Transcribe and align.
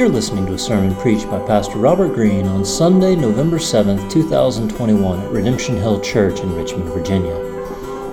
You're 0.00 0.08
listening 0.08 0.46
to 0.46 0.54
a 0.54 0.58
sermon 0.58 0.94
preached 0.94 1.28
by 1.28 1.46
Pastor 1.46 1.76
Robert 1.76 2.14
Greene 2.14 2.46
on 2.46 2.64
Sunday, 2.64 3.14
November 3.14 3.58
7th, 3.58 4.10
2021 4.10 5.20
at 5.20 5.30
Redemption 5.30 5.76
Hill 5.76 6.00
Church 6.00 6.40
in 6.40 6.54
Richmond, 6.54 6.86
Virginia. 6.86 7.34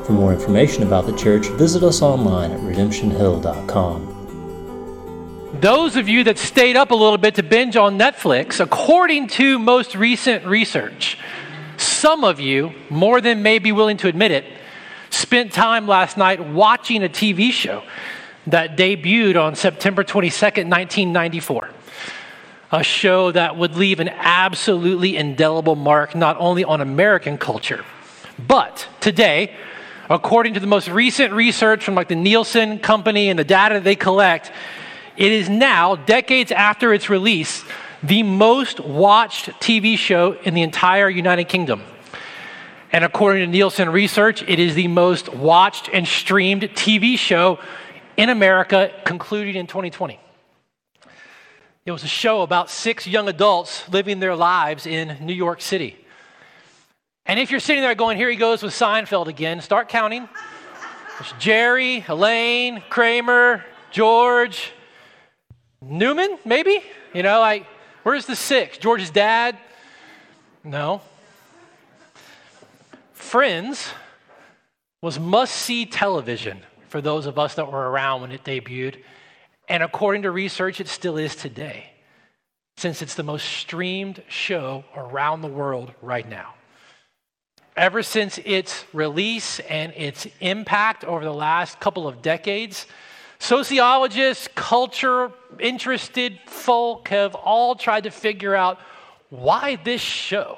For 0.04 0.12
more 0.12 0.34
information 0.34 0.84
about 0.84 1.06
the 1.06 1.16
church, 1.16 1.48
visit 1.48 1.84
us 1.84 2.02
online 2.02 2.52
at 2.52 2.60
redemptionhill.com. 2.60 5.60
Those 5.62 5.96
of 5.96 6.10
you 6.10 6.26
that 6.26 6.38
stayed 6.38 6.76
up 6.76 6.92
a 6.92 6.94
little 6.94 7.18
bit 7.18 7.36
to 7.36 7.44
binge 7.44 7.78
on 7.78 7.98
Netflix, 7.98 8.60
according 8.60 9.28
to 9.28 9.58
most 9.58 9.96
recent 9.96 10.46
research, 10.46 11.18
some 11.78 12.26
of 12.26 12.42
you, 12.42 12.74
more 12.90 13.22
than 13.22 13.42
may 13.42 13.60
be 13.60 13.72
willing 13.72 13.96
to 13.96 14.10
admit 14.10 14.32
it, 14.32 14.44
spent 15.10 15.54
time 15.54 15.88
last 15.88 16.18
night 16.18 16.46
watching 16.46 17.06
a 17.06 17.10
TV 17.10 17.50
show 17.50 17.82
that 18.48 18.76
debuted 18.76 19.42
on 19.42 19.56
September 19.56 20.04
22nd, 20.04 20.70
1994 20.70 21.70
a 22.72 22.84
show 22.84 23.32
that 23.32 23.58
would 23.58 23.76
leave 23.76 24.00
an 24.00 24.10
absolutely 24.10 25.16
indelible 25.16 25.76
mark 25.76 26.16
not 26.16 26.36
only 26.40 26.64
on 26.64 26.82
American 26.82 27.38
culture, 27.38 27.84
but 28.46 28.88
today, 29.00 29.56
according 30.10 30.54
to 30.54 30.60
the 30.60 30.68
most 30.68 30.88
recent 30.88 31.34
research 31.34 31.84
from 31.84 31.96
like 31.96 32.10
the 32.10 32.16
Nielsen 32.16 32.80
company 32.80 33.30
and 33.30 33.40
the 33.40 33.44
data 33.44 33.80
they 33.80 33.96
collect, 33.96 34.52
it 35.16 35.32
is 35.32 35.50
now, 35.50 35.96
decades 35.96 36.52
after 36.52 36.94
its 36.94 37.10
release, 37.10 37.64
the 38.04 38.22
most 38.22 38.80
watched 38.80 39.48
TV 39.60 39.98
show 39.98 40.34
in 40.44 40.54
the 40.54 40.62
entire 40.62 41.10
United 41.10 41.46
Kingdom. 41.46 41.82
And 42.92 43.04
according 43.04 43.46
to 43.46 43.52
Nielsen 43.52 43.90
research, 43.90 44.44
it 44.44 44.60
is 44.60 44.76
the 44.76 44.88
most 44.88 45.34
watched 45.34 45.90
and 45.92 46.08
streamed 46.08 46.64
TV 46.64 47.18
show 47.18 47.60
in 48.16 48.30
America, 48.30 48.92
concluding 49.06 49.56
in 49.56 49.68
2020. 49.68 50.20
It 51.88 51.92
was 51.92 52.04
a 52.04 52.08
show 52.08 52.42
about 52.42 52.70
six 52.70 53.08
young 53.08 53.30
adults 53.30 53.88
living 53.88 54.20
their 54.20 54.36
lives 54.36 54.86
in 54.86 55.16
New 55.22 55.34
York 55.34 55.62
City. 55.62 55.98
And 57.26 57.40
if 57.40 57.50
you're 57.50 57.62
sitting 57.62 57.82
there 57.82 57.96
going, 57.96 58.18
here 58.18 58.30
he 58.30 58.36
goes 58.36 58.62
with 58.62 58.74
Seinfeld 58.74 59.28
again, 59.28 59.62
start 59.62 59.88
counting. 59.88 60.28
There's 61.18 61.34
Jerry, 61.40 62.04
Elaine, 62.10 62.84
Kramer, 62.90 63.64
George, 63.90 64.74
Newman, 65.82 66.38
maybe? 66.44 66.84
You 67.14 67.24
know, 67.24 67.40
like, 67.40 67.66
where's 68.04 68.26
the 68.26 68.36
six? 68.36 68.78
George's 68.78 69.10
dad? 69.10 69.58
No. 70.66 71.00
Friends 73.14 73.94
was 75.02 75.18
must 75.18 75.56
see 75.56 75.86
television 75.86 76.60
for 76.90 77.00
those 77.00 77.28
of 77.28 77.40
us 77.40 77.56
that 77.56 77.72
were 77.72 77.90
around 77.90 78.24
when 78.24 78.34
it 78.34 78.44
debuted. 78.44 78.98
And 79.68 79.84
according 79.84 80.22
to 80.22 80.32
research, 80.32 80.80
it 80.80 80.88
still 80.88 81.18
is 81.18 81.36
today, 81.36 81.92
since 82.78 83.02
it's 83.02 83.16
the 83.16 83.24
most 83.24 83.46
streamed 83.46 84.24
show 84.30 84.86
around 84.96 85.42
the 85.42 85.48
world 85.48 85.92
right 86.02 86.28
now. 86.28 86.54
Ever 87.76 88.02
since 88.02 88.40
its 88.40 88.86
release 88.94 89.60
and 89.60 89.94
its 89.96 90.26
impact 90.40 91.04
over 91.04 91.24
the 91.24 91.34
last 91.34 91.80
couple 91.80 92.08
of 92.08 92.22
decades, 92.22 92.88
sociologists, 93.40 94.48
culture 94.56 95.32
interested 95.60 96.40
folk 96.46 97.10
have 97.10 97.36
all 97.36 97.76
tried 97.76 98.06
to 98.06 98.10
figure 98.10 98.56
out 98.56 98.80
why 99.30 99.76
this 99.84 100.02
show. 100.02 100.58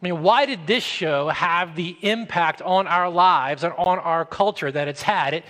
I 0.00 0.06
mean, 0.06 0.22
why 0.22 0.46
did 0.46 0.66
this 0.66 0.84
show 0.84 1.28
have 1.28 1.76
the 1.76 1.94
impact 2.00 2.62
on 2.62 2.86
our 2.86 3.10
lives 3.10 3.64
and 3.64 3.74
on 3.74 3.98
our 3.98 4.24
culture 4.24 4.72
that 4.72 4.88
it's 4.88 5.02
had? 5.02 5.34
It, 5.34 5.44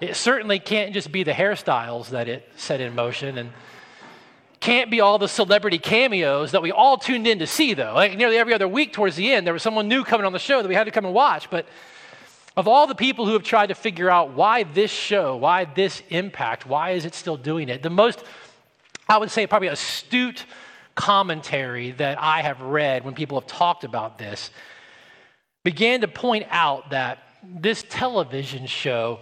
it 0.00 0.16
certainly 0.16 0.58
can't 0.58 0.92
just 0.92 1.10
be 1.10 1.22
the 1.22 1.32
hairstyles 1.32 2.10
that 2.10 2.28
it 2.28 2.48
set 2.56 2.80
in 2.80 2.94
motion 2.94 3.38
and 3.38 3.50
can't 4.60 4.90
be 4.90 5.00
all 5.00 5.18
the 5.18 5.28
celebrity 5.28 5.78
cameos 5.78 6.52
that 6.52 6.62
we 6.62 6.72
all 6.72 6.98
tuned 6.98 7.26
in 7.26 7.38
to 7.38 7.46
see, 7.46 7.74
though. 7.74 7.94
Like 7.94 8.16
nearly 8.16 8.36
every 8.36 8.54
other 8.54 8.68
week 8.68 8.92
towards 8.92 9.16
the 9.16 9.32
end, 9.32 9.46
there 9.46 9.54
was 9.54 9.62
someone 9.62 9.88
new 9.88 10.04
coming 10.04 10.26
on 10.26 10.32
the 10.32 10.38
show 10.38 10.62
that 10.62 10.68
we 10.68 10.74
had 10.74 10.84
to 10.84 10.90
come 10.90 11.04
and 11.04 11.14
watch. 11.14 11.48
But 11.50 11.66
of 12.56 12.66
all 12.66 12.86
the 12.86 12.94
people 12.94 13.24
who 13.24 13.34
have 13.34 13.44
tried 13.44 13.68
to 13.68 13.74
figure 13.74 14.10
out 14.10 14.34
why 14.34 14.64
this 14.64 14.90
show, 14.90 15.36
why 15.36 15.64
this 15.64 16.02
impact, 16.10 16.66
why 16.66 16.90
is 16.90 17.04
it 17.04 17.14
still 17.14 17.36
doing 17.36 17.68
it, 17.68 17.82
the 17.82 17.90
most, 17.90 18.24
I 19.08 19.18
would 19.18 19.30
say, 19.30 19.46
probably 19.46 19.68
astute 19.68 20.44
commentary 20.96 21.92
that 21.92 22.20
I 22.20 22.42
have 22.42 22.60
read 22.60 23.04
when 23.04 23.14
people 23.14 23.38
have 23.38 23.48
talked 23.48 23.84
about 23.84 24.18
this 24.18 24.50
began 25.62 26.00
to 26.00 26.08
point 26.08 26.46
out 26.50 26.90
that 26.90 27.18
this 27.44 27.84
television 27.88 28.66
show 28.66 29.20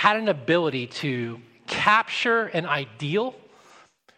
had 0.00 0.16
an 0.16 0.28
ability 0.28 0.86
to 0.86 1.38
capture 1.66 2.46
an 2.46 2.64
ideal. 2.64 3.34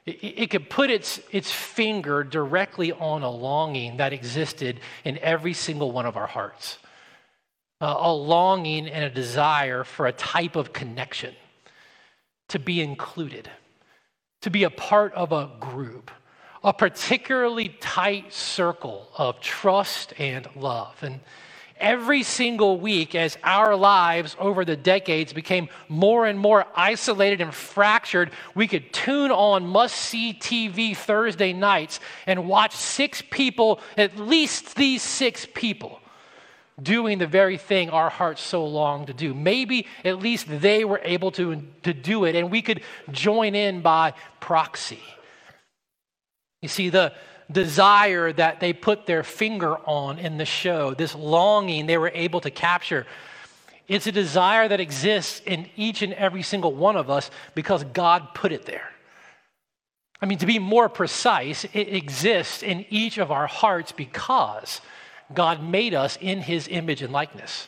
It, 0.06 0.48
could 0.48 0.70
put 0.70 0.90
its, 0.90 1.18
its 1.32 1.50
finger 1.50 2.22
directly 2.22 2.92
on 2.92 3.24
a 3.24 3.30
longing 3.30 3.96
that 3.96 4.12
existed 4.12 4.78
in 5.02 5.18
every 5.18 5.54
single 5.54 5.90
one 5.90 6.06
of 6.06 6.16
our 6.16 6.28
hearts 6.28 6.78
uh, 7.80 7.96
a 7.98 8.12
longing 8.12 8.86
and 8.86 9.04
a 9.04 9.10
desire 9.10 9.82
for 9.82 10.06
a 10.06 10.12
type 10.12 10.54
of 10.54 10.72
connection, 10.72 11.34
to 12.48 12.60
be 12.60 12.80
included, 12.80 13.50
to 14.42 14.50
be 14.50 14.62
a 14.62 14.70
part 14.70 15.12
of 15.14 15.32
a 15.32 15.50
group, 15.58 16.12
a 16.62 16.72
particularly 16.72 17.70
tight 17.80 18.32
circle 18.32 19.08
of 19.18 19.40
trust 19.40 20.14
and 20.20 20.48
love. 20.54 21.02
And 21.02 21.18
every 21.82 22.22
single 22.22 22.78
week 22.80 23.14
as 23.14 23.36
our 23.42 23.76
lives 23.76 24.36
over 24.38 24.64
the 24.64 24.76
decades 24.76 25.32
became 25.32 25.68
more 25.88 26.24
and 26.26 26.38
more 26.38 26.64
isolated 26.74 27.42
and 27.42 27.52
fractured, 27.52 28.30
we 28.54 28.66
could 28.66 28.92
tune 28.92 29.30
on 29.30 29.66
must 29.66 29.96
see 29.96 30.32
TV 30.32 30.96
Thursday 30.96 31.52
nights 31.52 32.00
and 32.26 32.48
watch 32.48 32.74
six 32.74 33.22
people, 33.30 33.80
at 33.98 34.16
least 34.16 34.76
these 34.76 35.02
six 35.02 35.46
people, 35.52 36.00
doing 36.80 37.18
the 37.18 37.26
very 37.26 37.58
thing 37.58 37.90
our 37.90 38.08
hearts 38.08 38.40
so 38.40 38.64
long 38.64 39.06
to 39.06 39.12
do. 39.12 39.34
Maybe 39.34 39.86
at 40.04 40.20
least 40.20 40.46
they 40.48 40.84
were 40.84 41.00
able 41.02 41.32
to, 41.32 41.62
to 41.82 41.92
do 41.92 42.24
it, 42.24 42.36
and 42.36 42.50
we 42.50 42.62
could 42.62 42.82
join 43.10 43.54
in 43.54 43.82
by 43.82 44.14
proxy. 44.40 45.02
You 46.62 46.68
see, 46.68 46.90
the 46.90 47.12
desire 47.50 48.32
that 48.32 48.60
they 48.60 48.72
put 48.72 49.06
their 49.06 49.22
finger 49.22 49.76
on 49.86 50.18
in 50.18 50.38
the 50.38 50.44
show, 50.44 50.94
this 50.94 51.14
longing 51.14 51.86
they 51.86 51.98
were 51.98 52.12
able 52.14 52.40
to 52.40 52.50
capture. 52.50 53.06
It's 53.88 54.06
a 54.06 54.12
desire 54.12 54.68
that 54.68 54.80
exists 54.80 55.42
in 55.44 55.68
each 55.76 56.02
and 56.02 56.12
every 56.14 56.42
single 56.42 56.74
one 56.74 56.96
of 56.96 57.10
us 57.10 57.30
because 57.54 57.84
God 57.84 58.34
put 58.34 58.52
it 58.52 58.64
there. 58.64 58.88
I 60.20 60.26
mean, 60.26 60.38
to 60.38 60.46
be 60.46 60.60
more 60.60 60.88
precise, 60.88 61.64
it 61.64 61.88
exists 61.94 62.62
in 62.62 62.86
each 62.90 63.18
of 63.18 63.32
our 63.32 63.48
hearts 63.48 63.90
because 63.90 64.80
God 65.34 65.62
made 65.62 65.94
us 65.94 66.16
in 66.20 66.40
his 66.40 66.68
image 66.68 67.02
and 67.02 67.12
likeness. 67.12 67.66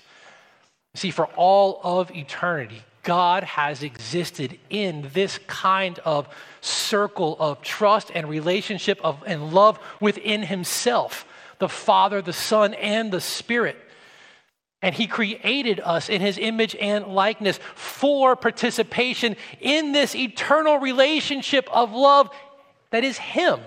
See, 0.94 1.10
for 1.10 1.26
all 1.34 1.80
of 1.82 2.14
eternity, 2.14 2.82
God 3.04 3.44
has 3.44 3.82
existed 3.82 4.58
in 4.70 5.08
this 5.12 5.38
kind 5.46 5.98
of 6.00 6.28
circle 6.60 7.36
of 7.38 7.62
trust 7.62 8.10
and 8.14 8.28
relationship 8.28 8.98
of, 9.04 9.22
and 9.26 9.52
love 9.52 9.78
within 10.00 10.42
Himself 10.42 11.26
the 11.58 11.68
Father, 11.68 12.20
the 12.20 12.32
Son, 12.32 12.74
and 12.74 13.12
the 13.12 13.20
Spirit. 13.20 13.76
And 14.82 14.94
He 14.94 15.06
created 15.06 15.80
us 15.80 16.08
in 16.08 16.20
His 16.20 16.36
image 16.36 16.74
and 16.76 17.06
likeness 17.06 17.58
for 17.74 18.34
participation 18.34 19.36
in 19.60 19.92
this 19.92 20.14
eternal 20.14 20.78
relationship 20.78 21.68
of 21.72 21.92
love 21.92 22.30
that 22.90 23.04
is 23.04 23.18
Him. 23.18 23.60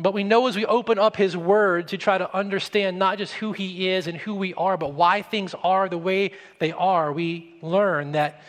But 0.00 0.14
we 0.14 0.24
know 0.24 0.46
as 0.46 0.56
we 0.56 0.64
open 0.64 0.98
up 0.98 1.16
His 1.16 1.36
Word 1.36 1.88
to 1.88 1.98
try 1.98 2.16
to 2.16 2.34
understand 2.34 2.98
not 2.98 3.18
just 3.18 3.34
who 3.34 3.52
He 3.52 3.88
is 3.90 4.06
and 4.06 4.16
who 4.16 4.34
we 4.34 4.54
are, 4.54 4.78
but 4.78 4.94
why 4.94 5.20
things 5.20 5.54
are 5.62 5.88
the 5.88 5.98
way 5.98 6.32
they 6.58 6.72
are, 6.72 7.12
we 7.12 7.54
learn 7.60 8.12
that 8.12 8.40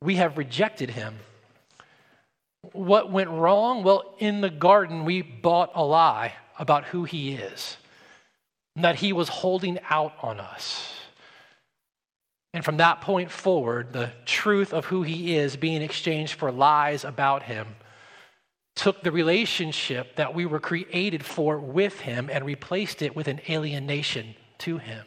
we 0.00 0.16
have 0.16 0.38
rejected 0.38 0.90
Him. 0.90 1.16
What 2.72 3.10
went 3.10 3.30
wrong? 3.30 3.82
Well, 3.82 4.14
in 4.18 4.40
the 4.40 4.50
garden, 4.50 5.04
we 5.04 5.22
bought 5.22 5.72
a 5.74 5.84
lie 5.84 6.34
about 6.58 6.84
who 6.84 7.04
He 7.04 7.32
is, 7.32 7.76
that 8.76 8.96
He 8.96 9.12
was 9.12 9.28
holding 9.28 9.80
out 9.90 10.14
on 10.22 10.38
us. 10.38 10.94
And 12.54 12.64
from 12.64 12.76
that 12.76 13.00
point 13.00 13.32
forward, 13.32 13.92
the 13.92 14.12
truth 14.26 14.72
of 14.72 14.86
who 14.86 15.02
He 15.02 15.36
is 15.36 15.56
being 15.56 15.82
exchanged 15.82 16.34
for 16.34 16.52
lies 16.52 17.04
about 17.04 17.42
Him 17.42 17.66
took 18.78 19.02
the 19.02 19.10
relationship 19.10 20.14
that 20.16 20.34
we 20.34 20.46
were 20.46 20.60
created 20.60 21.24
for 21.24 21.58
with 21.58 21.98
him 22.00 22.30
and 22.32 22.44
replaced 22.44 23.02
it 23.02 23.16
with 23.16 23.26
an 23.26 23.40
alienation 23.48 24.36
to 24.58 24.78
him. 24.78 25.04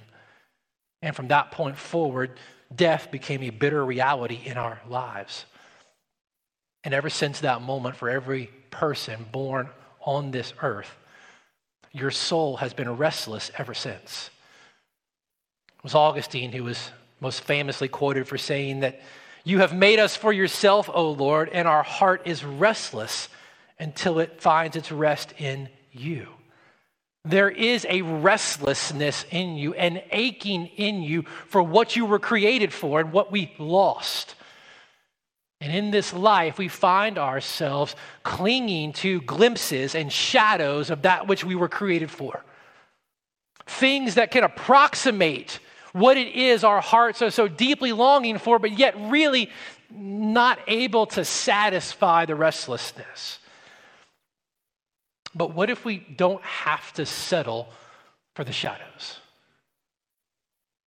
And 1.01 1.15
from 1.15 1.29
that 1.29 1.51
point 1.51 1.77
forward, 1.77 2.37
death 2.75 3.09
became 3.11 3.41
a 3.41 3.49
bitter 3.49 3.83
reality 3.83 4.41
in 4.43 4.57
our 4.57 4.81
lives. 4.89 5.45
And 6.83 6.93
ever 6.93 7.09
since 7.09 7.39
that 7.39 7.61
moment, 7.61 7.95
for 7.95 8.09
every 8.09 8.49
person 8.71 9.25
born 9.31 9.69
on 10.01 10.31
this 10.31 10.53
earth, 10.61 10.93
your 11.93 12.11
soul 12.11 12.57
has 12.57 12.73
been 12.73 12.97
restless 12.97 13.51
ever 13.57 13.73
since. 13.73 14.29
It 15.77 15.83
was 15.83 15.95
Augustine 15.95 16.51
who 16.51 16.65
was 16.65 16.91
most 17.21 17.41
famously 17.41 17.87
quoted 17.87 18.27
for 18.27 18.37
saying 18.37 18.81
that 18.81 18.99
You 19.45 19.59
have 19.59 19.73
made 19.73 19.99
us 19.99 20.17
for 20.17 20.33
yourself, 20.33 20.89
O 20.93 21.11
Lord, 21.11 21.49
and 21.49 21.69
our 21.69 21.83
heart 21.83 22.23
is 22.25 22.43
restless 22.43 23.29
until 23.81 24.19
it 24.19 24.39
finds 24.39 24.75
its 24.75 24.91
rest 24.91 25.33
in 25.39 25.67
you. 25.91 26.27
There 27.25 27.49
is 27.49 27.85
a 27.89 28.03
restlessness 28.03 29.25
in 29.31 29.55
you, 29.55 29.73
an 29.73 30.01
aching 30.11 30.67
in 30.67 31.01
you 31.01 31.23
for 31.47 31.63
what 31.63 31.95
you 31.95 32.05
were 32.05 32.19
created 32.19 32.71
for 32.71 32.99
and 32.99 33.11
what 33.11 33.31
we 33.31 33.53
lost. 33.57 34.35
And 35.59 35.73
in 35.73 35.89
this 35.89 36.13
life, 36.13 36.59
we 36.59 36.67
find 36.67 37.17
ourselves 37.17 37.95
clinging 38.23 38.93
to 38.93 39.21
glimpses 39.21 39.95
and 39.95 40.13
shadows 40.13 40.91
of 40.91 41.01
that 41.01 41.27
which 41.27 41.43
we 41.43 41.55
were 41.55 41.69
created 41.69 42.11
for. 42.11 42.43
Things 43.65 44.15
that 44.15 44.29
can 44.29 44.43
approximate 44.43 45.59
what 45.93 46.17
it 46.17 46.35
is 46.35 46.63
our 46.63 46.81
hearts 46.81 47.21
are 47.23 47.31
so 47.31 47.47
deeply 47.47 47.93
longing 47.93 48.37
for, 48.37 48.59
but 48.59 48.77
yet 48.77 48.95
really 48.97 49.49
not 49.91 50.59
able 50.67 51.07
to 51.07 51.25
satisfy 51.25 52.25
the 52.25 52.35
restlessness. 52.35 53.39
But 55.33 55.53
what 55.53 55.69
if 55.69 55.85
we 55.85 55.97
don't 55.97 56.43
have 56.43 56.91
to 56.93 57.05
settle 57.05 57.69
for 58.35 58.43
the 58.43 58.51
shadows? 58.51 59.19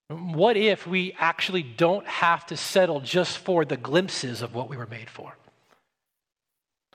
What 0.09 0.57
if 0.57 0.87
we 0.87 1.17
actually 1.19 1.63
don't 1.63 2.07
have 2.07 2.45
to 2.47 2.57
settle 2.57 3.01
just 3.01 3.39
for 3.39 3.65
the 3.65 3.77
glimpses 3.77 4.43
of 4.43 4.55
what 4.55 4.69
we 4.69 4.77
were 4.77 4.87
made 4.87 5.09
for? 5.09 5.35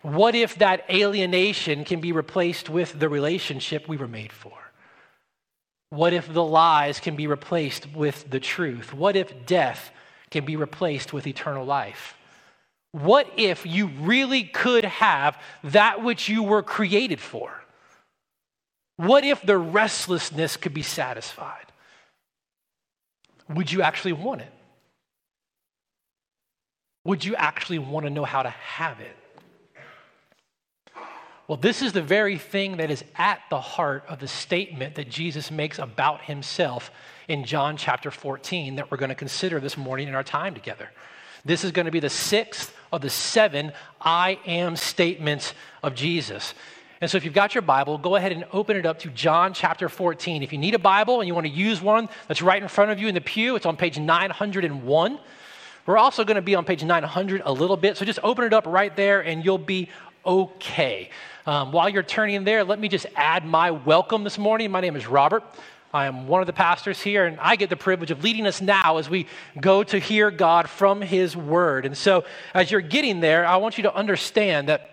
What 0.02 0.36
if 0.36 0.56
that 0.60 0.86
alienation 0.90 1.84
can 1.84 2.00
be 2.00 2.12
replaced 2.12 2.70
with 2.70 2.98
the 3.00 3.10
relationship 3.10 3.88
we 3.88 3.98
were 3.98 4.08
made 4.08 4.32
for? 4.32 4.54
What 5.90 6.14
if 6.14 6.32
the 6.32 6.44
lies 6.44 7.00
can 7.00 7.16
be 7.16 7.28
replaced 7.28 7.92
with 7.94 8.30
the 8.30 8.40
truth? 8.40 8.94
What 8.94 9.16
if 9.16 9.46
death 9.46 9.92
can 10.30 10.46
be 10.46 10.56
replaced 10.56 11.12
with 11.12 11.26
eternal 11.26 11.66
life? 11.66 12.16
What 12.92 13.28
if 13.38 13.66
you 13.66 13.88
really 13.88 14.44
could 14.44 14.86
have 14.86 15.38
that 15.64 16.04
which 16.04 16.28
you 16.28 16.44
were 16.44 16.64
created 16.64 17.20
for? 17.20 17.64
What 18.98 19.24
if 19.24 19.42
the 19.42 19.58
restlessness 19.58 20.58
could 20.58 20.74
be 20.74 20.82
satisfied? 20.82 21.72
Would 23.50 23.72
you 23.72 23.82
actually 23.82 24.14
want 24.14 24.42
it? 24.42 24.52
Would 27.06 27.24
you 27.24 27.36
actually 27.36 27.80
want 27.80 28.06
to 28.06 28.10
know 28.10 28.26
how 28.26 28.44
to 28.44 28.50
have 28.50 29.00
it? 29.00 29.16
Well, 31.48 31.58
this 31.58 31.82
is 31.82 31.94
the 31.94 32.02
very 32.02 32.38
thing 32.38 32.78
that 32.78 32.92
is 32.92 33.04
at 33.16 33.42
the 33.50 33.60
heart 33.60 34.04
of 34.08 34.20
the 34.20 34.28
statement 34.28 34.96
that 34.96 35.10
Jesus 35.10 35.50
makes 35.50 35.80
about 35.80 36.22
himself 36.22 36.92
in 37.28 37.44
John 37.44 37.76
chapter 37.76 38.12
14 38.12 38.76
that 38.76 38.92
we're 38.92 38.98
going 38.98 39.10
to 39.10 39.16
consider 39.16 39.60
this 39.60 39.76
morning 39.76 40.08
in 40.08 40.14
our 40.14 40.24
time 40.24 40.54
together. 40.54 40.92
This 41.46 41.64
is 41.64 41.72
going 41.72 41.86
to 41.86 41.92
be 41.92 42.00
the 42.00 42.10
sixth 42.10 42.76
of 42.92 43.02
the 43.02 43.10
seven 43.10 43.72
I 44.02 44.40
am 44.46 44.76
statements 44.76 45.54
of 45.84 45.96
Jesus. 45.96 46.54
And 47.02 47.10
so, 47.10 47.18
if 47.18 47.24
you've 47.24 47.34
got 47.34 47.56
your 47.56 47.62
Bible, 47.62 47.98
go 47.98 48.18
ahead 48.18 48.34
and 48.34 48.46
open 48.52 48.76
it 48.76 48.86
up 48.86 49.00
to 49.00 49.10
John 49.10 49.54
chapter 49.54 49.88
14. 49.88 50.44
If 50.44 50.52
you 50.52 50.58
need 50.58 50.76
a 50.76 50.80
Bible 50.80 51.22
and 51.22 51.28
you 51.28 51.34
want 51.34 51.48
to 51.48 51.54
use 51.54 51.82
one 51.82 52.10
that's 52.28 52.42
right 52.42 52.62
in 52.62 52.68
front 52.68 52.92
of 52.92 53.00
you 53.00 53.08
in 53.08 53.16
the 53.16 53.22
pew, 53.22 53.56
it's 53.56 53.66
on 53.66 53.78
page 53.78 53.98
901. 53.98 55.20
We're 55.86 55.98
also 55.98 56.26
going 56.26 56.36
to 56.36 56.42
be 56.42 56.56
on 56.56 56.66
page 56.66 56.84
900 56.84 57.42
a 57.46 57.52
little 57.52 57.78
bit, 57.78 57.96
so 57.96 58.06
just 58.06 58.20
open 58.22 58.44
it 58.44 58.54
up 58.54 58.68
right 58.68 58.94
there 58.96 59.22
and 59.22 59.44
you'll 59.44 59.58
be 59.58 59.90
okay. 60.26 61.10
Um, 61.48 61.72
while 61.72 61.90
you're 61.90 62.04
turning 62.04 62.44
there, 62.44 62.64
let 62.64 62.80
me 62.80 62.90
just 62.90 63.08
add 63.16 63.46
my 63.46 63.72
welcome 63.72 64.24
this 64.26 64.38
morning. 64.38 64.70
My 64.70 64.82
name 64.82 64.96
is 64.96 65.08
Robert. 65.08 65.44
I 65.92 66.06
am 66.06 66.28
one 66.28 66.42
of 66.42 66.48
the 66.48 66.54
pastors 66.54 67.02
here, 67.02 67.26
and 67.26 67.40
I 67.40 67.56
get 67.56 67.70
the 67.70 67.76
privilege 67.76 68.12
of 68.12 68.24
leading 68.24 68.46
us 68.46 68.62
now 68.62 68.98
as 68.98 69.10
we 69.10 69.26
go 69.60 69.84
to 69.84 69.98
hear 69.98 70.30
God 70.30 70.70
from 70.70 71.02
His 71.02 71.36
Word. 71.36 71.86
And 71.86 71.98
so, 71.98 72.26
as 72.54 72.70
you're 72.70 72.82
getting 72.82 73.22
there, 73.22 73.46
I 73.46 73.58
want 73.58 73.78
you 73.78 73.84
to 73.84 73.94
understand 73.94 74.70
that 74.70 74.92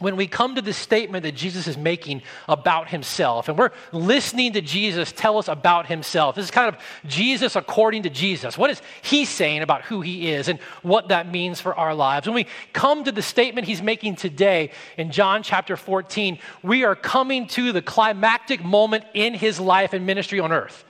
when 0.00 0.16
we 0.16 0.26
come 0.26 0.56
to 0.56 0.62
the 0.62 0.72
statement 0.72 1.22
that 1.22 1.36
Jesus 1.36 1.68
is 1.68 1.78
making 1.78 2.22
about 2.48 2.88
himself, 2.88 3.48
and 3.48 3.56
we're 3.56 3.70
listening 3.92 4.54
to 4.54 4.60
Jesus 4.60 5.12
tell 5.12 5.38
us 5.38 5.46
about 5.46 5.86
himself, 5.86 6.34
this 6.34 6.46
is 6.46 6.50
kind 6.50 6.74
of 6.74 6.80
Jesus 7.06 7.54
according 7.54 8.02
to 8.02 8.10
Jesus. 8.10 8.58
What 8.58 8.70
is 8.70 8.82
he 9.02 9.24
saying 9.24 9.62
about 9.62 9.82
who 9.82 10.00
he 10.00 10.30
is 10.30 10.48
and 10.48 10.58
what 10.82 11.08
that 11.08 11.30
means 11.30 11.60
for 11.60 11.74
our 11.74 11.94
lives? 11.94 12.26
When 12.26 12.34
we 12.34 12.46
come 12.72 13.04
to 13.04 13.12
the 13.12 13.22
statement 13.22 13.68
he's 13.68 13.82
making 13.82 14.16
today 14.16 14.72
in 14.96 15.12
John 15.12 15.42
chapter 15.42 15.76
14, 15.76 16.38
we 16.62 16.84
are 16.84 16.96
coming 16.96 17.46
to 17.48 17.72
the 17.72 17.82
climactic 17.82 18.64
moment 18.64 19.04
in 19.14 19.34
his 19.34 19.60
life 19.60 19.92
and 19.92 20.06
ministry 20.06 20.40
on 20.40 20.50
earth. 20.50 20.84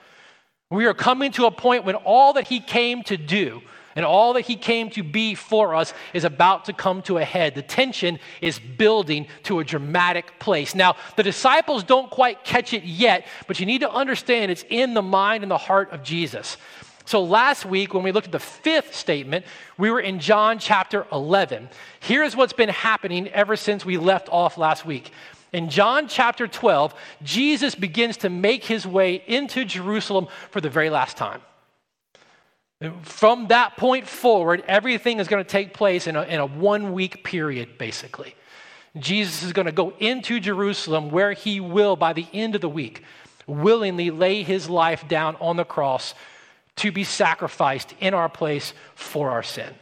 We 0.69 0.85
are 0.85 0.93
coming 0.93 1.33
to 1.33 1.45
a 1.47 1.51
point 1.51 1.83
when 1.83 1.95
all 1.95 2.33
that 2.33 2.47
he 2.47 2.61
came 2.61 3.03
to 3.03 3.17
do, 3.17 3.61
and 3.95 4.05
all 4.05 4.33
that 4.33 4.41
he 4.41 4.55
came 4.55 4.89
to 4.91 5.03
be 5.03 5.35
for 5.35 5.75
us 5.75 5.93
is 6.13 6.23
about 6.23 6.65
to 6.65 6.73
come 6.73 7.01
to 7.03 7.17
a 7.17 7.23
head. 7.23 7.55
The 7.55 7.61
tension 7.61 8.19
is 8.41 8.59
building 8.59 9.27
to 9.43 9.59
a 9.59 9.63
dramatic 9.63 10.39
place. 10.39 10.75
Now, 10.75 10.95
the 11.15 11.23
disciples 11.23 11.83
don't 11.83 12.09
quite 12.09 12.43
catch 12.43 12.73
it 12.73 12.83
yet, 12.83 13.27
but 13.47 13.59
you 13.59 13.65
need 13.65 13.81
to 13.81 13.91
understand 13.91 14.51
it's 14.51 14.65
in 14.69 14.93
the 14.93 15.01
mind 15.01 15.43
and 15.43 15.51
the 15.51 15.57
heart 15.57 15.91
of 15.91 16.03
Jesus. 16.03 16.57
So, 17.05 17.23
last 17.23 17.65
week, 17.65 17.93
when 17.93 18.03
we 18.03 18.11
looked 18.11 18.27
at 18.27 18.31
the 18.31 18.39
fifth 18.39 18.95
statement, 18.95 19.45
we 19.77 19.89
were 19.89 19.99
in 19.99 20.19
John 20.19 20.59
chapter 20.59 21.07
11. 21.11 21.69
Here's 21.99 22.35
what's 22.35 22.53
been 22.53 22.69
happening 22.69 23.27
ever 23.29 23.55
since 23.55 23.83
we 23.83 23.97
left 23.97 24.29
off 24.29 24.57
last 24.57 24.85
week. 24.85 25.11
In 25.51 25.69
John 25.69 26.07
chapter 26.07 26.47
12, 26.47 26.93
Jesus 27.23 27.75
begins 27.75 28.17
to 28.17 28.29
make 28.29 28.63
his 28.63 28.87
way 28.87 29.21
into 29.27 29.65
Jerusalem 29.65 30.27
for 30.51 30.61
the 30.61 30.69
very 30.69 30.89
last 30.89 31.17
time. 31.17 31.41
From 33.03 33.47
that 33.47 33.77
point 33.77 34.07
forward, 34.07 34.63
everything 34.67 35.19
is 35.19 35.27
going 35.27 35.43
to 35.43 35.49
take 35.49 35.73
place 35.73 36.07
in 36.07 36.15
a, 36.15 36.23
in 36.23 36.39
a 36.39 36.45
one 36.45 36.93
week 36.93 37.23
period, 37.23 37.77
basically. 37.77 38.35
Jesus 38.97 39.43
is 39.43 39.53
going 39.53 39.67
to 39.67 39.71
go 39.71 39.93
into 39.99 40.39
Jerusalem 40.39 41.11
where 41.11 41.33
he 41.33 41.59
will, 41.59 41.95
by 41.95 42.13
the 42.13 42.27
end 42.33 42.55
of 42.55 42.61
the 42.61 42.69
week, 42.69 43.03
willingly 43.45 44.09
lay 44.09 44.43
his 44.43 44.69
life 44.69 45.07
down 45.07 45.35
on 45.39 45.57
the 45.57 45.63
cross 45.63 46.15
to 46.77 46.91
be 46.91 47.03
sacrificed 47.03 47.93
in 47.99 48.13
our 48.13 48.29
place 48.29 48.73
for 48.95 49.29
our 49.29 49.43
sin. 49.43 49.73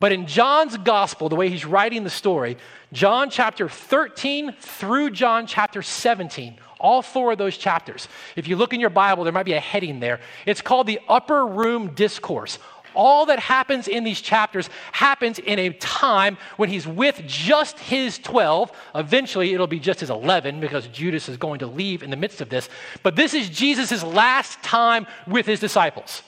But 0.00 0.10
in 0.10 0.26
John's 0.26 0.76
gospel, 0.78 1.28
the 1.28 1.36
way 1.36 1.48
he's 1.48 1.64
writing 1.64 2.02
the 2.02 2.10
story, 2.10 2.56
John 2.92 3.30
chapter 3.30 3.68
13 3.68 4.52
through 4.58 5.10
John 5.10 5.46
chapter 5.46 5.80
17, 5.80 6.56
all 6.82 7.00
four 7.00 7.32
of 7.32 7.38
those 7.38 7.56
chapters. 7.56 8.08
If 8.36 8.46
you 8.48 8.56
look 8.56 8.74
in 8.74 8.80
your 8.80 8.90
Bible, 8.90 9.24
there 9.24 9.32
might 9.32 9.46
be 9.46 9.54
a 9.54 9.60
heading 9.60 10.00
there. 10.00 10.20
It's 10.44 10.60
called 10.60 10.86
the 10.86 11.00
Upper 11.08 11.46
Room 11.46 11.94
Discourse. 11.94 12.58
All 12.94 13.26
that 13.26 13.38
happens 13.38 13.88
in 13.88 14.04
these 14.04 14.20
chapters 14.20 14.68
happens 14.92 15.38
in 15.38 15.58
a 15.58 15.70
time 15.70 16.36
when 16.56 16.68
he's 16.68 16.86
with 16.86 17.22
just 17.26 17.78
his 17.78 18.18
12. 18.18 18.70
Eventually, 18.94 19.54
it'll 19.54 19.66
be 19.66 19.80
just 19.80 20.00
his 20.00 20.10
11 20.10 20.60
because 20.60 20.86
Judas 20.88 21.28
is 21.28 21.36
going 21.36 21.60
to 21.60 21.66
leave 21.66 22.02
in 22.02 22.10
the 22.10 22.16
midst 22.16 22.40
of 22.40 22.50
this. 22.50 22.68
But 23.02 23.16
this 23.16 23.34
is 23.34 23.48
Jesus' 23.48 24.02
last 24.02 24.62
time 24.62 25.06
with 25.26 25.46
his 25.46 25.60
disciples. 25.60 26.22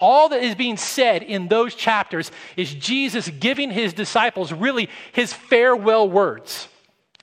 All 0.00 0.28
that 0.28 0.42
is 0.42 0.54
being 0.54 0.76
said 0.76 1.22
in 1.22 1.48
those 1.48 1.74
chapters 1.74 2.30
is 2.56 2.72
Jesus 2.72 3.28
giving 3.28 3.70
his 3.70 3.92
disciples 3.92 4.52
really 4.52 4.88
his 5.12 5.32
farewell 5.32 6.08
words, 6.08 6.68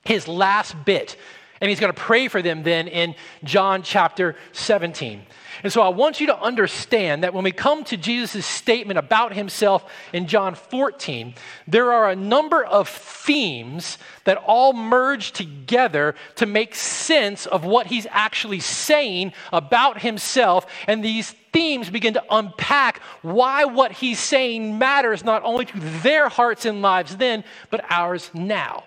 his 0.04 0.28
last 0.28 0.76
bit. 0.84 1.16
And 1.60 1.70
he's 1.70 1.80
going 1.80 1.92
to 1.92 2.00
pray 2.00 2.28
for 2.28 2.42
them 2.42 2.62
then 2.62 2.88
in 2.88 3.14
John 3.44 3.82
chapter 3.82 4.36
17. 4.52 5.22
And 5.62 5.72
so 5.72 5.80
I 5.80 5.88
want 5.88 6.20
you 6.20 6.26
to 6.28 6.38
understand 6.38 7.24
that 7.24 7.32
when 7.32 7.44
we 7.44 7.52
come 7.52 7.84
to 7.84 7.96
Jesus' 7.96 8.44
statement 8.44 8.98
about 8.98 9.32
himself 9.32 9.90
in 10.12 10.26
John 10.26 10.54
14, 10.54 11.34
there 11.66 11.92
are 11.92 12.10
a 12.10 12.16
number 12.16 12.64
of 12.64 12.88
themes 12.88 13.98
that 14.24 14.36
all 14.36 14.72
merge 14.72 15.32
together 15.32 16.14
to 16.36 16.46
make 16.46 16.74
sense 16.74 17.46
of 17.46 17.64
what 17.64 17.86
he's 17.86 18.06
actually 18.10 18.60
saying 18.60 19.32
about 19.52 20.00
himself. 20.02 20.66
And 20.86 21.02
these 21.02 21.34
themes 21.52 21.88
begin 21.88 22.14
to 22.14 22.24
unpack 22.30 23.00
why 23.22 23.64
what 23.64 23.92
he's 23.92 24.20
saying 24.20 24.78
matters 24.78 25.24
not 25.24 25.42
only 25.42 25.64
to 25.64 25.80
their 25.80 26.28
hearts 26.28 26.66
and 26.66 26.82
lives 26.82 27.16
then, 27.16 27.44
but 27.70 27.84
ours 27.90 28.30
now. 28.34 28.84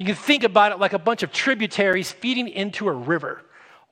You 0.00 0.06
can 0.06 0.14
think 0.14 0.44
about 0.44 0.72
it 0.72 0.78
like 0.78 0.94
a 0.94 0.98
bunch 0.98 1.22
of 1.22 1.30
tributaries 1.30 2.10
feeding 2.10 2.48
into 2.48 2.88
a 2.88 2.92
river, 2.92 3.42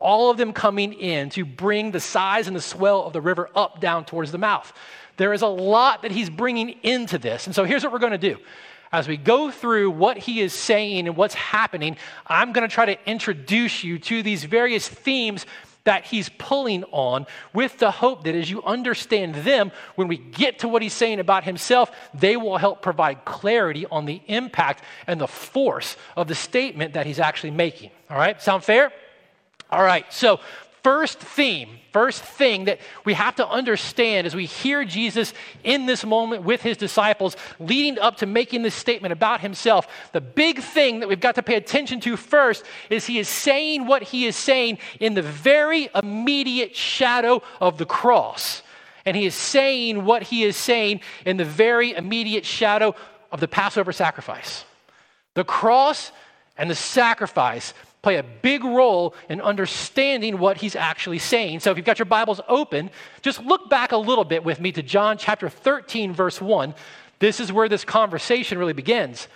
all 0.00 0.30
of 0.30 0.38
them 0.38 0.54
coming 0.54 0.94
in 0.94 1.28
to 1.30 1.44
bring 1.44 1.90
the 1.90 2.00
size 2.00 2.46
and 2.46 2.56
the 2.56 2.62
swell 2.62 3.04
of 3.04 3.12
the 3.12 3.20
river 3.20 3.50
up 3.54 3.78
down 3.78 4.06
towards 4.06 4.32
the 4.32 4.38
mouth. 4.38 4.72
There 5.18 5.34
is 5.34 5.42
a 5.42 5.46
lot 5.46 6.00
that 6.00 6.10
he's 6.10 6.30
bringing 6.30 6.70
into 6.82 7.18
this. 7.18 7.44
And 7.44 7.54
so 7.54 7.64
here's 7.64 7.84
what 7.84 7.92
we're 7.92 7.98
going 7.98 8.12
to 8.12 8.18
do. 8.18 8.38
As 8.90 9.06
we 9.06 9.18
go 9.18 9.50
through 9.50 9.90
what 9.90 10.16
he 10.16 10.40
is 10.40 10.54
saying 10.54 11.08
and 11.08 11.14
what's 11.14 11.34
happening, 11.34 11.98
I'm 12.26 12.54
going 12.54 12.66
to 12.66 12.74
try 12.74 12.86
to 12.86 12.96
introduce 13.06 13.84
you 13.84 13.98
to 13.98 14.22
these 14.22 14.44
various 14.44 14.88
themes 14.88 15.44
that 15.88 16.04
he's 16.04 16.28
pulling 16.28 16.84
on 16.92 17.26
with 17.54 17.78
the 17.78 17.90
hope 17.90 18.24
that 18.24 18.34
as 18.34 18.50
you 18.50 18.62
understand 18.62 19.34
them, 19.36 19.72
when 19.94 20.06
we 20.06 20.18
get 20.18 20.58
to 20.58 20.68
what 20.68 20.82
he's 20.82 20.92
saying 20.92 21.18
about 21.18 21.44
himself, 21.44 21.90
they 22.12 22.36
will 22.36 22.58
help 22.58 22.82
provide 22.82 23.24
clarity 23.24 23.86
on 23.86 24.04
the 24.04 24.20
impact 24.26 24.84
and 25.06 25.18
the 25.18 25.26
force 25.26 25.96
of 26.14 26.28
the 26.28 26.34
statement 26.34 26.92
that 26.92 27.06
he's 27.06 27.18
actually 27.18 27.52
making. 27.52 27.90
All 28.10 28.18
right, 28.18 28.38
sound 28.42 28.64
fair? 28.64 28.92
All 29.70 29.82
right, 29.82 30.04
so 30.12 30.40
first 30.82 31.18
theme, 31.18 31.68
first 31.92 32.22
thing 32.22 32.66
that 32.66 32.80
we 33.04 33.14
have 33.14 33.36
to 33.36 33.48
understand 33.48 34.26
as 34.26 34.34
we 34.34 34.46
hear 34.46 34.84
Jesus 34.84 35.32
in 35.64 35.86
this 35.86 36.04
moment 36.04 36.42
with 36.42 36.62
his 36.62 36.76
disciples, 36.76 37.36
leading 37.58 37.98
up 37.98 38.18
to 38.18 38.26
making 38.26 38.62
this 38.62 38.74
statement 38.74 39.12
about 39.12 39.40
himself, 39.40 39.86
the 40.12 40.20
big 40.20 40.60
thing 40.60 41.00
that 41.00 41.08
we've 41.08 41.20
got 41.20 41.34
to 41.36 41.42
pay 41.42 41.56
attention 41.56 42.00
to 42.00 42.16
first 42.16 42.64
is 42.90 43.06
he 43.06 43.18
is 43.18 43.28
saying 43.28 43.86
what 43.86 44.02
he 44.02 44.26
is 44.26 44.36
saying 44.36 44.78
in 45.00 45.14
the 45.14 45.22
very 45.22 45.88
immediate 45.94 46.76
shadow 46.76 47.42
of 47.60 47.78
the 47.78 47.86
cross. 47.86 48.62
And 49.04 49.16
he 49.16 49.24
is 49.24 49.34
saying 49.34 50.04
what 50.04 50.22
he 50.22 50.44
is 50.44 50.56
saying 50.56 51.00
in 51.24 51.38
the 51.38 51.44
very 51.44 51.92
immediate 51.92 52.44
shadow 52.44 52.94
of 53.32 53.40
the 53.40 53.48
Passover 53.48 53.92
sacrifice. 53.92 54.64
The 55.34 55.44
cross 55.44 56.12
and 56.56 56.68
the 56.68 56.74
sacrifice 56.74 57.72
play 58.02 58.16
a 58.16 58.22
big 58.22 58.64
role 58.64 59.14
in 59.28 59.40
understanding 59.40 60.38
what 60.38 60.58
he's 60.58 60.76
actually 60.76 61.18
saying. 61.18 61.60
So 61.60 61.70
if 61.70 61.76
you've 61.76 61.86
got 61.86 61.98
your 61.98 62.06
Bibles 62.06 62.40
open, 62.48 62.90
just 63.22 63.42
look 63.44 63.68
back 63.68 63.92
a 63.92 63.96
little 63.96 64.24
bit 64.24 64.44
with 64.44 64.60
me 64.60 64.72
to 64.72 64.82
John 64.82 65.18
chapter 65.18 65.48
13, 65.48 66.12
verse 66.12 66.40
1. 66.40 66.74
This 67.18 67.40
is 67.40 67.52
where 67.52 67.68
this 67.68 67.84
conversation 67.84 68.58
really 68.58 68.72
begins. 68.72 69.26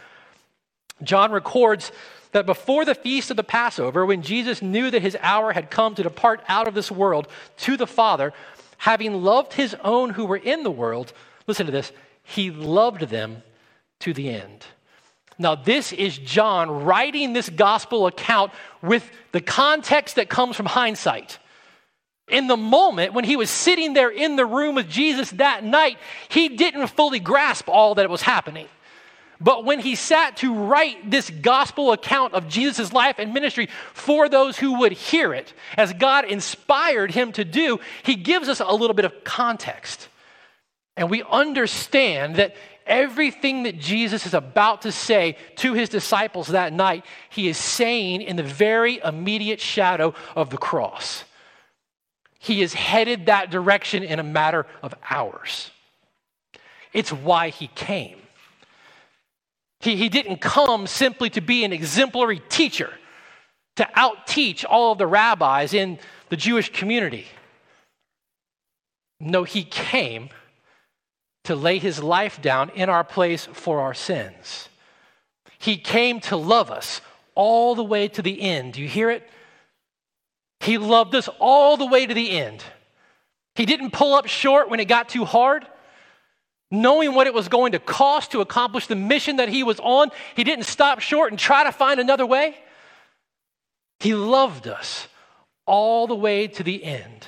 John 1.02 1.32
records 1.32 1.90
that 2.30 2.46
before 2.46 2.84
the 2.84 2.94
feast 2.94 3.30
of 3.30 3.36
the 3.36 3.44
Passover, 3.44 4.06
when 4.06 4.22
Jesus 4.22 4.62
knew 4.62 4.90
that 4.90 5.02
his 5.02 5.16
hour 5.20 5.52
had 5.52 5.70
come 5.70 5.94
to 5.94 6.02
depart 6.02 6.42
out 6.48 6.68
of 6.68 6.74
this 6.74 6.90
world 6.90 7.28
to 7.58 7.76
the 7.76 7.86
Father, 7.86 8.32
having 8.78 9.22
loved 9.22 9.52
his 9.54 9.76
own 9.82 10.10
who 10.10 10.24
were 10.24 10.36
in 10.36 10.62
the 10.62 10.70
world, 10.70 11.12
listen 11.46 11.66
to 11.66 11.72
this, 11.72 11.92
he 12.22 12.50
loved 12.50 13.02
them 13.02 13.42
to 14.00 14.14
the 14.14 14.30
end. 14.30 14.64
Now, 15.42 15.56
this 15.56 15.92
is 15.92 16.16
John 16.16 16.84
writing 16.84 17.32
this 17.32 17.50
gospel 17.50 18.06
account 18.06 18.52
with 18.80 19.10
the 19.32 19.40
context 19.40 20.16
that 20.16 20.28
comes 20.28 20.56
from 20.56 20.66
hindsight. 20.66 21.38
In 22.28 22.46
the 22.46 22.56
moment 22.56 23.12
when 23.12 23.24
he 23.24 23.36
was 23.36 23.50
sitting 23.50 23.92
there 23.92 24.08
in 24.08 24.36
the 24.36 24.46
room 24.46 24.76
with 24.76 24.88
Jesus 24.88 25.30
that 25.32 25.64
night, 25.64 25.98
he 26.28 26.48
didn't 26.48 26.86
fully 26.86 27.18
grasp 27.18 27.68
all 27.68 27.96
that 27.96 28.08
was 28.08 28.22
happening. 28.22 28.68
But 29.40 29.64
when 29.64 29.80
he 29.80 29.96
sat 29.96 30.36
to 30.38 30.54
write 30.54 31.10
this 31.10 31.28
gospel 31.28 31.90
account 31.90 32.32
of 32.32 32.46
Jesus' 32.46 32.92
life 32.92 33.16
and 33.18 33.34
ministry 33.34 33.68
for 33.92 34.28
those 34.28 34.56
who 34.56 34.78
would 34.78 34.92
hear 34.92 35.34
it, 35.34 35.52
as 35.76 35.92
God 35.92 36.24
inspired 36.26 37.10
him 37.10 37.32
to 37.32 37.44
do, 37.44 37.80
he 38.04 38.14
gives 38.14 38.48
us 38.48 38.60
a 38.60 38.72
little 38.72 38.94
bit 38.94 39.04
of 39.04 39.24
context. 39.24 40.08
And 40.96 41.10
we 41.10 41.24
understand 41.24 42.36
that 42.36 42.54
everything 42.86 43.64
that 43.64 43.78
Jesus 43.78 44.26
is 44.26 44.34
about 44.34 44.82
to 44.82 44.92
say 44.92 45.36
to 45.56 45.74
his 45.74 45.88
disciples 45.88 46.48
that 46.48 46.72
night, 46.72 47.04
he 47.30 47.48
is 47.48 47.56
saying 47.56 48.22
in 48.22 48.36
the 48.36 48.42
very 48.42 49.00
immediate 49.02 49.60
shadow 49.60 50.14
of 50.36 50.50
the 50.50 50.58
cross. 50.58 51.24
He 52.38 52.62
is 52.62 52.74
headed 52.74 53.26
that 53.26 53.50
direction 53.50 54.02
in 54.02 54.18
a 54.18 54.24
matter 54.24 54.66
of 54.82 54.94
hours. 55.08 55.70
It's 56.92 57.12
why 57.12 57.50
he 57.50 57.68
came. 57.68 58.18
He, 59.80 59.96
he 59.96 60.08
didn't 60.08 60.40
come 60.40 60.86
simply 60.86 61.30
to 61.30 61.40
be 61.40 61.64
an 61.64 61.72
exemplary 61.72 62.40
teacher, 62.48 62.92
to 63.76 63.88
outteach 63.94 64.64
all 64.64 64.92
of 64.92 64.98
the 64.98 65.06
rabbis 65.06 65.72
in 65.74 65.98
the 66.28 66.36
Jewish 66.36 66.72
community. 66.72 67.26
No, 69.20 69.44
he 69.44 69.62
came 69.62 70.30
to 71.44 71.54
lay 71.54 71.78
his 71.78 72.02
life 72.02 72.40
down 72.40 72.70
in 72.70 72.88
our 72.88 73.04
place 73.04 73.46
for 73.52 73.80
our 73.80 73.94
sins. 73.94 74.68
He 75.58 75.76
came 75.76 76.20
to 76.20 76.36
love 76.36 76.70
us 76.70 77.00
all 77.34 77.74
the 77.74 77.84
way 77.84 78.08
to 78.08 78.22
the 78.22 78.40
end. 78.40 78.74
Do 78.74 78.82
you 78.82 78.88
hear 78.88 79.10
it? 79.10 79.28
He 80.60 80.78
loved 80.78 81.14
us 81.14 81.28
all 81.38 81.76
the 81.76 81.86
way 81.86 82.06
to 82.06 82.14
the 82.14 82.30
end. 82.30 82.62
He 83.54 83.66
didn't 83.66 83.92
pull 83.92 84.14
up 84.14 84.26
short 84.26 84.70
when 84.70 84.80
it 84.80 84.86
got 84.86 85.08
too 85.08 85.24
hard. 85.24 85.66
Knowing 86.70 87.14
what 87.14 87.26
it 87.26 87.34
was 87.34 87.48
going 87.48 87.72
to 87.72 87.78
cost 87.78 88.32
to 88.32 88.40
accomplish 88.40 88.86
the 88.86 88.96
mission 88.96 89.36
that 89.36 89.48
he 89.48 89.62
was 89.62 89.78
on, 89.80 90.10
he 90.34 90.42
didn't 90.42 90.64
stop 90.64 91.00
short 91.00 91.30
and 91.30 91.38
try 91.38 91.64
to 91.64 91.72
find 91.72 92.00
another 92.00 92.24
way. 92.24 92.56
He 94.00 94.14
loved 94.14 94.66
us 94.66 95.06
all 95.66 96.06
the 96.06 96.14
way 96.14 96.46
to 96.48 96.62
the 96.62 96.82
end. 96.82 97.26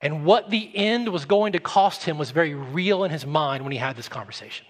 And 0.00 0.24
what 0.24 0.50
the 0.50 0.70
end 0.76 1.08
was 1.08 1.24
going 1.24 1.52
to 1.52 1.58
cost 1.58 2.04
him 2.04 2.18
was 2.18 2.30
very 2.30 2.54
real 2.54 3.04
in 3.04 3.10
his 3.10 3.26
mind 3.26 3.64
when 3.64 3.72
he 3.72 3.78
had 3.78 3.96
this 3.96 4.08
conversation. 4.08 4.66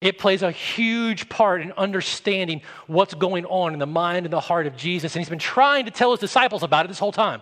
It 0.00 0.18
plays 0.18 0.42
a 0.42 0.50
huge 0.50 1.30
part 1.30 1.62
in 1.62 1.72
understanding 1.72 2.60
what's 2.86 3.14
going 3.14 3.46
on 3.46 3.72
in 3.72 3.78
the 3.78 3.86
mind 3.86 4.26
and 4.26 4.32
the 4.32 4.40
heart 4.40 4.66
of 4.66 4.76
Jesus. 4.76 5.14
And 5.14 5.20
he's 5.20 5.30
been 5.30 5.38
trying 5.38 5.86
to 5.86 5.90
tell 5.90 6.10
his 6.10 6.20
disciples 6.20 6.62
about 6.62 6.84
it 6.84 6.88
this 6.88 6.98
whole 6.98 7.12
time. 7.12 7.40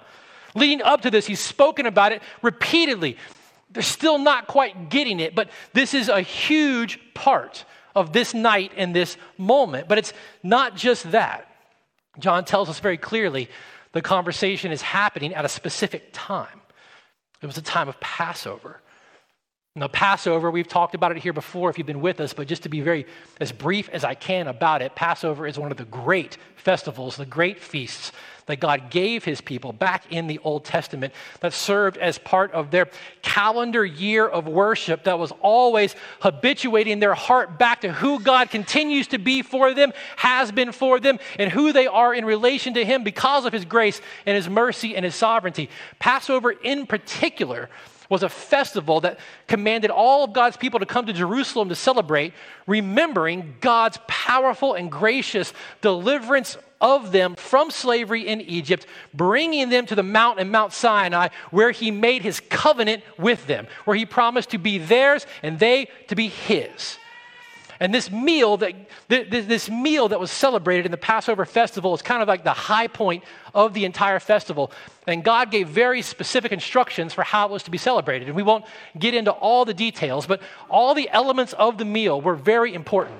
Leading 0.54 0.82
up 0.82 1.00
to 1.00 1.10
this, 1.10 1.26
he's 1.26 1.40
spoken 1.40 1.86
about 1.86 2.12
it 2.12 2.22
repeatedly. 2.40 3.16
They're 3.70 3.82
still 3.82 4.18
not 4.18 4.46
quite 4.46 4.90
getting 4.90 5.18
it, 5.18 5.34
but 5.34 5.50
this 5.72 5.94
is 5.94 6.08
a 6.08 6.20
huge 6.20 7.00
part 7.14 7.64
of 7.96 8.12
this 8.12 8.32
night 8.34 8.72
and 8.76 8.94
this 8.94 9.16
moment. 9.38 9.88
But 9.88 9.98
it's 9.98 10.12
not 10.44 10.76
just 10.76 11.10
that. 11.10 11.48
John 12.18 12.44
tells 12.44 12.68
us 12.68 12.78
very 12.78 12.98
clearly 12.98 13.48
the 13.92 14.02
conversation 14.02 14.72
is 14.72 14.82
happening 14.82 15.34
at 15.34 15.44
a 15.44 15.48
specific 15.48 16.10
time. 16.12 16.60
It 17.40 17.46
was 17.46 17.58
a 17.58 17.62
time 17.62 17.88
of 17.88 17.98
Passover. 18.00 18.80
Now, 19.74 19.88
Passover, 19.88 20.50
we've 20.50 20.68
talked 20.68 20.94
about 20.94 21.12
it 21.12 21.22
here 21.22 21.32
before 21.32 21.70
if 21.70 21.78
you've 21.78 21.86
been 21.86 22.02
with 22.02 22.20
us, 22.20 22.34
but 22.34 22.46
just 22.46 22.64
to 22.64 22.68
be 22.68 22.82
very 22.82 23.06
as 23.40 23.52
brief 23.52 23.88
as 23.88 24.04
I 24.04 24.14
can 24.14 24.46
about 24.46 24.82
it, 24.82 24.94
Passover 24.94 25.46
is 25.46 25.58
one 25.58 25.70
of 25.70 25.78
the 25.78 25.86
great 25.86 26.36
festivals, 26.56 27.16
the 27.16 27.24
great 27.24 27.58
feasts 27.58 28.12
that 28.44 28.60
God 28.60 28.90
gave 28.90 29.24
his 29.24 29.40
people 29.40 29.72
back 29.72 30.04
in 30.10 30.26
the 30.26 30.38
Old 30.40 30.66
Testament 30.66 31.14
that 31.40 31.54
served 31.54 31.96
as 31.96 32.18
part 32.18 32.52
of 32.52 32.70
their 32.70 32.90
calendar 33.22 33.82
year 33.82 34.26
of 34.26 34.46
worship 34.46 35.04
that 35.04 35.18
was 35.18 35.32
always 35.40 35.96
habituating 36.20 37.00
their 37.00 37.14
heart 37.14 37.58
back 37.58 37.80
to 37.80 37.92
who 37.94 38.20
God 38.20 38.50
continues 38.50 39.06
to 39.06 39.18
be 39.18 39.40
for 39.40 39.72
them, 39.72 39.94
has 40.16 40.52
been 40.52 40.72
for 40.72 41.00
them, 41.00 41.18
and 41.38 41.50
who 41.50 41.72
they 41.72 41.86
are 41.86 42.14
in 42.14 42.26
relation 42.26 42.74
to 42.74 42.84
him 42.84 43.04
because 43.04 43.46
of 43.46 43.54
his 43.54 43.64
grace 43.64 44.02
and 44.26 44.36
his 44.36 44.50
mercy 44.50 44.94
and 44.96 45.04
his 45.06 45.14
sovereignty. 45.14 45.70
Passover, 45.98 46.50
in 46.50 46.86
particular, 46.86 47.70
was 48.12 48.22
a 48.22 48.28
festival 48.28 49.00
that 49.00 49.18
commanded 49.48 49.90
all 49.90 50.22
of 50.22 50.34
God's 50.34 50.58
people 50.58 50.78
to 50.80 50.84
come 50.84 51.06
to 51.06 51.14
Jerusalem 51.14 51.70
to 51.70 51.74
celebrate, 51.74 52.34
remembering 52.66 53.56
God's 53.62 53.98
powerful 54.06 54.74
and 54.74 54.92
gracious 54.92 55.54
deliverance 55.80 56.58
of 56.78 57.10
them 57.10 57.34
from 57.36 57.70
slavery 57.70 58.28
in 58.28 58.42
Egypt, 58.42 58.86
bringing 59.14 59.70
them 59.70 59.86
to 59.86 59.94
the 59.94 60.02
mountain, 60.02 60.50
Mount 60.50 60.74
Sinai, 60.74 61.28
where 61.50 61.70
he 61.70 61.90
made 61.90 62.20
his 62.20 62.38
covenant 62.38 63.02
with 63.16 63.46
them, 63.46 63.66
where 63.86 63.96
he 63.96 64.04
promised 64.04 64.50
to 64.50 64.58
be 64.58 64.76
theirs 64.76 65.26
and 65.42 65.58
they 65.58 65.88
to 66.08 66.14
be 66.14 66.28
his. 66.28 66.98
And 67.82 67.92
this 67.92 68.12
meal 68.12 68.58
that 68.58 68.74
this 69.08 69.68
meal 69.68 70.06
that 70.06 70.20
was 70.20 70.30
celebrated 70.30 70.86
in 70.86 70.92
the 70.92 70.96
Passover 70.96 71.44
festival 71.44 71.92
is 71.96 72.00
kind 72.00 72.22
of 72.22 72.28
like 72.28 72.44
the 72.44 72.52
high 72.52 72.86
point 72.86 73.24
of 73.54 73.74
the 73.74 73.84
entire 73.84 74.20
festival. 74.20 74.70
And 75.08 75.24
God 75.24 75.50
gave 75.50 75.66
very 75.66 76.00
specific 76.00 76.52
instructions 76.52 77.12
for 77.12 77.24
how 77.24 77.48
it 77.48 77.50
was 77.50 77.64
to 77.64 77.72
be 77.72 77.78
celebrated. 77.78 78.28
And 78.28 78.36
we 78.36 78.44
won't 78.44 78.66
get 78.96 79.14
into 79.14 79.32
all 79.32 79.64
the 79.64 79.74
details, 79.74 80.28
but 80.28 80.40
all 80.70 80.94
the 80.94 81.10
elements 81.10 81.54
of 81.54 81.76
the 81.76 81.84
meal 81.84 82.20
were 82.20 82.36
very 82.36 82.72
important. 82.72 83.16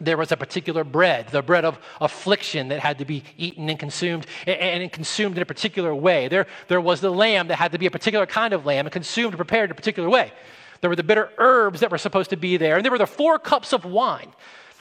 There 0.00 0.16
was 0.16 0.30
a 0.30 0.36
particular 0.36 0.84
bread, 0.84 1.26
the 1.30 1.42
bread 1.42 1.64
of 1.64 1.76
affliction 2.00 2.68
that 2.68 2.78
had 2.78 2.98
to 2.98 3.04
be 3.04 3.24
eaten 3.36 3.68
and 3.68 3.80
consumed, 3.80 4.28
and 4.46 4.92
consumed 4.92 5.38
in 5.38 5.42
a 5.42 5.46
particular 5.46 5.92
way. 5.92 6.28
There, 6.28 6.46
there 6.68 6.80
was 6.80 7.00
the 7.00 7.10
lamb 7.10 7.48
that 7.48 7.56
had 7.56 7.72
to 7.72 7.78
be 7.78 7.86
a 7.86 7.90
particular 7.90 8.26
kind 8.26 8.54
of 8.54 8.64
lamb 8.64 8.86
and 8.86 8.92
consumed 8.92 9.32
and 9.32 9.38
prepared 9.38 9.70
in 9.70 9.72
a 9.72 9.74
particular 9.74 10.08
way. 10.08 10.30
There 10.80 10.90
were 10.90 10.96
the 10.96 11.02
bitter 11.02 11.30
herbs 11.38 11.80
that 11.80 11.90
were 11.90 11.98
supposed 11.98 12.30
to 12.30 12.36
be 12.36 12.56
there. 12.56 12.76
And 12.76 12.84
there 12.84 12.92
were 12.92 12.98
the 12.98 13.06
four 13.06 13.38
cups 13.38 13.72
of 13.72 13.84
wine 13.84 14.32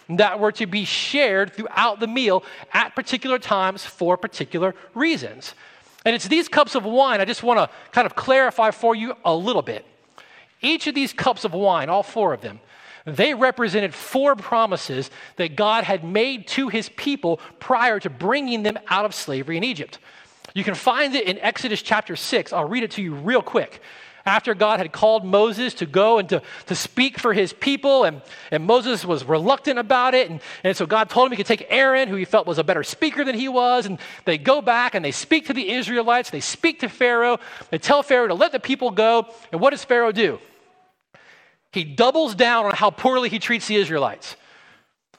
that 0.09 0.39
were 0.39 0.51
to 0.53 0.65
be 0.65 0.85
shared 0.85 1.53
throughout 1.53 1.99
the 1.99 2.07
meal 2.07 2.43
at 2.73 2.95
particular 2.95 3.39
times 3.39 3.83
for 3.83 4.15
particular 4.17 4.73
reasons. 4.93 5.53
And 6.05 6.15
it's 6.15 6.27
these 6.27 6.47
cups 6.47 6.75
of 6.75 6.85
wine 6.85 7.19
I 7.19 7.25
just 7.25 7.43
want 7.43 7.59
to 7.59 7.69
kind 7.91 8.05
of 8.05 8.15
clarify 8.15 8.71
for 8.71 8.95
you 8.95 9.15
a 9.25 9.35
little 9.35 9.61
bit. 9.61 9.85
Each 10.61 10.87
of 10.87 10.95
these 10.95 11.13
cups 11.13 11.43
of 11.43 11.53
wine, 11.53 11.89
all 11.89 12.03
four 12.03 12.33
of 12.33 12.41
them, 12.41 12.59
they 13.05 13.33
represented 13.33 13.93
four 13.93 14.35
promises 14.35 15.09
that 15.37 15.55
God 15.55 15.83
had 15.83 16.03
made 16.03 16.47
to 16.49 16.67
his 16.67 16.89
people 16.89 17.39
prior 17.59 17.99
to 17.99 18.09
bringing 18.09 18.63
them 18.63 18.77
out 18.89 19.05
of 19.05 19.15
slavery 19.15 19.57
in 19.57 19.63
Egypt. 19.63 19.99
You 20.53 20.63
can 20.63 20.75
find 20.75 21.15
it 21.15 21.27
in 21.27 21.37
Exodus 21.39 21.81
chapter 21.81 22.15
6. 22.15 22.51
I'll 22.51 22.67
read 22.67 22.83
it 22.83 22.91
to 22.91 23.01
you 23.01 23.13
real 23.13 23.41
quick 23.41 23.81
after 24.27 24.53
God 24.53 24.79
had 24.79 24.91
called 24.91 25.24
Moses 25.25 25.74
to 25.75 25.86
go 25.86 26.19
and 26.19 26.27
to, 26.29 26.41
to 26.65 26.75
speak 26.75 27.17
for 27.17 27.34
his 27.34 27.53
people, 27.53 28.03
and, 28.03 28.22
and 28.51 28.65
Moses 28.65 29.05
was 29.05 29.24
reluctant 29.24 29.79
about 29.79 30.13
it. 30.13 30.29
And, 30.29 30.41
and 30.65 30.75
so 30.75 30.86
God 30.86 31.10
told 31.10 31.27
him 31.27 31.31
he 31.31 31.38
could 31.38 31.46
take 31.46 31.65
Aaron, 31.69 32.10
who 32.10 32.15
he 32.15 32.25
felt 32.25 32.46
was 32.46 32.57
a 32.57 32.63
better 32.63 32.84
speaker 32.84 33.24
than 33.24 33.36
he 33.36 33.48
was, 33.48 33.86
and 33.86 34.00
they 34.25 34.38
go 34.38 34.62
back 34.62 34.96
and 34.96 35.03
they 35.03 35.12
speak 35.12 35.48
to 35.48 35.53
the 35.53 35.72
Israelites. 35.72 36.29
They 36.29 36.41
speak 36.41 36.81
to 36.81 36.89
Pharaoh. 36.89 37.39
They 37.72 37.77
tell 37.77 38.03
Pharaoh 38.03 38.27
to 38.27 38.34
let 38.34 38.51
the 38.51 38.60
people 38.60 38.91
go. 38.91 39.27
And 39.53 39.62
what 39.62 39.69
does 39.69 39.86
Pharaoh 39.86 40.12
do? 40.12 40.39
He 41.72 41.86
doubles 41.86 42.36
down 42.36 42.65
on 42.65 42.74
how 42.74 42.89
poorly 42.89 43.29
he 43.29 43.39
treats 43.39 43.67
the 43.67 43.77
Israelites. 43.77 44.36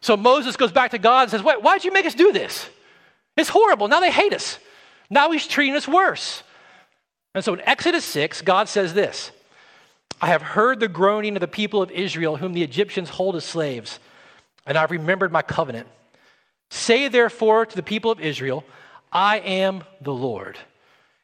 So 0.02 0.18
Moses 0.18 0.56
goes 0.56 0.70
back 0.70 0.90
to 0.90 0.98
God 0.98 1.22
and 1.22 1.30
says, 1.30 1.42
Why, 1.42 1.56
why'd 1.56 1.82
you 1.82 1.92
make 1.92 2.04
us 2.04 2.14
do 2.14 2.30
this? 2.30 2.68
It's 3.38 3.48
horrible. 3.48 3.88
Now 3.88 4.00
they 4.00 4.10
hate 4.10 4.34
us. 4.34 4.58
Now 5.08 5.30
he's 5.30 5.46
treating 5.46 5.76
us 5.76 5.88
worse. 5.88 6.42
And 7.38 7.44
so 7.44 7.54
in 7.54 7.60
Exodus 7.60 8.04
6, 8.04 8.42
God 8.42 8.68
says 8.68 8.94
this 8.94 9.30
I 10.20 10.26
have 10.26 10.42
heard 10.42 10.80
the 10.80 10.88
groaning 10.88 11.36
of 11.36 11.40
the 11.40 11.46
people 11.46 11.80
of 11.80 11.92
Israel, 11.92 12.36
whom 12.36 12.52
the 12.52 12.64
Egyptians 12.64 13.10
hold 13.10 13.36
as 13.36 13.44
slaves, 13.44 14.00
and 14.66 14.76
I've 14.76 14.90
remembered 14.90 15.30
my 15.30 15.42
covenant. 15.42 15.86
Say 16.70 17.06
therefore 17.06 17.64
to 17.64 17.76
the 17.76 17.82
people 17.84 18.10
of 18.10 18.18
Israel, 18.18 18.64
I 19.12 19.38
am 19.38 19.84
the 20.00 20.12
Lord, 20.12 20.58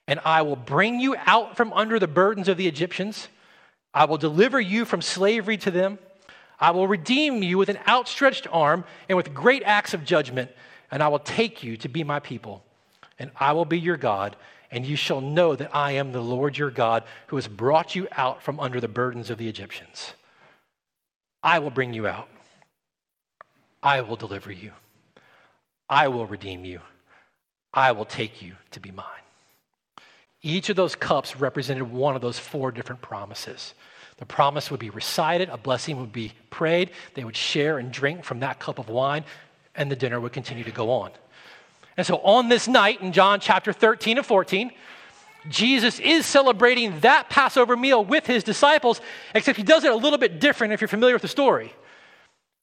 and 0.07 0.21
I 0.25 0.43
will 0.43 0.55
bring 0.55 1.01
you 1.01 1.17
out 1.27 1.57
from 1.57 1.73
under 1.73 1.99
the 1.99 2.07
burdens 2.07 2.47
of 2.47 2.59
the 2.59 2.69
Egyptians. 2.69 3.27
I 3.93 4.05
will 4.05 4.17
deliver 4.17 4.61
you 4.61 4.85
from 4.85 5.03
slavery 5.03 5.57
to 5.57 5.73
them. 5.73 5.99
I 6.61 6.71
will 6.71 6.87
redeem 6.87 7.43
you 7.43 7.59
with 7.59 7.71
an 7.71 7.81
outstretched 7.89 8.47
arm 8.53 8.85
and 9.09 9.17
with 9.17 9.35
great 9.35 9.65
acts 9.65 9.95
of 9.95 10.05
judgment, 10.05 10.53
and 10.93 11.03
I 11.03 11.09
will 11.09 11.19
take 11.19 11.65
you 11.65 11.77
to 11.79 11.89
be 11.89 12.05
my 12.05 12.21
people, 12.21 12.63
and 13.19 13.33
I 13.37 13.51
will 13.51 13.65
be 13.65 13.81
your 13.81 13.97
God 13.97 14.37
and 14.75 14.85
you 14.85 14.97
shall 14.97 15.21
know 15.21 15.55
that 15.55 15.71
I 15.73 15.93
am 15.93 16.11
the 16.11 16.21
Lord 16.21 16.59
your 16.59 16.71
God 16.71 17.05
who 17.29 17.37
has 17.37 17.47
brought 17.47 17.95
you 17.95 18.09
out 18.11 18.43
from 18.43 18.59
under 18.59 18.81
the 18.81 18.89
burdens 18.89 19.31
of 19.31 19.39
the 19.39 19.49
Egyptians. 19.49 20.15
I 21.45 21.61
will 21.61 21.71
bring 21.71 21.95
you 21.95 22.09
out. 22.09 22.29
I 23.85 24.01
will 24.01 24.17
deliver 24.17 24.51
you. 24.51 24.73
I 25.89 26.09
will 26.09 26.27
redeem 26.27 26.65
you. 26.65 26.81
I 27.73 27.93
will 27.93 28.05
take 28.05 28.43
you 28.43 28.55
to 28.73 28.81
be 28.81 28.91
mine. 28.91 29.07
Each 30.43 30.69
of 30.69 30.77
those 30.77 30.97
cups 30.97 31.37
represented 31.37 31.85
one 31.85 32.17
of 32.17 32.21
those 32.21 32.41
four 32.41 32.73
different 32.73 33.01
promises. 33.01 33.75
The 34.17 34.27
promise 34.27 34.73
would 34.73 34.81
be 34.81 34.91
recited, 34.91 35.51
a 35.51 35.57
blessing 35.57 36.01
would 36.01 36.13
be 36.13 36.33
prayed, 36.51 36.91
they 37.15 37.23
would 37.23 37.37
share 37.37 37.79
and 37.79 37.93
drink 37.93 38.25
from 38.25 38.41
that 38.41 38.59
cup 38.59 38.81
of 38.81 38.89
wine, 38.89 39.25
and 39.77 39.89
the 39.89 39.97
dinner 39.97 40.19
would 40.19 40.33
continue 40.33 40.65
to 40.65 40.73
go 40.73 40.91
on. 40.91 41.13
And 41.97 42.07
so 42.07 42.19
on 42.19 42.49
this 42.49 42.67
night 42.67 43.01
in 43.01 43.13
John 43.13 43.41
chapter 43.41 43.73
13 43.73 44.19
and 44.19 44.27
14, 44.27 44.73
Jesus 45.49 46.01
is 46.01 46.25
celebrating 46.27 47.01
that 47.01 47.29
Passover 47.29 47.77
meal 47.77 48.05
with 48.05 48.27
his 48.27 48.43
disciples, 48.43 49.01
except 49.35 49.57
he 49.57 49.63
does 49.63 49.85
it 49.85 49.93
a 49.93 49.97
little 49.97 50.19
bit 50.19 50.41
different 50.41 50.73
if 50.73 50.81
you're 50.81 50.89
familiar 50.89 51.15
with 51.15 51.23
the 51.23 51.29
story. 51.29 51.73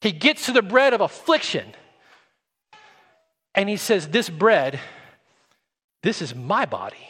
He 0.00 0.10
gets 0.10 0.46
to 0.46 0.52
the 0.52 0.62
bread 0.62 0.92
of 0.92 1.00
affliction 1.00 1.74
and 3.54 3.68
he 3.68 3.76
says, 3.76 4.08
This 4.08 4.28
bread, 4.28 4.80
this 6.02 6.20
is 6.20 6.34
my 6.34 6.66
body, 6.66 7.08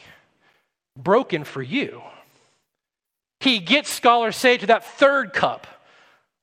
broken 0.96 1.44
for 1.44 1.62
you. 1.62 2.02
He 3.40 3.58
gets, 3.58 3.90
scholars 3.90 4.36
say, 4.36 4.58
to 4.58 4.66
that 4.66 4.84
third 4.84 5.32
cup, 5.32 5.66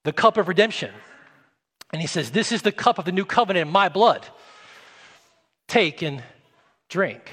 the 0.04 0.12
cup 0.12 0.38
of 0.38 0.48
redemption. 0.48 0.92
And 1.94 2.02
he 2.02 2.08
says, 2.08 2.32
This 2.32 2.52
is 2.52 2.64
the 2.64 2.72
cup 2.72 2.98
of 2.98 3.06
the 3.06 3.12
new 3.12 3.26
covenant 3.26 3.68
in 3.68 3.72
my 3.72 3.90
blood. 3.90 4.26
Take 5.70 6.02
and 6.02 6.22
drink. 6.90 7.32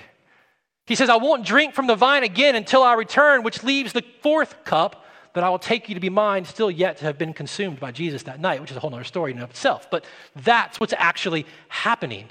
He 0.86 0.94
says, 0.94 1.08
I 1.08 1.16
won't 1.16 1.44
drink 1.44 1.74
from 1.74 1.88
the 1.88 1.96
vine 1.96 2.22
again 2.22 2.54
until 2.54 2.82
I 2.82 2.94
return, 2.94 3.42
which 3.42 3.64
leaves 3.64 3.92
the 3.92 4.04
fourth 4.22 4.64
cup 4.64 5.04
that 5.34 5.42
I 5.42 5.50
will 5.50 5.58
take 5.58 5.88
you 5.88 5.94
to 5.94 6.00
be 6.00 6.08
mine, 6.08 6.44
still 6.44 6.70
yet 6.70 6.98
to 6.98 7.04
have 7.04 7.18
been 7.18 7.34
consumed 7.34 7.80
by 7.80 7.90
Jesus 7.90 8.22
that 8.22 8.40
night, 8.40 8.60
which 8.60 8.70
is 8.70 8.76
a 8.76 8.80
whole 8.80 8.94
other 8.94 9.04
story 9.04 9.32
in 9.32 9.38
itself. 9.38 9.90
But 9.90 10.04
that's 10.36 10.78
what's 10.78 10.94
actually 10.96 11.44
happening. 11.68 12.26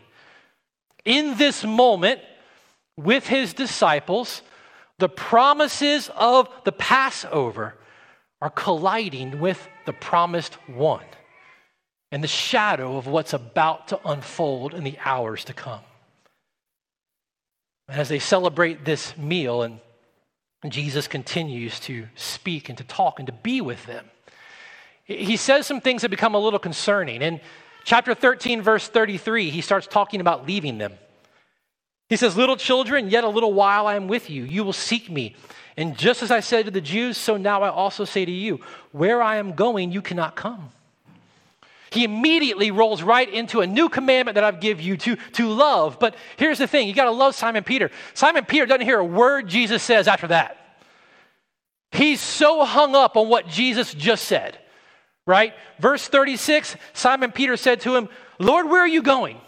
In 1.04 1.38
this 1.38 1.64
moment, 1.64 2.22
with 2.98 3.28
his 3.28 3.54
disciples, 3.54 4.42
the 4.98 5.10
promises 5.10 6.10
of 6.16 6.50
the 6.64 6.72
Passover 6.72 7.76
are 8.42 8.50
colliding 8.50 9.40
with 9.40 9.68
the 9.86 9.94
promised 9.94 10.56
one 10.68 11.06
and 12.12 12.24
the 12.24 12.28
shadow 12.28 12.98
of 12.98 13.06
what's 13.06 13.34
about 13.34 13.90
to 13.90 14.00
unfold 14.06 14.74
in 14.74 14.84
the 14.84 14.98
hours 15.04 15.44
to 15.46 15.54
come. 15.54 15.82
As 17.88 18.10
they 18.10 18.20
celebrate 18.20 18.84
this 18.84 19.16
meal, 19.18 19.62
and 19.62 19.80
Jesus 20.68 21.08
continues 21.08 21.80
to 21.82 22.08
speak 22.16 22.70
and 22.70 22.78
to 22.78 22.84
talk 22.84 23.20
and 23.20 23.28
to 23.28 23.34
be 23.34 23.62
with 23.62 23.86
them, 23.86 24.10
he 25.04 25.38
says 25.38 25.68
some 25.68 25.82
things 25.82 26.02
that 26.02 26.10
become 26.10 26.34
a 26.34 26.40
little 26.40 26.58
concerning. 26.58 27.22
In 27.22 27.40
chapter 27.84 28.16
13, 28.16 28.64
verse 28.64 28.88
33, 28.88 29.52
he 29.52 29.62
starts 29.62 29.86
talking 29.86 30.20
about 30.20 30.48
leaving 30.48 30.80
them. 30.80 30.94
He 32.10 32.16
says, 32.16 32.36
Little 32.36 32.58
children, 32.58 33.10
yet 33.10 33.24
a 33.24 33.30
little 33.30 33.54
while 33.54 33.86
I 33.86 33.96
am 33.96 34.08
with 34.08 34.30
you. 34.32 34.44
You 34.44 34.64
will 34.64 34.74
seek 34.74 35.10
me. 35.10 35.36
And 35.78 35.98
just 35.98 36.24
as 36.24 36.32
I 36.32 36.40
said 36.40 36.66
to 36.66 36.72
the 36.72 36.82
Jews, 36.82 37.18
so 37.18 37.38
now 37.38 37.62
I 37.62 37.70
also 37.70 38.06
say 38.06 38.26
to 38.26 38.32
you, 38.32 38.62
where 38.92 39.22
I 39.22 39.38
am 39.38 39.54
going, 39.54 39.92
you 39.92 40.02
cannot 40.02 40.36
come 40.36 40.72
he 41.96 42.04
immediately 42.04 42.72
rolls 42.72 43.02
right 43.02 43.32
into 43.32 43.62
a 43.62 43.68
new 43.68 43.90
commandment 43.90 44.36
that 44.36 44.44
I've 44.44 44.60
give 44.60 44.82
you 44.82 44.98
to, 44.98 45.16
to 45.16 45.48
love. 45.48 45.98
But 46.00 46.16
here's 46.38 46.58
the 46.58 46.68
thing 46.68 46.88
you 46.88 46.94
got 46.94 47.06
to 47.06 47.12
love 47.12 47.36
Simon 47.36 47.64
Peter. 47.64 47.90
Simon 48.14 48.46
Peter 48.46 48.66
doesn't 48.66 48.86
hear 48.86 49.00
a 49.00 49.06
word 49.06 49.48
Jesus 49.48 49.82
says 49.82 50.08
after 50.08 50.28
that. 50.28 50.58
He's 51.92 52.20
so 52.20 52.66
hung 52.66 52.96
up 52.96 53.16
on 53.16 53.30
what 53.30 53.48
Jesus 53.48 53.94
just 53.94 54.26
said, 54.26 54.58
right? 55.26 55.54
Verse 55.80 56.08
36 56.08 56.76
Simon 56.94 57.32
Peter 57.32 57.56
said 57.56 57.82
to 57.82 57.96
him, 57.96 58.10
Lord, 58.38 58.70
where 58.70 58.82
are 58.82 58.88
you 58.88 59.02
going? 59.02 59.40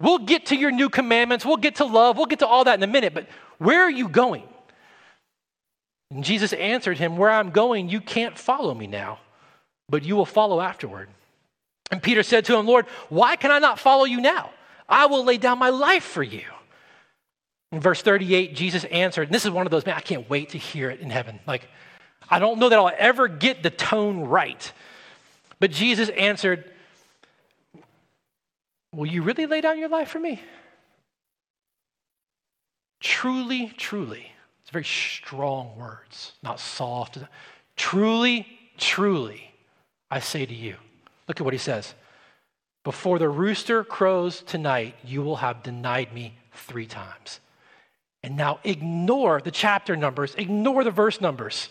We'll 0.00 0.18
get 0.18 0.46
to 0.46 0.56
your 0.56 0.70
new 0.70 0.88
commandments. 0.88 1.44
We'll 1.44 1.58
get 1.58 1.76
to 1.76 1.84
love. 1.84 2.16
We'll 2.16 2.26
get 2.26 2.40
to 2.40 2.46
all 2.46 2.64
that 2.64 2.78
in 2.78 2.82
a 2.82 2.86
minute. 2.92 3.14
But 3.14 3.28
where 3.58 3.82
are 3.82 3.90
you 3.90 4.08
going? 4.08 4.44
And 6.10 6.24
Jesus 6.24 6.52
answered 6.52 6.98
him, 6.98 7.16
Where 7.16 7.30
I'm 7.30 7.50
going, 7.50 7.88
you 7.88 8.00
can't 8.00 8.38
follow 8.38 8.74
me 8.74 8.86
now, 8.86 9.18
but 9.88 10.04
you 10.04 10.16
will 10.16 10.26
follow 10.26 10.60
afterward. 10.60 11.08
And 11.94 12.02
Peter 12.02 12.24
said 12.24 12.44
to 12.46 12.56
him, 12.56 12.66
Lord, 12.66 12.86
why 13.08 13.36
can 13.36 13.52
I 13.52 13.60
not 13.60 13.78
follow 13.78 14.02
you 14.02 14.20
now? 14.20 14.50
I 14.88 15.06
will 15.06 15.24
lay 15.24 15.36
down 15.36 15.60
my 15.60 15.68
life 15.70 16.02
for 16.02 16.24
you. 16.24 16.42
In 17.70 17.78
verse 17.78 18.02
38, 18.02 18.56
Jesus 18.56 18.82
answered, 18.86 19.28
and 19.28 19.32
this 19.32 19.44
is 19.44 19.52
one 19.52 19.64
of 19.64 19.70
those, 19.70 19.86
man, 19.86 19.94
I 19.94 20.00
can't 20.00 20.28
wait 20.28 20.48
to 20.48 20.58
hear 20.58 20.90
it 20.90 20.98
in 20.98 21.08
heaven. 21.08 21.38
Like, 21.46 21.68
I 22.28 22.40
don't 22.40 22.58
know 22.58 22.68
that 22.68 22.76
I'll 22.76 22.90
ever 22.98 23.28
get 23.28 23.62
the 23.62 23.70
tone 23.70 24.22
right. 24.22 24.72
But 25.60 25.70
Jesus 25.70 26.08
answered, 26.08 26.68
Will 28.92 29.06
you 29.06 29.22
really 29.22 29.46
lay 29.46 29.60
down 29.60 29.78
your 29.78 29.88
life 29.88 30.08
for 30.08 30.18
me? 30.18 30.42
Truly, 32.98 33.72
truly. 33.76 34.32
It's 34.62 34.70
very 34.72 34.84
strong 34.84 35.78
words, 35.78 36.32
not 36.42 36.58
soft. 36.58 37.18
Truly, 37.76 38.48
truly, 38.78 39.54
I 40.10 40.18
say 40.18 40.44
to 40.44 40.54
you. 40.54 40.74
Look 41.28 41.40
at 41.40 41.44
what 41.44 41.54
he 41.54 41.58
says. 41.58 41.94
Before 42.84 43.18
the 43.18 43.28
rooster 43.28 43.82
crows 43.82 44.42
tonight, 44.42 44.94
you 45.04 45.22
will 45.22 45.36
have 45.36 45.62
denied 45.62 46.12
me 46.12 46.36
three 46.52 46.86
times. 46.86 47.40
And 48.22 48.36
now 48.36 48.60
ignore 48.64 49.40
the 49.40 49.50
chapter 49.50 49.96
numbers, 49.96 50.34
ignore 50.36 50.84
the 50.84 50.90
verse 50.90 51.20
numbers. 51.20 51.68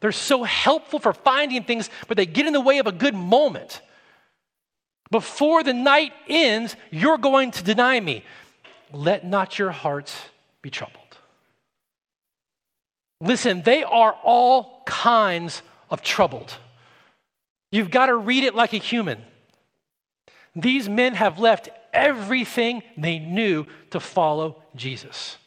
They're 0.00 0.12
so 0.12 0.42
helpful 0.42 0.98
for 0.98 1.12
finding 1.12 1.64
things, 1.64 1.90
but 2.08 2.16
they 2.16 2.26
get 2.26 2.46
in 2.46 2.52
the 2.52 2.60
way 2.60 2.78
of 2.78 2.86
a 2.86 2.92
good 2.92 3.14
moment. 3.14 3.80
Before 5.10 5.62
the 5.62 5.72
night 5.72 6.12
ends, 6.28 6.76
you're 6.90 7.18
going 7.18 7.50
to 7.52 7.64
deny 7.64 7.98
me. 8.00 8.24
Let 8.92 9.26
not 9.26 9.58
your 9.58 9.70
hearts 9.70 10.16
be 10.62 10.70
troubled. 10.70 11.00
Listen, 13.20 13.62
they 13.62 13.82
are 13.82 14.12
all 14.22 14.82
kinds 14.86 15.62
of 15.90 16.02
troubled. 16.02 16.56
You've 17.74 17.90
got 17.90 18.06
to 18.06 18.14
read 18.14 18.44
it 18.44 18.54
like 18.54 18.72
a 18.72 18.76
human. 18.76 19.20
These 20.54 20.88
men 20.88 21.14
have 21.14 21.40
left 21.40 21.70
everything 21.92 22.84
they 22.96 23.18
knew 23.18 23.66
to 23.90 23.98
follow 23.98 24.62
Jesus. 24.76 25.38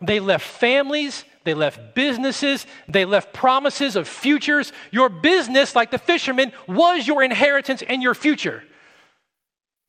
They 0.00 0.20
left 0.20 0.46
families, 0.46 1.26
they 1.44 1.52
left 1.52 1.94
businesses, 1.94 2.66
they 2.88 3.04
left 3.04 3.34
promises 3.34 3.94
of 3.94 4.08
futures. 4.08 4.72
Your 4.90 5.10
business, 5.10 5.76
like 5.76 5.90
the 5.90 5.98
fishermen, 5.98 6.50
was 6.66 7.06
your 7.06 7.22
inheritance 7.22 7.82
and 7.86 8.02
your 8.02 8.14
future. 8.14 8.64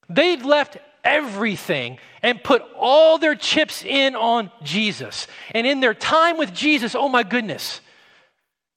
They'd 0.09 0.43
left 0.43 0.75
everything 1.05 1.99
and 2.21 2.43
put 2.43 2.63
all 2.75 3.17
their 3.17 3.35
chips 3.35 3.85
in 3.85 4.13
on 4.17 4.51
Jesus. 4.61 5.27
And 5.51 5.65
in 5.65 5.79
their 5.79 5.93
time 5.93 6.37
with 6.37 6.53
Jesus, 6.53 6.95
oh 6.95 7.07
my 7.07 7.23
goodness, 7.23 7.79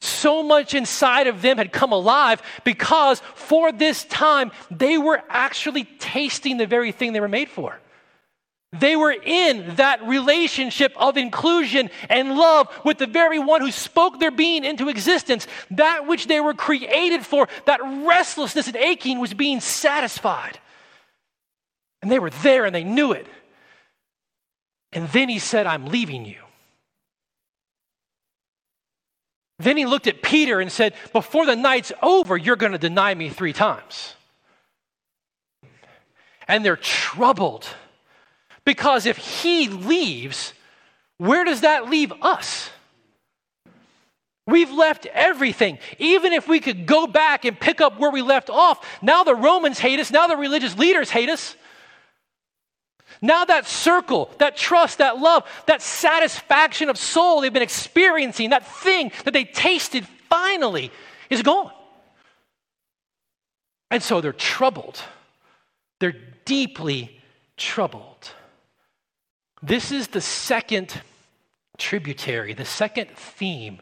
so 0.01 0.43
much 0.43 0.75
inside 0.75 1.27
of 1.27 1.43
them 1.43 1.59
had 1.59 1.73
come 1.73 1.93
alive 1.93 2.43
because 2.65 3.21
for 3.35 3.71
this 3.71 4.05
time 4.05 4.51
they 4.71 4.99
were 4.99 5.23
actually 5.29 5.85
tasting 5.85 6.57
the 6.57 6.67
very 6.67 6.93
thing 6.93 7.13
they 7.13 7.21
were 7.21 7.29
made 7.29 7.49
for. 7.49 7.79
They 8.73 8.95
were 8.95 9.11
in 9.11 9.75
that 9.77 10.07
relationship 10.07 10.93
of 10.97 11.17
inclusion 11.17 11.91
and 12.09 12.37
love 12.37 12.69
with 12.85 12.99
the 12.99 13.09
very 13.09 13.41
one 13.41 13.61
who 13.61 13.73
spoke 13.73 14.21
their 14.21 14.31
being 14.31 14.65
into 14.65 14.89
existence. 14.89 15.49
That 15.73 16.07
which 16.07 16.29
they 16.29 16.41
were 16.41 16.55
created 16.55 17.27
for, 17.27 17.49
that 17.67 17.81
restlessness 17.83 18.69
and 18.69 18.77
aching 18.77 19.19
was 19.19 19.35
being 19.35 19.61
satisfied. 19.61 20.61
And 22.01 22.11
they 22.11 22.21
were 22.21 22.31
there 22.31 22.65
and 22.65 22.75
they 22.75 22.85
knew 22.85 23.11
it. 23.11 23.27
And 24.93 25.09
then 25.09 25.29
he 25.29 25.41
said, 25.41 25.67
I'm 25.67 25.87
leaving 25.87 26.25
you. 26.25 26.41
Then 29.61 29.77
he 29.77 29.85
looked 29.85 30.07
at 30.07 30.23
Peter 30.23 30.59
and 30.59 30.73
said, 30.73 30.95
Before 31.13 31.45
the 31.45 31.55
night's 31.55 31.93
over, 32.03 32.35
you're 32.37 32.57
going 32.57 32.73
to 32.73 32.79
deny 32.79 33.15
me 33.15 33.29
three 33.29 33.53
times. 33.53 34.15
And 36.49 36.65
they're 36.65 36.77
troubled. 36.77 37.67
Because 38.65 39.05
if 39.05 39.19
he 39.19 39.69
leaves, 39.69 40.55
where 41.19 41.45
does 41.45 41.61
that 41.61 41.91
leave 41.91 42.11
us? 42.23 42.71
We've 44.47 44.73
left 44.73 45.05
everything. 45.07 45.79
Even 45.99 46.33
if 46.33 46.49
we 46.49 46.61
could 46.61 46.87
go 46.87 47.07
back 47.07 47.45
and 47.45 47.61
pick 47.61 47.83
up 47.83 47.99
where 47.99 48.11
we 48.11 48.23
left 48.23 48.49
off, 48.49 48.85
now 49.03 49.25
the 49.25 49.35
Romans 49.35 49.79
hate 49.79 50.01
us, 50.01 50.11
now 50.11 50.27
the 50.27 50.37
religious 50.37 50.77
leaders 50.79 51.11
hate 51.11 51.29
us. 51.29 51.55
Now, 53.23 53.45
that 53.45 53.67
circle, 53.67 54.31
that 54.39 54.57
trust, 54.57 54.99
that 54.99 55.19
love, 55.19 55.45
that 55.67 55.83
satisfaction 55.83 56.89
of 56.89 56.97
soul 56.97 57.41
they've 57.41 57.53
been 57.53 57.63
experiencing, 57.63 58.51
that 58.51 58.67
thing 58.67 59.13
that 59.25 59.33
they 59.33 59.45
tasted 59.45 60.07
finally 60.29 60.91
is 61.29 61.43
gone. 61.43 61.73
And 63.91 64.03
so 64.03 64.21
they're 64.21 64.33
troubled. 64.33 65.01
They're 65.99 66.17
deeply 66.45 67.21
troubled. 67.57 68.31
This 69.63 69.93
is 69.93 70.09
the 70.09 70.21
second 70.21 71.03
tributary, 71.77 72.55
the 72.55 72.65
second 72.65 73.11
theme, 73.11 73.81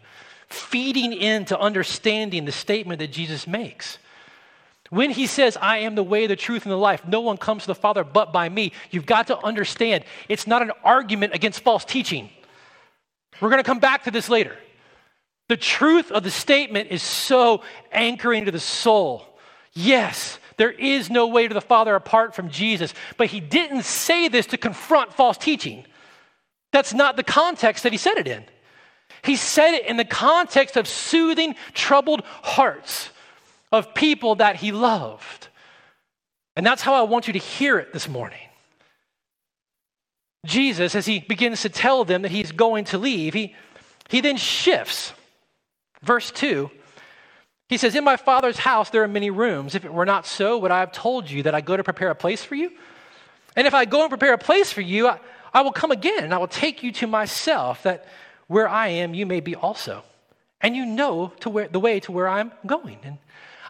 feeding 0.48 1.12
into 1.12 1.58
understanding 1.58 2.44
the 2.44 2.52
statement 2.52 2.98
that 2.98 3.12
Jesus 3.12 3.46
makes. 3.46 3.98
When 4.90 5.10
he 5.10 5.26
says, 5.26 5.56
I 5.60 5.78
am 5.78 5.94
the 5.94 6.02
way, 6.02 6.26
the 6.26 6.36
truth, 6.36 6.64
and 6.64 6.72
the 6.72 6.76
life, 6.76 7.06
no 7.06 7.20
one 7.20 7.36
comes 7.36 7.62
to 7.62 7.66
the 7.66 7.74
Father 7.74 8.04
but 8.04 8.32
by 8.32 8.48
me, 8.48 8.72
you've 8.90 9.06
got 9.06 9.26
to 9.26 9.38
understand 9.38 10.04
it's 10.28 10.46
not 10.46 10.62
an 10.62 10.72
argument 10.82 11.34
against 11.34 11.60
false 11.60 11.84
teaching. 11.84 12.30
We're 13.40 13.50
going 13.50 13.62
to 13.62 13.66
come 13.66 13.80
back 13.80 14.04
to 14.04 14.10
this 14.10 14.28
later. 14.28 14.56
The 15.48 15.56
truth 15.56 16.10
of 16.10 16.22
the 16.22 16.30
statement 16.30 16.90
is 16.90 17.02
so 17.02 17.62
anchoring 17.92 18.46
to 18.46 18.50
the 18.50 18.60
soul. 18.60 19.38
Yes, 19.72 20.38
there 20.56 20.70
is 20.70 21.10
no 21.10 21.26
way 21.26 21.48
to 21.48 21.54
the 21.54 21.60
Father 21.60 21.94
apart 21.94 22.34
from 22.34 22.50
Jesus, 22.50 22.92
but 23.16 23.28
he 23.28 23.40
didn't 23.40 23.84
say 23.84 24.28
this 24.28 24.46
to 24.46 24.56
confront 24.56 25.12
false 25.12 25.36
teaching. 25.36 25.84
That's 26.72 26.92
not 26.92 27.16
the 27.16 27.22
context 27.22 27.82
that 27.84 27.92
he 27.92 27.98
said 27.98 28.18
it 28.18 28.26
in. 28.26 28.44
He 29.22 29.36
said 29.36 29.74
it 29.74 29.86
in 29.86 29.96
the 29.96 30.04
context 30.04 30.76
of 30.76 30.88
soothing 30.88 31.54
troubled 31.74 32.22
hearts 32.42 33.10
of 33.72 33.94
people 33.94 34.36
that 34.36 34.56
he 34.56 34.72
loved. 34.72 35.48
And 36.56 36.66
that's 36.66 36.82
how 36.82 36.94
I 36.94 37.02
want 37.02 37.26
you 37.26 37.32
to 37.34 37.38
hear 37.38 37.78
it 37.78 37.92
this 37.92 38.08
morning. 38.08 38.40
Jesus, 40.46 40.94
as 40.94 41.06
he 41.06 41.20
begins 41.20 41.62
to 41.62 41.68
tell 41.68 42.04
them 42.04 42.22
that 42.22 42.30
he's 42.30 42.52
going 42.52 42.84
to 42.86 42.98
leave, 42.98 43.34
he, 43.34 43.54
he 44.08 44.20
then 44.20 44.36
shifts. 44.36 45.12
Verse 46.02 46.30
2, 46.30 46.70
he 47.68 47.76
says, 47.76 47.94
In 47.94 48.04
my 48.04 48.16
Father's 48.16 48.58
house 48.58 48.90
there 48.90 49.02
are 49.02 49.08
many 49.08 49.30
rooms. 49.30 49.74
If 49.74 49.84
it 49.84 49.92
were 49.92 50.06
not 50.06 50.26
so, 50.26 50.58
would 50.58 50.70
I 50.70 50.80
have 50.80 50.92
told 50.92 51.30
you 51.30 51.42
that 51.44 51.54
I 51.54 51.60
go 51.60 51.76
to 51.76 51.84
prepare 51.84 52.10
a 52.10 52.14
place 52.14 52.42
for 52.42 52.54
you? 52.54 52.70
And 53.56 53.66
if 53.66 53.74
I 53.74 53.84
go 53.84 54.02
and 54.02 54.08
prepare 54.08 54.32
a 54.32 54.38
place 54.38 54.72
for 54.72 54.80
you, 54.80 55.08
I, 55.08 55.18
I 55.52 55.62
will 55.62 55.72
come 55.72 55.90
again 55.90 56.24
and 56.24 56.32
I 56.32 56.38
will 56.38 56.46
take 56.46 56.82
you 56.82 56.92
to 56.92 57.06
myself, 57.06 57.82
that 57.82 58.06
where 58.46 58.68
I 58.68 58.88
am, 58.88 59.14
you 59.14 59.26
may 59.26 59.40
be 59.40 59.54
also. 59.54 60.02
And 60.60 60.74
you 60.74 60.86
know 60.86 61.32
to 61.40 61.50
where, 61.50 61.68
the 61.68 61.80
way 61.80 62.00
to 62.00 62.12
where 62.12 62.28
I'm 62.28 62.52
going. 62.66 62.98
And 63.04 63.18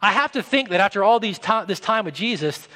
I 0.01 0.13
have 0.13 0.33
to 0.33 0.43
think 0.43 0.69
that 0.71 0.81
after 0.81 1.03
all 1.03 1.21
these 1.21 1.39
this 1.67 1.81
time 1.81 2.05
with 2.05 2.15
Jesus, 2.15 2.69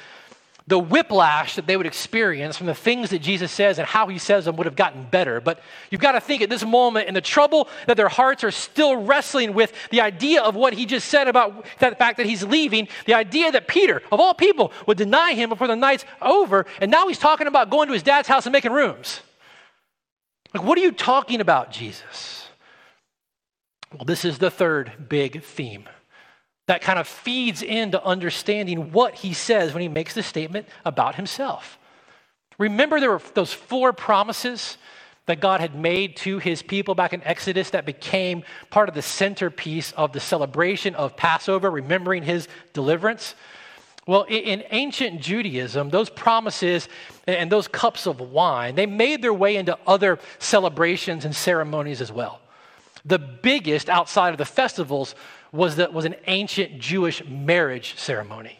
the 0.65 0.79
whiplash 0.79 1.55
that 1.55 1.67
they 1.67 1.75
would 1.75 1.85
experience 1.85 2.55
from 2.55 2.67
the 2.67 2.75
things 2.75 3.09
that 3.09 3.19
Jesus 3.19 3.51
says 3.51 3.79
and 3.79 3.87
how 3.87 4.07
he 4.07 4.17
says 4.17 4.45
them 4.45 4.55
would 4.55 4.65
have 4.65 4.77
gotten 4.77 5.03
better. 5.03 5.41
But 5.41 5.59
you've 5.89 5.99
got 5.99 6.13
to 6.13 6.21
think 6.21 6.41
at 6.41 6.49
this 6.49 6.63
moment 6.63 7.09
in 7.09 7.13
the 7.13 7.21
trouble 7.21 7.67
that 7.87 7.97
their 7.97 8.07
hearts 8.07 8.43
are 8.45 8.51
still 8.51 8.95
wrestling 8.95 9.53
with 9.53 9.73
the 9.91 9.99
idea 9.99 10.41
of 10.41 10.55
what 10.55 10.73
he 10.73 10.85
just 10.85 11.09
said 11.09 11.27
about 11.27 11.65
the 11.79 11.95
fact 11.95 12.17
that 12.17 12.25
he's 12.25 12.43
leaving, 12.43 12.87
the 13.05 13.13
idea 13.13 13.51
that 13.51 13.67
Peter, 13.67 14.01
of 14.11 14.21
all 14.21 14.33
people, 14.33 14.71
would 14.87 14.97
deny 14.97 15.33
him 15.33 15.49
before 15.49 15.67
the 15.67 15.75
night's 15.75 16.05
over. 16.21 16.65
And 16.79 16.89
now 16.89 17.07
he's 17.07 17.19
talking 17.19 17.47
about 17.47 17.69
going 17.69 17.87
to 17.87 17.93
his 17.93 18.03
dad's 18.03 18.29
house 18.29 18.45
and 18.45 18.53
making 18.53 18.71
rooms. 18.71 19.19
Like, 20.53 20.63
what 20.63 20.77
are 20.77 20.81
you 20.81 20.91
talking 20.91 21.41
about, 21.41 21.71
Jesus? 21.71 22.47
Well, 23.91 24.05
this 24.05 24.23
is 24.23 24.37
the 24.37 24.49
third 24.49 25.09
big 25.09 25.43
theme 25.43 25.89
that 26.67 26.81
kind 26.81 26.97
of 26.97 27.07
feeds 27.07 27.61
into 27.61 28.03
understanding 28.03 28.91
what 28.91 29.15
he 29.15 29.33
says 29.33 29.73
when 29.73 29.81
he 29.81 29.89
makes 29.89 30.13
the 30.13 30.23
statement 30.23 30.67
about 30.85 31.15
himself. 31.15 31.77
Remember, 32.57 32.99
there 32.99 33.11
were 33.11 33.21
those 33.33 33.51
four 33.51 33.93
promises 33.93 34.77
that 35.25 35.39
God 35.39 35.61
had 35.61 35.75
made 35.75 36.17
to 36.17 36.39
his 36.39 36.61
people 36.61 36.95
back 36.95 37.13
in 37.13 37.23
Exodus 37.23 37.69
that 37.71 37.85
became 37.85 38.43
part 38.69 38.89
of 38.89 38.95
the 38.95 39.01
centerpiece 39.01 39.91
of 39.93 40.11
the 40.11 40.19
celebration 40.19 40.95
of 40.95 41.15
Passover, 41.15 41.71
remembering 41.71 42.23
his 42.23 42.47
deliverance. 42.73 43.35
Well, 44.05 44.23
in 44.23 44.63
ancient 44.71 45.21
Judaism, 45.21 45.89
those 45.89 46.09
promises 46.09 46.89
and 47.25 47.49
those 47.49 47.69
cups 47.69 48.05
of 48.05 48.19
wine, 48.19 48.75
they 48.75 48.85
made 48.85 49.21
their 49.21 49.33
way 49.33 49.55
into 49.55 49.77
other 49.87 50.19
celebrations 50.39 51.23
and 51.23 51.33
ceremonies 51.33 52.01
as 52.01 52.11
well. 52.11 52.41
The 53.05 53.19
biggest 53.19 53.89
outside 53.89 54.31
of 54.31 54.37
the 54.37 54.45
festivals 54.45 55.15
was, 55.53 55.77
the, 55.77 55.89
was 55.89 56.03
an 56.03 56.15
ancient 56.27 56.79
Jewish 56.79 57.23
marriage 57.25 57.97
ceremony. 57.97 58.59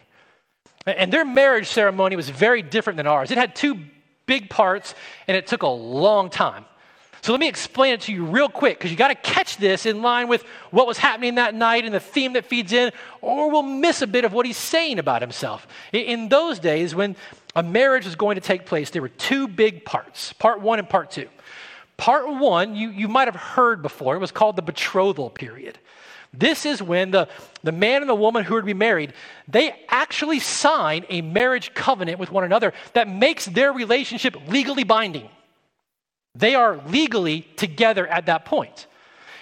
And 0.86 1.12
their 1.12 1.24
marriage 1.24 1.66
ceremony 1.66 2.16
was 2.16 2.30
very 2.30 2.62
different 2.62 2.96
than 2.96 3.06
ours. 3.06 3.30
It 3.30 3.38
had 3.38 3.54
two 3.54 3.78
big 4.26 4.48
parts, 4.48 4.94
and 5.28 5.36
it 5.36 5.46
took 5.46 5.62
a 5.62 5.68
long 5.68 6.30
time. 6.30 6.64
So 7.20 7.32
let 7.32 7.40
me 7.40 7.48
explain 7.48 7.94
it 7.94 8.02
to 8.02 8.12
you 8.12 8.26
real 8.26 8.50
quick 8.50 8.78
because 8.78 8.90
you 8.90 8.98
got 8.98 9.08
to 9.08 9.14
catch 9.14 9.56
this 9.56 9.86
in 9.86 10.02
line 10.02 10.28
with 10.28 10.42
what 10.70 10.86
was 10.86 10.98
happening 10.98 11.36
that 11.36 11.54
night 11.54 11.86
and 11.86 11.94
the 11.94 12.00
theme 12.00 12.34
that 12.34 12.44
feeds 12.44 12.72
in, 12.72 12.92
or 13.22 13.50
we'll 13.50 13.62
miss 13.62 14.02
a 14.02 14.06
bit 14.06 14.26
of 14.26 14.34
what 14.34 14.44
he's 14.44 14.58
saying 14.58 14.98
about 14.98 15.22
himself. 15.22 15.66
In 15.92 16.28
those 16.28 16.58
days, 16.58 16.94
when 16.94 17.16
a 17.56 17.62
marriage 17.62 18.04
was 18.04 18.14
going 18.14 18.34
to 18.34 18.42
take 18.42 18.66
place, 18.66 18.90
there 18.90 19.00
were 19.00 19.08
two 19.08 19.48
big 19.48 19.86
parts 19.86 20.34
part 20.34 20.60
one 20.60 20.78
and 20.78 20.88
part 20.88 21.10
two. 21.10 21.28
Part 21.96 22.28
one, 22.28 22.76
you, 22.76 22.90
you 22.90 23.08
might 23.08 23.28
have 23.28 23.36
heard 23.36 23.80
before, 23.80 24.16
it 24.16 24.18
was 24.18 24.30
called 24.30 24.56
the 24.56 24.62
betrothal 24.62 25.30
period. 25.30 25.78
This 26.38 26.66
is 26.66 26.82
when 26.82 27.10
the, 27.10 27.28
the 27.62 27.72
man 27.72 28.02
and 28.02 28.08
the 28.08 28.14
woman 28.14 28.44
who 28.44 28.56
are 28.56 28.60
to 28.60 28.66
be 28.66 28.74
married, 28.74 29.12
they 29.46 29.74
actually 29.88 30.40
sign 30.40 31.04
a 31.08 31.22
marriage 31.22 31.74
covenant 31.74 32.18
with 32.18 32.30
one 32.30 32.44
another 32.44 32.72
that 32.94 33.08
makes 33.08 33.46
their 33.46 33.72
relationship 33.72 34.36
legally 34.48 34.84
binding. 34.84 35.28
They 36.34 36.54
are 36.54 36.80
legally 36.88 37.42
together 37.56 38.06
at 38.06 38.26
that 38.26 38.44
point. 38.44 38.86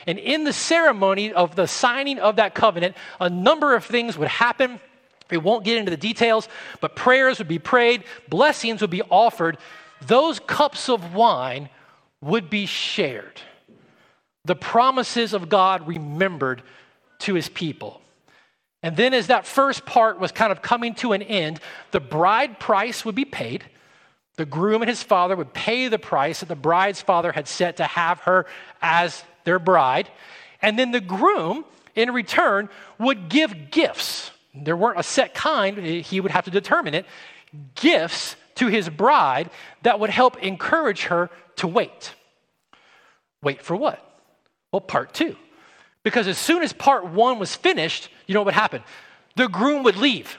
And 0.06 0.18
in 0.18 0.44
the 0.44 0.52
ceremony 0.52 1.32
of 1.32 1.54
the 1.54 1.66
signing 1.66 2.18
of 2.18 2.36
that 2.36 2.54
covenant, 2.54 2.96
a 3.20 3.30
number 3.30 3.74
of 3.74 3.84
things 3.84 4.18
would 4.18 4.28
happen. 4.28 4.80
We 5.30 5.38
won't 5.38 5.64
get 5.64 5.78
into 5.78 5.90
the 5.90 5.96
details, 5.96 6.48
but 6.80 6.96
prayers 6.96 7.38
would 7.38 7.48
be 7.48 7.58
prayed, 7.58 8.04
blessings 8.28 8.80
would 8.82 8.90
be 8.90 9.02
offered. 9.02 9.56
Those 10.06 10.40
cups 10.40 10.88
of 10.88 11.14
wine 11.14 11.70
would 12.20 12.50
be 12.50 12.66
shared. 12.66 13.40
The 14.44 14.56
promises 14.56 15.32
of 15.32 15.48
God 15.48 15.86
remembered 15.86 16.62
to 17.22 17.34
his 17.34 17.48
people. 17.48 18.00
And 18.82 18.96
then, 18.96 19.14
as 19.14 19.28
that 19.28 19.46
first 19.46 19.86
part 19.86 20.18
was 20.18 20.32
kind 20.32 20.50
of 20.50 20.60
coming 20.60 20.94
to 20.96 21.12
an 21.12 21.22
end, 21.22 21.60
the 21.92 22.00
bride 22.00 22.58
price 22.58 23.04
would 23.04 23.14
be 23.14 23.24
paid. 23.24 23.64
The 24.36 24.44
groom 24.44 24.82
and 24.82 24.88
his 24.88 25.02
father 25.02 25.36
would 25.36 25.52
pay 25.52 25.88
the 25.88 25.98
price 25.98 26.40
that 26.40 26.48
the 26.48 26.56
bride's 26.56 27.00
father 27.00 27.32
had 27.32 27.46
set 27.46 27.76
to 27.76 27.84
have 27.84 28.20
her 28.20 28.46
as 28.80 29.22
their 29.44 29.58
bride. 29.58 30.08
And 30.60 30.78
then 30.78 30.90
the 30.90 31.00
groom, 31.00 31.64
in 31.94 32.12
return, 32.12 32.68
would 32.98 33.28
give 33.28 33.70
gifts. 33.70 34.30
There 34.54 34.76
weren't 34.76 34.98
a 34.98 35.04
set 35.04 35.32
kind, 35.34 35.78
he 35.78 36.20
would 36.20 36.32
have 36.32 36.44
to 36.46 36.50
determine 36.50 36.94
it. 36.94 37.06
Gifts 37.74 38.36
to 38.56 38.66
his 38.66 38.88
bride 38.88 39.50
that 39.82 40.00
would 40.00 40.10
help 40.10 40.42
encourage 40.42 41.04
her 41.04 41.30
to 41.56 41.66
wait. 41.66 42.14
Wait 43.42 43.62
for 43.62 43.76
what? 43.76 44.04
Well, 44.72 44.80
part 44.80 45.14
two. 45.14 45.36
Because 46.02 46.26
as 46.26 46.38
soon 46.38 46.62
as 46.62 46.72
part 46.72 47.06
one 47.06 47.38
was 47.38 47.54
finished, 47.54 48.08
you 48.26 48.34
know 48.34 48.40
what 48.40 48.46
would 48.46 48.54
happen? 48.54 48.82
The 49.36 49.48
groom 49.48 49.84
would 49.84 49.96
leave. 49.96 50.36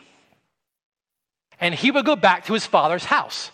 And 1.60 1.74
he 1.74 1.92
would 1.92 2.06
go 2.06 2.16
back 2.16 2.46
to 2.46 2.54
his 2.54 2.66
father's 2.66 3.06
house. 3.06 3.52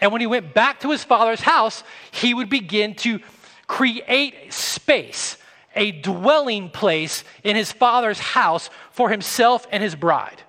And 0.00 0.12
when 0.12 0.20
he 0.20 0.26
went 0.26 0.54
back 0.54 0.80
to 0.80 0.90
his 0.90 1.04
father's 1.04 1.40
house, 1.40 1.82
he 2.10 2.34
would 2.34 2.48
begin 2.48 2.94
to 2.96 3.20
create 3.66 4.52
space, 4.52 5.36
a 5.74 5.92
dwelling 5.92 6.70
place 6.70 7.24
in 7.42 7.56
his 7.56 7.72
father's 7.72 8.18
house 8.18 8.70
for 8.90 9.10
himself 9.10 9.66
and 9.72 9.82
his 9.82 9.94
bride. 9.94 10.42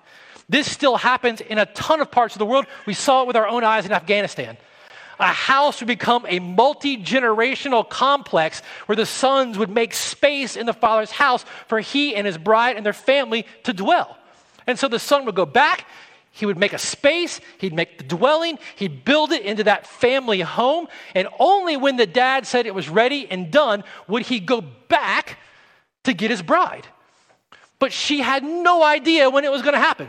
This 0.48 0.70
still 0.70 0.96
happens 0.96 1.40
in 1.40 1.58
a 1.58 1.66
ton 1.66 2.00
of 2.00 2.10
parts 2.10 2.34
of 2.34 2.38
the 2.38 2.46
world. 2.46 2.66
We 2.86 2.94
saw 2.94 3.22
it 3.22 3.26
with 3.26 3.36
our 3.36 3.48
own 3.48 3.64
eyes 3.64 3.86
in 3.86 3.92
Afghanistan 3.92 4.56
a 5.18 5.26
house 5.26 5.80
would 5.80 5.88
become 5.88 6.24
a 6.28 6.38
multi 6.38 6.96
generational 6.96 7.88
complex 7.88 8.60
where 8.86 8.96
the 8.96 9.06
sons 9.06 9.58
would 9.58 9.70
make 9.70 9.94
space 9.94 10.56
in 10.56 10.66
the 10.66 10.72
father's 10.72 11.10
house 11.10 11.44
for 11.68 11.80
he 11.80 12.14
and 12.14 12.26
his 12.26 12.38
bride 12.38 12.76
and 12.76 12.84
their 12.84 12.92
family 12.92 13.46
to 13.64 13.72
dwell. 13.72 14.16
And 14.66 14.78
so 14.78 14.88
the 14.88 14.98
son 14.98 15.24
would 15.26 15.34
go 15.34 15.46
back, 15.46 15.86
he 16.30 16.46
would 16.46 16.58
make 16.58 16.72
a 16.72 16.78
space, 16.78 17.40
he'd 17.58 17.74
make 17.74 17.98
the 17.98 18.04
dwelling, 18.04 18.58
he'd 18.76 19.04
build 19.04 19.30
it 19.30 19.42
into 19.42 19.64
that 19.64 19.86
family 19.86 20.40
home, 20.40 20.88
and 21.14 21.28
only 21.38 21.76
when 21.76 21.96
the 21.96 22.06
dad 22.06 22.46
said 22.46 22.66
it 22.66 22.74
was 22.74 22.88
ready 22.88 23.28
and 23.30 23.50
done 23.50 23.84
would 24.08 24.22
he 24.22 24.40
go 24.40 24.60
back 24.60 25.38
to 26.04 26.12
get 26.12 26.30
his 26.30 26.42
bride. 26.42 26.86
But 27.78 27.92
she 27.92 28.20
had 28.20 28.42
no 28.42 28.82
idea 28.82 29.30
when 29.30 29.44
it 29.44 29.52
was 29.52 29.62
going 29.62 29.74
to 29.74 29.80
happen. 29.80 30.08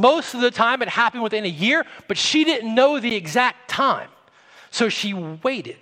Most 0.00 0.34
of 0.34 0.40
the 0.40 0.50
time 0.50 0.82
it 0.82 0.88
happened 0.88 1.22
within 1.22 1.44
a 1.44 1.48
year, 1.48 1.84
but 2.08 2.16
she 2.16 2.44
didn't 2.44 2.74
know 2.74 3.00
the 3.00 3.14
exact 3.14 3.68
time. 3.68 4.08
So 4.70 4.88
she 4.88 5.14
waited. 5.14 5.78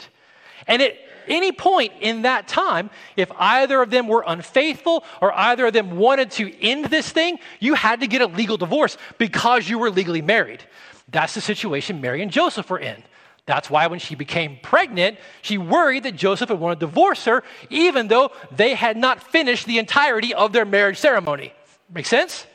And 0.66 0.80
at 0.80 0.96
any 1.26 1.52
point 1.52 1.92
in 2.00 2.22
that 2.22 2.48
time, 2.48 2.90
if 3.16 3.30
either 3.38 3.82
of 3.82 3.90
them 3.90 4.08
were 4.08 4.24
unfaithful 4.26 5.04
or 5.20 5.32
either 5.32 5.66
of 5.66 5.72
them 5.72 5.96
wanted 5.96 6.30
to 6.32 6.54
end 6.60 6.86
this 6.86 7.10
thing, 7.10 7.38
you 7.60 7.74
had 7.74 8.00
to 8.00 8.06
get 8.06 8.20
a 8.20 8.26
legal 8.26 8.56
divorce 8.56 8.96
because 9.18 9.68
you 9.68 9.78
were 9.78 9.90
legally 9.90 10.22
married. 10.22 10.62
That's 11.08 11.34
the 11.34 11.40
situation 11.40 12.00
Mary 12.00 12.22
and 12.22 12.30
Joseph 12.30 12.70
were 12.70 12.78
in. 12.78 13.02
That's 13.46 13.68
why 13.68 13.86
when 13.88 13.98
she 13.98 14.14
became 14.14 14.58
pregnant, 14.62 15.18
she 15.42 15.58
worried 15.58 16.04
that 16.04 16.16
Joseph 16.16 16.48
would 16.48 16.60
want 16.60 16.80
to 16.80 16.86
divorce 16.86 17.26
her, 17.26 17.42
even 17.68 18.08
though 18.08 18.32
they 18.50 18.74
had 18.74 18.96
not 18.96 19.22
finished 19.22 19.66
the 19.66 19.78
entirety 19.78 20.32
of 20.32 20.52
their 20.52 20.64
marriage 20.64 20.96
ceremony. 20.96 21.52
Make 21.92 22.06
sense? 22.06 22.46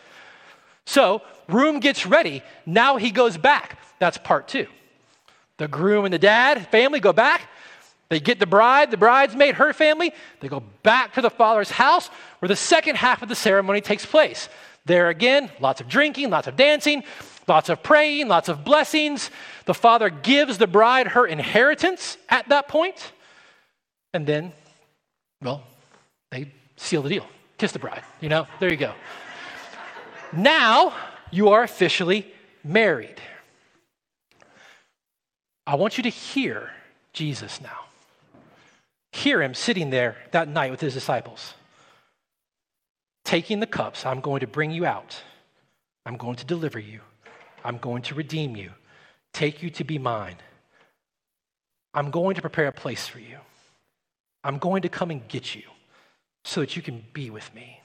So, 0.86 1.22
room 1.52 1.80
gets 1.80 2.06
ready. 2.06 2.44
Now 2.66 2.98
he 2.98 3.12
goes 3.12 3.38
back. 3.38 3.80
That's 4.00 4.18
part 4.18 4.48
two. 4.48 4.68
The 5.58 5.68
groom 5.68 6.06
and 6.06 6.14
the 6.14 6.20
dad 6.20 6.68
family 6.70 7.00
go 7.00 7.14
back. 7.14 7.50
They 8.10 8.20
get 8.20 8.40
the 8.40 8.48
bride, 8.48 8.90
the 8.90 8.98
bridesmaid, 8.98 9.56
her 9.56 9.72
family. 9.72 10.14
They 10.40 10.48
go 10.48 10.64
back 10.82 11.14
to 11.14 11.22
the 11.22 11.30
father's 11.30 11.70
house 11.70 12.08
where 12.40 12.48
the 12.48 12.56
second 12.56 12.96
half 12.96 13.22
of 13.22 13.30
the 13.30 13.36
ceremony 13.36 13.82
takes 13.82 14.06
place. 14.06 14.50
There 14.86 15.10
again, 15.10 15.52
lots 15.60 15.82
of 15.82 15.88
drinking, 15.88 16.32
lots 16.32 16.48
of 16.48 16.56
dancing, 16.56 17.04
lots 17.48 17.70
of 17.70 17.84
praying, 17.84 18.28
lots 18.28 18.50
of 18.50 18.64
blessings. 18.64 19.30
The 19.66 19.76
father 19.76 20.10
gives 20.10 20.58
the 20.58 20.66
bride 20.66 21.10
her 21.10 21.28
inheritance 21.28 22.18
at 22.30 22.50
that 22.50 22.68
point. 22.68 23.12
And 24.14 24.26
then, 24.26 24.54
well, 25.44 25.64
they 26.32 26.52
seal 26.78 27.04
the 27.04 27.10
deal. 27.10 27.28
Kiss 27.60 27.74
the 27.74 27.80
bride. 27.80 28.02
You 28.22 28.30
know, 28.30 28.48
there 28.60 28.72
you 28.72 28.78
go. 28.78 28.94
now 30.34 30.96
you 31.32 31.50
are 31.50 31.64
officially 31.64 32.32
married. 32.64 33.22
I 35.66 35.76
want 35.76 35.98
you 35.98 36.04
to 36.04 36.10
hear 36.10 36.72
Jesus 37.14 37.62
now. 37.62 37.86
Hear 39.12 39.42
him 39.42 39.54
sitting 39.54 39.90
there 39.90 40.16
that 40.32 40.48
night 40.48 40.72
with 40.72 40.82
his 40.82 40.94
disciples, 40.94 41.54
taking 43.26 43.60
the 43.60 43.68
cups. 43.68 44.06
I'm 44.06 44.20
going 44.20 44.40
to 44.42 44.48
bring 44.48 44.72
you 44.72 44.86
out. 44.86 45.22
I'm 46.06 46.18
going 46.18 46.36
to 46.38 46.46
deliver 46.46 46.80
you. 46.80 47.02
I'm 47.64 47.78
going 47.78 48.02
to 48.04 48.16
redeem 48.16 48.56
you, 48.56 48.72
take 49.34 49.62
you 49.62 49.70
to 49.72 49.84
be 49.84 49.98
mine. 49.98 50.38
I'm 51.94 52.12
going 52.12 52.36
to 52.36 52.42
prepare 52.42 52.68
a 52.68 52.72
place 52.72 53.08
for 53.08 53.20
you. 53.20 53.38
I'm 54.44 54.58
going 54.58 54.84
to 54.84 54.90
come 54.90 55.12
and 55.12 55.28
get 55.28 55.56
you 55.56 55.64
so 56.46 56.62
that 56.62 56.76
you 56.76 56.82
can 56.82 57.04
be 57.14 57.30
with 57.30 57.54
me. 57.54 57.82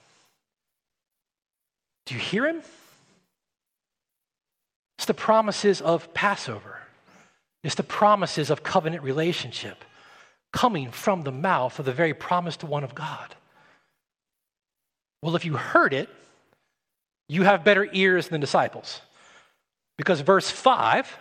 Do 2.07 2.15
you 2.15 2.21
hear 2.21 2.47
him? 2.47 2.63
It's 5.05 5.09
the 5.09 5.13
promises 5.13 5.83
of 5.83 6.15
Passover. 6.15 6.79
It's 7.63 7.75
the 7.75 7.83
promises 7.83 8.49
of 8.49 8.63
covenant 8.63 9.03
relationship 9.03 9.85
coming 10.51 10.91
from 10.91 11.25
the 11.25 11.31
mouth 11.31 11.79
of 11.79 11.85
the 11.85 11.93
very 11.93 12.15
promised 12.15 12.65
one 12.65 12.83
of 12.83 12.95
God. 12.95 13.35
Well, 15.21 15.37
if 15.37 15.45
you 15.45 15.59
heard 15.59 15.93
it, 15.93 16.09
you 17.29 17.43
have 17.43 17.65
better 17.65 17.87
ears 17.93 18.29
than 18.29 18.41
disciples. 18.41 19.03
Because 19.99 20.23
verse 20.23 20.51
5, 20.51 21.19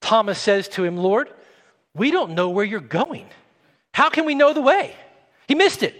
Thomas 0.00 0.40
says 0.40 0.66
to 0.70 0.82
him, 0.82 0.96
Lord, 0.96 1.30
we 1.94 2.10
don't 2.10 2.32
know 2.32 2.50
where 2.50 2.64
you're 2.64 2.80
going. 2.80 3.28
How 3.94 4.10
can 4.10 4.24
we 4.24 4.34
know 4.34 4.52
the 4.52 4.60
way? 4.60 4.96
He 5.46 5.54
missed 5.54 5.84
it. 5.84 5.94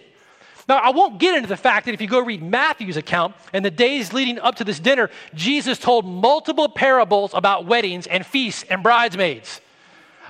Now, 0.68 0.78
I 0.78 0.90
won't 0.90 1.18
get 1.18 1.36
into 1.36 1.48
the 1.48 1.56
fact 1.56 1.86
that 1.86 1.92
if 1.92 2.00
you 2.00 2.06
go 2.06 2.20
read 2.20 2.42
Matthew's 2.42 2.96
account, 2.96 3.34
in 3.52 3.62
the 3.62 3.70
days 3.70 4.12
leading 4.12 4.38
up 4.38 4.56
to 4.56 4.64
this 4.64 4.78
dinner, 4.78 5.10
Jesus 5.34 5.78
told 5.78 6.06
multiple 6.06 6.68
parables 6.68 7.32
about 7.34 7.66
weddings 7.66 8.06
and 8.06 8.24
feasts 8.24 8.64
and 8.70 8.82
bridesmaids. 8.82 9.60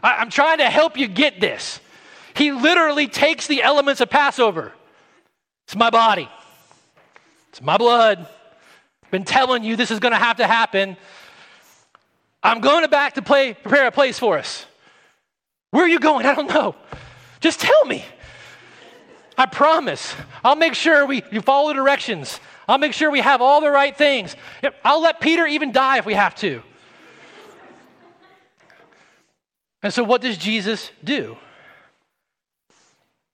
I, 0.02 0.16
I'm 0.16 0.30
trying 0.30 0.58
to 0.58 0.70
help 0.70 0.96
you 0.96 1.06
get 1.06 1.40
this. 1.40 1.80
He 2.34 2.50
literally 2.50 3.08
takes 3.08 3.46
the 3.46 3.62
elements 3.62 4.00
of 4.00 4.08
Passover. 4.08 4.72
It's 5.66 5.76
my 5.76 5.90
body, 5.90 6.28
it's 7.50 7.62
my 7.62 7.76
blood. 7.76 8.26
Been 9.10 9.24
telling 9.24 9.62
you 9.62 9.76
this 9.76 9.90
is 9.90 9.98
going 9.98 10.12
to 10.12 10.18
have 10.18 10.38
to 10.38 10.46
happen. 10.46 10.96
I'm 12.42 12.62
going 12.62 12.88
back 12.88 13.14
to 13.14 13.22
play, 13.22 13.52
prepare 13.52 13.86
a 13.86 13.92
place 13.92 14.18
for 14.18 14.38
us. 14.38 14.64
Where 15.70 15.84
are 15.84 15.88
you 15.88 15.98
going? 15.98 16.24
I 16.24 16.34
don't 16.34 16.48
know. 16.48 16.74
Just 17.40 17.60
tell 17.60 17.84
me. 17.84 18.06
I 19.42 19.46
promise. 19.46 20.14
I'll 20.44 20.55
make 20.55 20.74
sure 20.74 21.05
we 21.05 21.24
you 21.33 21.40
follow 21.40 21.72
directions. 21.72 22.38
I'll 22.68 22.78
make 22.78 22.92
sure 22.92 23.11
we 23.11 23.18
have 23.18 23.42
all 23.42 23.61
the 23.61 23.72
right 23.72 23.96
things. 23.96 24.37
I'll 24.85 25.02
let 25.02 25.20
Peter 25.20 25.44
even 25.44 25.72
die 25.72 25.98
if 25.98 26.07
we 26.07 26.14
have 26.14 26.37
to. 26.37 26.62
And 29.83 29.92
so, 29.92 30.05
what 30.05 30.20
does 30.20 30.38
Jesus 30.38 30.92
do? 31.02 31.37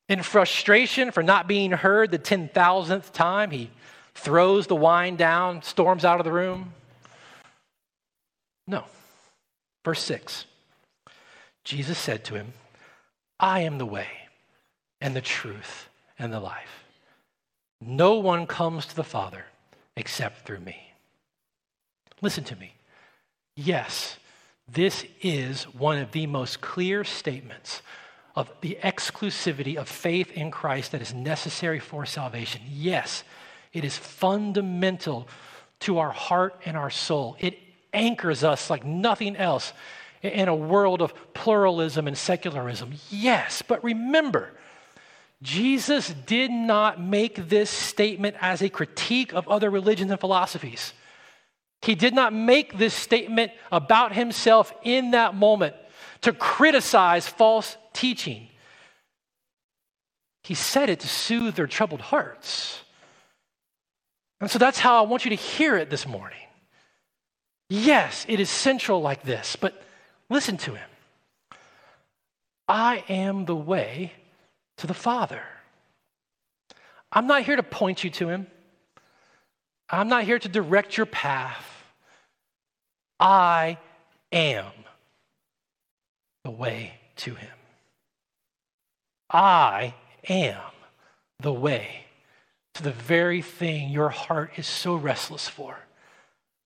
In 0.09 0.23
frustration 0.23 1.11
for 1.11 1.23
not 1.23 1.47
being 1.47 1.73
heard 1.73 2.11
the 2.11 2.18
10,000th 2.18 3.12
time, 3.12 3.51
he 3.51 3.71
throws 4.14 4.66
the 4.66 4.77
wine 4.77 5.16
down, 5.16 5.61
storms 5.61 6.07
out 6.07 6.21
of 6.21 6.25
the 6.25 6.33
room. 6.33 6.73
No. 8.66 8.85
Verse 9.85 10.03
6 10.05 10.47
Jesus 11.64 11.99
said 11.99 12.25
to 12.25 12.35
him, 12.35 12.55
I 13.38 13.61
am 13.61 13.77
the 13.77 13.85
way 13.85 14.09
and 15.03 15.14
the 15.14 15.21
truth 15.21 15.88
and 16.18 16.33
the 16.33 16.40
life. 16.40 16.85
No 17.81 18.14
one 18.14 18.46
comes 18.46 18.87
to 18.87 18.96
the 18.96 19.04
Father 19.04 19.44
except 19.96 20.44
through 20.46 20.61
me. 20.61 20.92
Listen 22.20 22.44
to 22.44 22.57
me. 22.57 22.74
Yes, 23.54 24.16
this 24.70 25.04
is 25.22 25.64
one 25.64 25.98
of 25.98 26.12
the 26.12 26.26
most 26.26 26.61
clear 26.61 27.04
statements 27.04 27.83
of 28.37 28.50
the 28.61 28.78
exclusivity 28.83 29.76
of 29.76 29.88
faith 29.88 30.31
in 30.33 30.50
Christ 30.50 30.92
that 30.92 31.02
is 31.02 31.14
necessary 31.14 31.81
for 31.81 32.07
salvation. 32.07 32.62
Yes, 32.70 33.24
it 33.72 33.85
is 33.85 33.96
fundamental 33.96 35.28
to 35.81 35.98
our 35.98 36.11
heart 36.11 36.61
and 36.64 36.76
our 36.76 36.90
soul. 36.90 37.37
It 37.40 37.59
anchors 37.92 38.44
us 38.44 38.70
like 38.70 38.85
nothing 38.85 39.37
else 39.37 39.72
in 40.22 40.48
a 40.48 40.54
world 40.54 41.00
of 41.00 41.14
pluralism 41.33 42.07
and 42.07 42.16
secularism. 42.16 42.92
Yes, 43.11 43.62
but 43.62 43.83
remember, 43.83 44.50
Jesus 45.42 46.12
did 46.27 46.51
not 46.51 47.01
make 47.01 47.48
this 47.48 47.70
statement 47.70 48.37
as 48.40 48.61
a 48.61 48.68
critique 48.68 49.33
of 49.33 49.46
other 49.48 49.70
religions 49.70 50.11
and 50.11 50.18
philosophies. 50.18 50.92
He 51.83 51.94
did 51.94 52.12
not 52.12 52.33
make 52.33 52.77
this 52.77 52.94
statement 52.94 53.53
about 53.70 54.12
himself 54.12 54.72
in 54.83 55.12
that 55.12 55.35
moment 55.35 55.77
to 56.22 56.33
criticize 56.33 57.29
false 57.29 57.77
teaching. 57.92 58.48
He 60.42 60.55
said 60.55 60.90
it 60.90 61.01
to 61.01 61.09
soothe 61.09 61.55
their 61.55 61.68
troubled 61.68 62.01
hearts. 62.01 62.81
And 64.40 64.51
so 64.51 64.59
that's 64.59 64.79
how 64.79 64.98
I 64.98 65.07
want 65.07 65.24
you 65.24 65.31
to 65.31 65.37
hear 65.37 65.77
it 65.77 65.90
this 65.90 66.07
morning. 66.07 66.38
Yes, 67.68 68.24
it 68.29 68.40
is 68.40 68.51
central 68.51 69.01
like 69.01 69.22
this, 69.22 69.57
but 69.57 69.81
listen 70.31 70.57
to 70.59 70.74
him. 70.74 70.88
I 72.66 73.05
am 73.09 73.44
the 73.44 73.57
way 73.57 74.12
to 74.79 74.87
the 74.87 74.95
Father. 74.95 75.43
I'm 77.12 77.27
not 77.27 77.43
here 77.43 77.57
to 77.57 77.62
point 77.62 78.05
you 78.05 78.11
to 78.11 78.29
him. 78.29 78.47
I'm 79.91 80.09
not 80.09 80.25
here 80.25 80.38
to 80.38 80.49
direct 80.49 80.97
your 80.97 81.07
path. 81.07 81.64
I 83.21 83.79
am 84.33 84.67
the 86.45 86.51
way 86.51 86.95
to 87.17 87.35
him. 87.35 87.51
I 89.31 89.95
am 90.29 90.61
the 91.41 91.53
way 91.53 92.05
to 92.75 92.83
the 92.83 92.93
very 92.93 93.43
thing 93.43 93.91
your 93.91 94.11
heart 94.11 94.53
is 94.57 94.67
so 94.67 94.95
restless 94.95 95.49
for, 95.49 95.79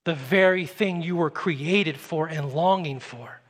the 0.05 0.14
very 0.14 0.66
thing 0.66 1.03
you 1.03 1.16
were 1.16 1.31
created 1.31 1.96
for 1.96 2.27
and 2.27 2.53
longing 2.53 2.98
for 2.98 3.41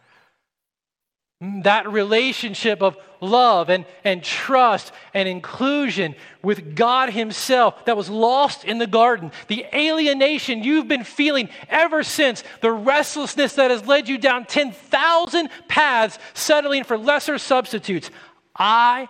that 1.42 1.90
relationship 1.90 2.82
of 2.82 2.96
love 3.20 3.68
and, 3.68 3.84
and 4.04 4.22
trust 4.22 4.92
and 5.12 5.28
inclusion 5.28 6.14
with 6.40 6.76
God 6.76 7.10
Himself 7.10 7.84
that 7.86 7.96
was 7.96 8.08
lost 8.08 8.64
in 8.64 8.78
the 8.78 8.86
garden, 8.86 9.32
the 9.48 9.66
alienation 9.74 10.62
you've 10.62 10.86
been 10.86 11.02
feeling 11.02 11.48
ever 11.68 12.04
since, 12.04 12.44
the 12.60 12.70
restlessness 12.70 13.54
that 13.54 13.72
has 13.72 13.86
led 13.86 14.08
you 14.08 14.18
down 14.18 14.44
10,000 14.44 15.48
paths 15.66 16.18
settling 16.34 16.84
for 16.84 16.96
lesser 16.96 17.38
substitutes. 17.38 18.10
I 18.56 19.08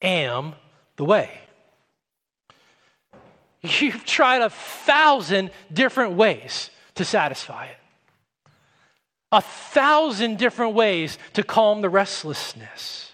am 0.00 0.54
the 0.96 1.04
way. 1.04 1.30
You've 3.62 4.04
tried 4.04 4.42
a 4.42 4.50
thousand 4.50 5.52
different 5.72 6.14
ways 6.14 6.70
to 6.96 7.04
satisfy 7.04 7.66
it 7.66 7.76
a 9.32 9.40
thousand 9.40 10.36
different 10.38 10.74
ways 10.74 11.18
to 11.32 11.42
calm 11.42 11.80
the 11.80 11.88
restlessness. 11.88 13.12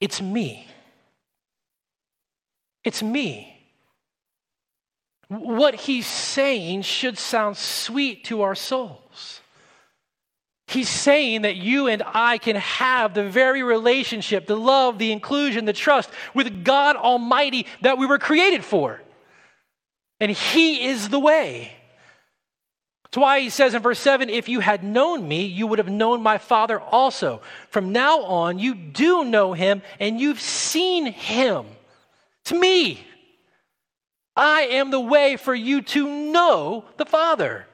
It's 0.00 0.20
me. 0.20 0.66
It's 2.82 3.02
me. 3.02 3.46
what 5.28 5.76
he's 5.76 6.08
saying 6.08 6.82
should 6.82 7.16
sound 7.16 7.56
sweet 7.56 8.24
to 8.24 8.42
our 8.42 8.56
souls. 8.56 9.40
He's 10.66 10.88
saying 10.88 11.42
that 11.42 11.54
you 11.54 11.86
and 11.86 12.02
I 12.04 12.38
can 12.38 12.56
have 12.56 13.14
the 13.14 13.28
very 13.28 13.62
relationship, 13.62 14.46
the 14.46 14.56
love, 14.56 14.98
the 14.98 15.12
inclusion, 15.12 15.66
the 15.66 15.72
trust 15.72 16.10
with 16.34 16.64
God 16.64 16.96
Almighty 16.96 17.66
that 17.82 17.98
we 17.98 18.06
were 18.06 18.18
created 18.18 18.64
for. 18.64 19.00
And 20.18 20.30
He 20.30 20.86
is 20.86 21.08
the 21.08 21.18
way. 21.18 21.72
That's 23.10 23.22
why 23.22 23.40
he 23.40 23.50
says 23.50 23.74
in 23.74 23.82
verse 23.82 23.98
7 23.98 24.30
if 24.30 24.48
you 24.48 24.60
had 24.60 24.84
known 24.84 25.26
me, 25.26 25.44
you 25.44 25.66
would 25.66 25.80
have 25.80 25.88
known 25.88 26.22
my 26.22 26.38
Father 26.38 26.78
also. 26.80 27.42
From 27.70 27.90
now 27.90 28.20
on, 28.22 28.60
you 28.60 28.74
do 28.74 29.24
know 29.24 29.52
him 29.52 29.82
and 29.98 30.20
you've 30.20 30.40
seen 30.40 31.06
him. 31.06 31.66
It's 32.42 32.52
me. 32.52 33.04
I 34.36 34.62
am 34.62 34.92
the 34.92 35.00
way 35.00 35.36
for 35.36 35.54
you 35.54 35.82
to 35.82 36.08
know 36.08 36.84
the 36.98 37.04
Father. 37.04 37.66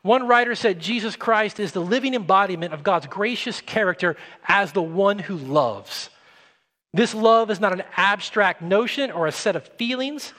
One 0.00 0.26
writer 0.26 0.54
said 0.54 0.80
Jesus 0.80 1.14
Christ 1.14 1.60
is 1.60 1.72
the 1.72 1.80
living 1.80 2.14
embodiment 2.14 2.72
of 2.72 2.82
God's 2.82 3.06
gracious 3.06 3.60
character 3.60 4.16
as 4.48 4.72
the 4.72 4.82
one 4.82 5.18
who 5.18 5.36
loves. 5.36 6.08
This 6.94 7.14
love 7.14 7.50
is 7.50 7.60
not 7.60 7.74
an 7.74 7.82
abstract 7.96 8.62
notion 8.62 9.10
or 9.10 9.26
a 9.26 9.32
set 9.32 9.56
of 9.56 9.66
feelings, 9.66 10.32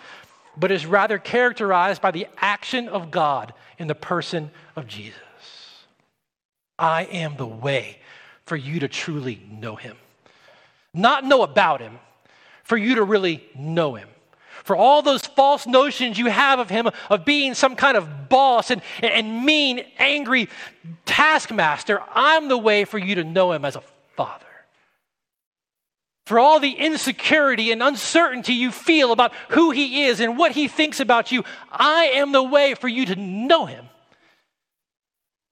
but 0.59 0.71
is 0.71 0.85
rather 0.85 1.17
characterized 1.17 2.01
by 2.01 2.11
the 2.11 2.27
action 2.37 2.87
of 2.87 3.11
God 3.11 3.53
in 3.77 3.87
the 3.87 3.95
person 3.95 4.51
of 4.75 4.87
Jesus. 4.87 5.15
I 6.79 7.03
am 7.03 7.37
the 7.37 7.47
way 7.47 7.99
for 8.45 8.55
you 8.55 8.79
to 8.79 8.87
truly 8.87 9.41
know 9.49 9.75
him. 9.75 9.97
Not 10.93 11.23
know 11.23 11.43
about 11.43 11.81
him, 11.81 11.99
for 12.63 12.77
you 12.77 12.95
to 12.95 13.03
really 13.03 13.43
know 13.55 13.95
him. 13.95 14.09
For 14.63 14.75
all 14.75 15.01
those 15.01 15.25
false 15.25 15.67
notions 15.67 16.17
you 16.17 16.27
have 16.27 16.59
of 16.59 16.69
him 16.69 16.89
of 17.09 17.23
being 17.23 17.53
some 17.53 17.75
kind 17.75 17.95
of 17.95 18.27
boss 18.27 18.71
and, 18.71 18.81
and 19.01 19.45
mean, 19.45 19.85
angry 19.97 20.49
taskmaster, 21.05 22.01
I'm 22.13 22.47
the 22.47 22.57
way 22.57 22.83
for 22.83 22.97
you 22.97 23.15
to 23.15 23.23
know 23.23 23.53
him 23.53 23.63
as 23.63 23.75
a 23.75 23.83
father 24.15 24.46
for 26.27 26.39
all 26.39 26.59
the 26.59 26.71
insecurity 26.71 27.71
and 27.71 27.81
uncertainty 27.81 28.51
you 28.51 28.69
feel 28.69 29.13
about 29.13 29.31
who 29.51 29.71
He 29.71 30.03
is 30.03 30.19
and 30.19 30.37
what 30.37 30.51
He 30.51 30.67
thinks 30.67 30.99
about 30.99 31.31
you, 31.31 31.45
I 31.71 32.11
am 32.15 32.33
the 32.33 32.43
way 32.43 32.73
for 32.73 32.89
you 32.89 33.05
to 33.05 33.15
know 33.15 33.65
Him. 33.65 33.85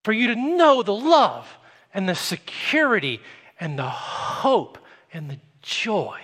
For 0.03 0.11
you 0.11 0.27
to 0.27 0.35
know 0.35 0.83
the 0.83 0.93
love 0.93 1.47
and 1.93 2.09
the 2.09 2.13
security 2.13 3.21
and 3.57 3.79
the 3.79 3.89
hope 3.89 4.77
and 5.13 5.29
the 5.29 5.39
joy. 5.61 6.19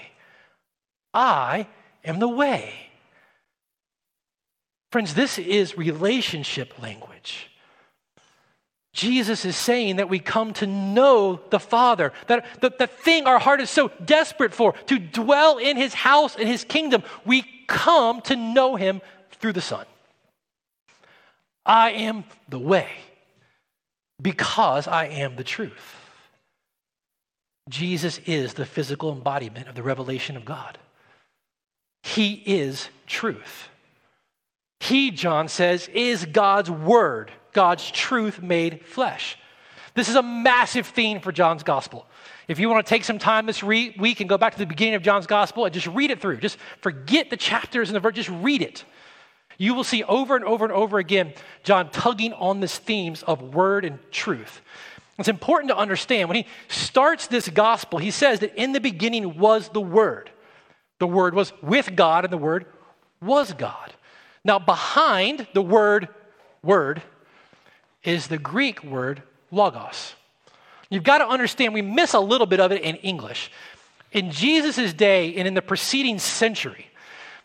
I 1.13 1.67
am 2.03 2.19
the 2.19 2.27
way. 2.27 2.73
Friends, 4.91 5.13
this 5.13 5.39
is 5.39 5.77
relationship 5.77 6.77
language. 6.81 7.50
Jesus 8.93 9.45
is 9.45 9.55
saying 9.55 9.97
that 9.97 10.09
we 10.09 10.19
come 10.19 10.53
to 10.53 10.67
know 10.67 11.39
the 11.49 11.59
Father, 11.59 12.11
that 12.27 12.45
the, 12.59 12.73
the 12.77 12.87
thing 12.87 13.25
our 13.25 13.39
heart 13.39 13.61
is 13.61 13.69
so 13.69 13.89
desperate 14.03 14.53
for, 14.53 14.73
to 14.87 14.99
dwell 14.99 15.57
in 15.57 15.77
His 15.77 15.93
house 15.93 16.35
and 16.35 16.47
His 16.47 16.65
kingdom, 16.65 17.03
we 17.25 17.45
come 17.67 18.21
to 18.23 18.35
know 18.35 18.75
Him 18.75 19.01
through 19.31 19.53
the 19.53 19.61
Son. 19.61 19.85
I 21.65 21.91
am 21.91 22.25
the 22.49 22.59
way 22.59 22.89
because 24.21 24.87
I 24.87 25.05
am 25.05 25.37
the 25.37 25.43
truth. 25.43 25.95
Jesus 27.69 28.19
is 28.25 28.55
the 28.55 28.65
physical 28.65 29.13
embodiment 29.13 29.69
of 29.69 29.75
the 29.75 29.83
revelation 29.83 30.35
of 30.35 30.43
God. 30.43 30.77
He 32.03 32.33
is 32.33 32.89
truth. 33.07 33.69
He, 34.79 35.11
John 35.11 35.47
says, 35.47 35.87
is 35.93 36.25
God's 36.25 36.69
word 36.69 37.31
God's 37.53 37.89
truth 37.91 38.41
made 38.41 38.85
flesh. 38.85 39.37
This 39.93 40.09
is 40.09 40.15
a 40.15 40.23
massive 40.23 40.87
theme 40.87 41.19
for 41.19 41.31
John's 41.31 41.63
gospel. 41.63 42.05
If 42.47 42.59
you 42.59 42.69
want 42.69 42.85
to 42.85 42.89
take 42.89 43.03
some 43.03 43.19
time 43.19 43.45
this 43.45 43.63
re- 43.63 43.95
week 43.99 44.19
and 44.19 44.29
go 44.29 44.37
back 44.37 44.53
to 44.53 44.59
the 44.59 44.65
beginning 44.65 44.95
of 44.95 45.01
John's 45.01 45.27
gospel 45.27 45.65
and 45.65 45.73
just 45.73 45.87
read 45.87 46.11
it 46.11 46.21
through, 46.21 46.37
just 46.37 46.57
forget 46.81 47.29
the 47.29 47.37
chapters 47.37 47.89
and 47.89 47.95
the 47.95 47.99
verse, 47.99 48.15
just 48.15 48.29
read 48.29 48.61
it. 48.61 48.85
You 49.57 49.73
will 49.73 49.83
see 49.83 50.03
over 50.03 50.35
and 50.35 50.45
over 50.45 50.65
and 50.65 50.73
over 50.73 50.97
again 50.97 51.33
John 51.63 51.91
tugging 51.91 52.33
on 52.33 52.61
this 52.61 52.77
themes 52.77 53.23
of 53.23 53.53
word 53.53 53.85
and 53.85 53.99
truth. 54.11 54.61
It's 55.19 55.27
important 55.27 55.69
to 55.69 55.77
understand 55.77 56.29
when 56.29 56.37
he 56.37 56.47
starts 56.67 57.27
this 57.27 57.47
gospel, 57.47 57.99
he 57.99 58.11
says 58.11 58.39
that 58.39 58.55
in 58.55 58.71
the 58.71 58.79
beginning 58.79 59.37
was 59.37 59.69
the 59.69 59.81
Word. 59.81 60.31
The 60.97 61.05
Word 61.05 61.35
was 61.35 61.53
with 61.61 61.95
God, 61.95 62.23
and 62.23 62.33
the 62.33 62.39
Word 62.39 62.65
was 63.21 63.53
God. 63.53 63.93
Now, 64.43 64.57
behind 64.57 65.47
the 65.53 65.61
word 65.61 66.07
word 66.63 67.01
is 68.03 68.27
the 68.27 68.37
Greek 68.37 68.83
word 68.83 69.21
logos. 69.51 70.15
You've 70.89 71.03
got 71.03 71.19
to 71.19 71.27
understand, 71.27 71.73
we 71.73 71.81
miss 71.81 72.13
a 72.13 72.19
little 72.19 72.47
bit 72.47 72.59
of 72.59 72.71
it 72.71 72.81
in 72.81 72.97
English. 72.97 73.51
In 74.11 74.31
Jesus' 74.31 74.93
day 74.93 75.35
and 75.35 75.47
in 75.47 75.53
the 75.53 75.61
preceding 75.61 76.19
century, 76.19 76.87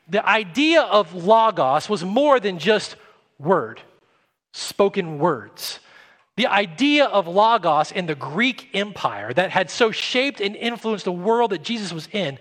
the 0.09 0.27
idea 0.27 0.83
of 0.83 1.15
logos 1.15 1.89
was 1.89 2.05
more 2.05 2.41
than 2.41 2.59
just 2.59 2.97
word, 3.39 3.81
spoken 4.53 5.19
words. 5.19 5.79
The 6.37 6.47
idea 6.47 7.07
of 7.07 7.27
logos 7.27 7.93
in 7.93 8.07
the 8.07 8.15
Greek 8.15 8.69
Empire 8.75 9.33
that 9.33 9.51
had 9.51 9.71
so 9.71 9.91
shaped 9.91 10.41
and 10.41 10.55
influenced 10.57 11.05
the 11.05 11.13
world 11.13 11.51
that 11.53 11.63
Jesus 11.63 11.93
was 11.93 12.09
in, 12.13 12.39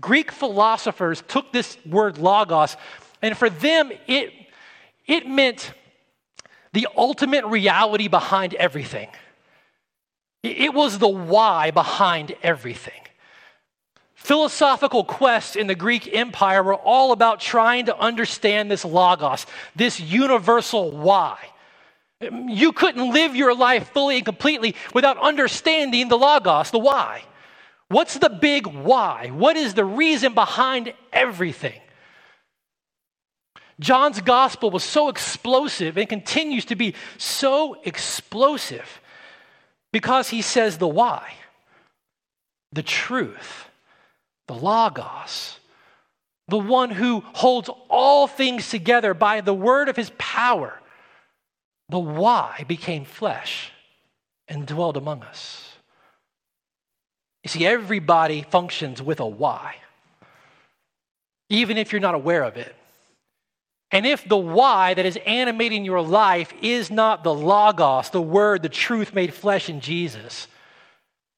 Greek 0.00 0.30
philosophers 0.30 1.22
took 1.26 1.52
this 1.52 1.76
word 1.84 2.18
logos, 2.18 2.76
and 3.20 3.36
for 3.36 3.50
them, 3.50 3.90
it, 4.06 4.32
it 5.06 5.26
meant 5.26 5.72
the 6.72 6.88
ultimate 6.96 7.44
reality 7.46 8.08
behind 8.08 8.54
everything. 8.54 9.08
It 10.42 10.72
was 10.72 10.98
the 10.98 11.08
why 11.08 11.70
behind 11.70 12.34
everything. 12.42 13.00
Philosophical 14.14 15.04
quests 15.04 15.56
in 15.56 15.68
the 15.68 15.74
Greek 15.74 16.12
Empire 16.12 16.62
were 16.62 16.74
all 16.74 17.12
about 17.12 17.40
trying 17.40 17.86
to 17.86 17.96
understand 17.96 18.70
this 18.70 18.84
logos, 18.84 19.46
this 19.74 20.00
universal 20.00 20.90
why. 20.90 21.38
You 22.20 22.72
couldn't 22.72 23.12
live 23.12 23.36
your 23.36 23.54
life 23.54 23.90
fully 23.92 24.16
and 24.16 24.24
completely 24.24 24.74
without 24.92 25.18
understanding 25.18 26.08
the 26.08 26.18
logos, 26.18 26.70
the 26.70 26.78
why. 26.78 27.22
What's 27.88 28.18
the 28.18 28.28
big 28.28 28.66
why? 28.66 29.28
What 29.32 29.56
is 29.56 29.74
the 29.74 29.84
reason 29.84 30.34
behind 30.34 30.92
everything? 31.12 31.80
John's 33.80 34.20
gospel 34.20 34.70
was 34.70 34.82
so 34.82 35.08
explosive 35.08 35.96
and 35.96 36.08
continues 36.08 36.64
to 36.66 36.74
be 36.74 36.94
so 37.16 37.76
explosive 37.84 39.00
because 39.92 40.28
he 40.28 40.42
says 40.42 40.78
the 40.78 40.88
why, 40.88 41.32
the 42.72 42.82
truth, 42.82 43.68
the 44.48 44.54
logos, 44.54 45.58
the 46.48 46.58
one 46.58 46.90
who 46.90 47.22
holds 47.34 47.70
all 47.88 48.26
things 48.26 48.70
together 48.70 49.14
by 49.14 49.40
the 49.40 49.54
word 49.54 49.88
of 49.88 49.96
his 49.96 50.10
power. 50.18 50.80
The 51.90 51.98
why 51.98 52.64
became 52.66 53.04
flesh 53.04 53.70
and 54.48 54.66
dwelled 54.66 54.96
among 54.96 55.22
us. 55.22 55.64
You 57.44 57.50
see, 57.50 57.66
everybody 57.66 58.42
functions 58.42 59.00
with 59.00 59.20
a 59.20 59.26
why, 59.26 59.76
even 61.48 61.78
if 61.78 61.92
you're 61.92 62.00
not 62.00 62.14
aware 62.14 62.42
of 62.42 62.56
it. 62.56 62.74
And 63.90 64.06
if 64.06 64.28
the 64.28 64.36
why 64.36 64.94
that 64.94 65.06
is 65.06 65.18
animating 65.24 65.84
your 65.84 66.02
life 66.02 66.52
is 66.60 66.90
not 66.90 67.24
the 67.24 67.32
logos, 67.32 68.10
the 68.10 68.20
word, 68.20 68.62
the 68.62 68.68
truth 68.68 69.14
made 69.14 69.32
flesh 69.32 69.70
in 69.70 69.80
Jesus, 69.80 70.46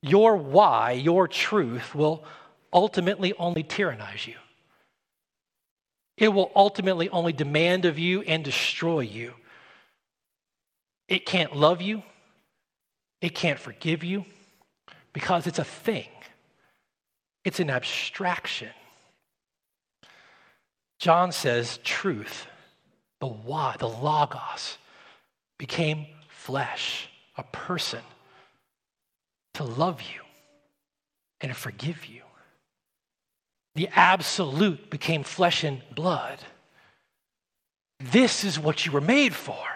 your 0.02 0.36
why, 0.36 0.92
your 0.92 1.28
truth 1.28 1.94
will 1.94 2.24
ultimately 2.72 3.34
only 3.34 3.62
tyrannize 3.62 4.26
you. 4.26 4.34
It 6.16 6.28
will 6.28 6.50
ultimately 6.54 7.08
only 7.08 7.32
demand 7.32 7.84
of 7.84 7.98
you 7.98 8.22
and 8.22 8.44
destroy 8.44 9.00
you. 9.00 9.34
It 11.08 11.24
can't 11.24 11.56
love 11.56 11.80
you. 11.80 12.02
It 13.20 13.34
can't 13.34 13.58
forgive 13.58 14.04
you 14.04 14.24
because 15.12 15.46
it's 15.46 15.58
a 15.58 15.64
thing. 15.64 16.08
It's 17.44 17.60
an 17.60 17.70
abstraction. 17.70 18.70
John 21.00 21.32
says 21.32 21.80
truth, 21.82 22.46
the 23.20 23.26
why, 23.26 23.74
the 23.78 23.88
logos, 23.88 24.76
became 25.58 26.06
flesh, 26.28 27.08
a 27.38 27.42
person, 27.42 28.02
to 29.54 29.64
love 29.64 30.02
you 30.02 30.20
and 31.40 31.56
forgive 31.56 32.04
you. 32.04 32.20
The 33.76 33.88
absolute 33.94 34.90
became 34.90 35.22
flesh 35.22 35.64
and 35.64 35.80
blood. 35.94 36.38
This 37.98 38.44
is 38.44 38.58
what 38.58 38.84
you 38.84 38.92
were 38.92 39.00
made 39.00 39.34
for. 39.34 39.66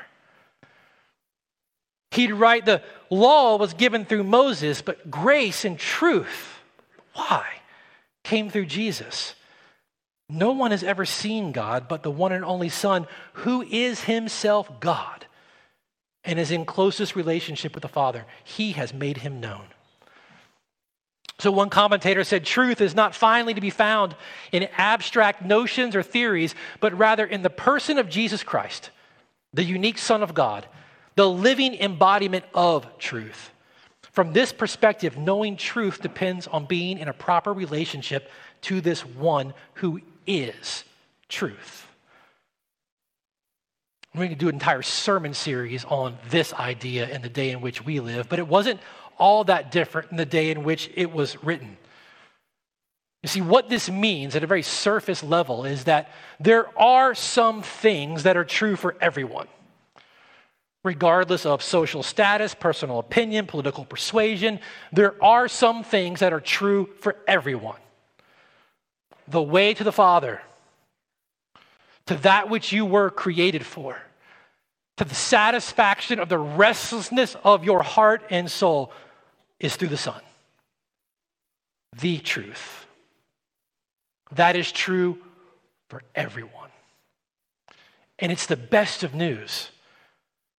He'd 2.10 2.32
write 2.32 2.66
the 2.66 2.82
law 3.08 3.56
was 3.56 3.72
given 3.72 4.04
through 4.04 4.24
Moses, 4.24 4.82
but 4.82 5.10
grace 5.10 5.64
and 5.64 5.78
truth, 5.78 6.58
why? 7.14 7.46
Came 8.24 8.50
through 8.50 8.66
Jesus. 8.66 9.34
No 10.28 10.52
one 10.52 10.70
has 10.70 10.82
ever 10.82 11.04
seen 11.04 11.52
God 11.52 11.88
but 11.88 12.02
the 12.02 12.10
one 12.10 12.32
and 12.32 12.44
only 12.44 12.68
Son, 12.68 13.06
who 13.34 13.62
is 13.62 14.04
himself 14.04 14.80
God 14.80 15.26
and 16.24 16.38
is 16.38 16.50
in 16.50 16.64
closest 16.64 17.14
relationship 17.14 17.74
with 17.74 17.82
the 17.82 17.88
Father. 17.88 18.24
He 18.42 18.72
has 18.72 18.94
made 18.94 19.18
him 19.18 19.40
known. 19.40 19.66
So, 21.38 21.50
one 21.50 21.68
commentator 21.68 22.24
said 22.24 22.44
truth 22.44 22.80
is 22.80 22.94
not 22.94 23.14
finally 23.14 23.54
to 23.54 23.60
be 23.60 23.70
found 23.70 24.14
in 24.52 24.68
abstract 24.78 25.44
notions 25.44 25.96
or 25.96 26.02
theories, 26.02 26.54
but 26.80 26.96
rather 26.96 27.26
in 27.26 27.42
the 27.42 27.50
person 27.50 27.98
of 27.98 28.08
Jesus 28.08 28.42
Christ, 28.42 28.90
the 29.52 29.64
unique 29.64 29.98
Son 29.98 30.22
of 30.22 30.32
God, 30.32 30.66
the 31.16 31.28
living 31.28 31.74
embodiment 31.74 32.44
of 32.54 32.98
truth. 32.98 33.50
From 34.12 34.32
this 34.32 34.52
perspective, 34.52 35.18
knowing 35.18 35.56
truth 35.56 36.00
depends 36.00 36.46
on 36.46 36.66
being 36.66 36.98
in 36.98 37.08
a 37.08 37.12
proper 37.12 37.52
relationship 37.52 38.30
to 38.62 38.80
this 38.80 39.04
one 39.04 39.54
who 39.74 40.00
is 40.26 40.84
truth. 41.28 41.86
We're 44.14 44.26
going 44.26 44.30
to 44.30 44.36
do 44.36 44.48
an 44.48 44.54
entire 44.54 44.82
sermon 44.82 45.34
series 45.34 45.84
on 45.84 46.16
this 46.30 46.52
idea 46.52 47.08
in 47.08 47.22
the 47.22 47.28
day 47.28 47.50
in 47.50 47.60
which 47.60 47.84
we 47.84 47.98
live, 47.98 48.28
but 48.28 48.38
it 48.38 48.46
wasn't 48.46 48.78
all 49.18 49.44
that 49.44 49.72
different 49.72 50.12
in 50.12 50.16
the 50.16 50.26
day 50.26 50.50
in 50.50 50.62
which 50.62 50.88
it 50.94 51.12
was 51.12 51.42
written. 51.42 51.76
You 53.24 53.28
see, 53.28 53.40
what 53.40 53.68
this 53.68 53.90
means 53.90 54.36
at 54.36 54.44
a 54.44 54.46
very 54.46 54.62
surface 54.62 55.24
level 55.24 55.64
is 55.64 55.84
that 55.84 56.10
there 56.38 56.66
are 56.78 57.14
some 57.14 57.62
things 57.62 58.24
that 58.24 58.36
are 58.36 58.44
true 58.44 58.76
for 58.76 58.96
everyone, 59.00 59.48
regardless 60.84 61.46
of 61.46 61.62
social 61.62 62.02
status, 62.02 62.54
personal 62.54 62.98
opinion, 62.98 63.46
political 63.46 63.84
persuasion. 63.84 64.60
There 64.92 65.16
are 65.24 65.48
some 65.48 65.82
things 65.82 66.20
that 66.20 66.32
are 66.32 66.40
true 66.40 66.90
for 67.00 67.16
everyone. 67.26 67.78
The 69.28 69.42
way 69.42 69.74
to 69.74 69.84
the 69.84 69.92
Father, 69.92 70.42
to 72.06 72.14
that 72.16 72.50
which 72.50 72.72
you 72.72 72.84
were 72.84 73.10
created 73.10 73.64
for, 73.64 73.98
to 74.96 75.04
the 75.04 75.14
satisfaction 75.14 76.20
of 76.20 76.28
the 76.28 76.38
restlessness 76.38 77.36
of 77.42 77.64
your 77.64 77.82
heart 77.82 78.22
and 78.30 78.50
soul 78.50 78.92
is 79.58 79.76
through 79.76 79.88
the 79.88 79.96
Son. 79.96 80.20
The 82.00 82.18
truth. 82.18 82.86
That 84.32 84.56
is 84.56 84.70
true 84.70 85.18
for 85.88 86.02
everyone. 86.14 86.70
And 88.18 88.30
it's 88.30 88.46
the 88.46 88.56
best 88.56 89.02
of 89.02 89.14
news. 89.14 89.70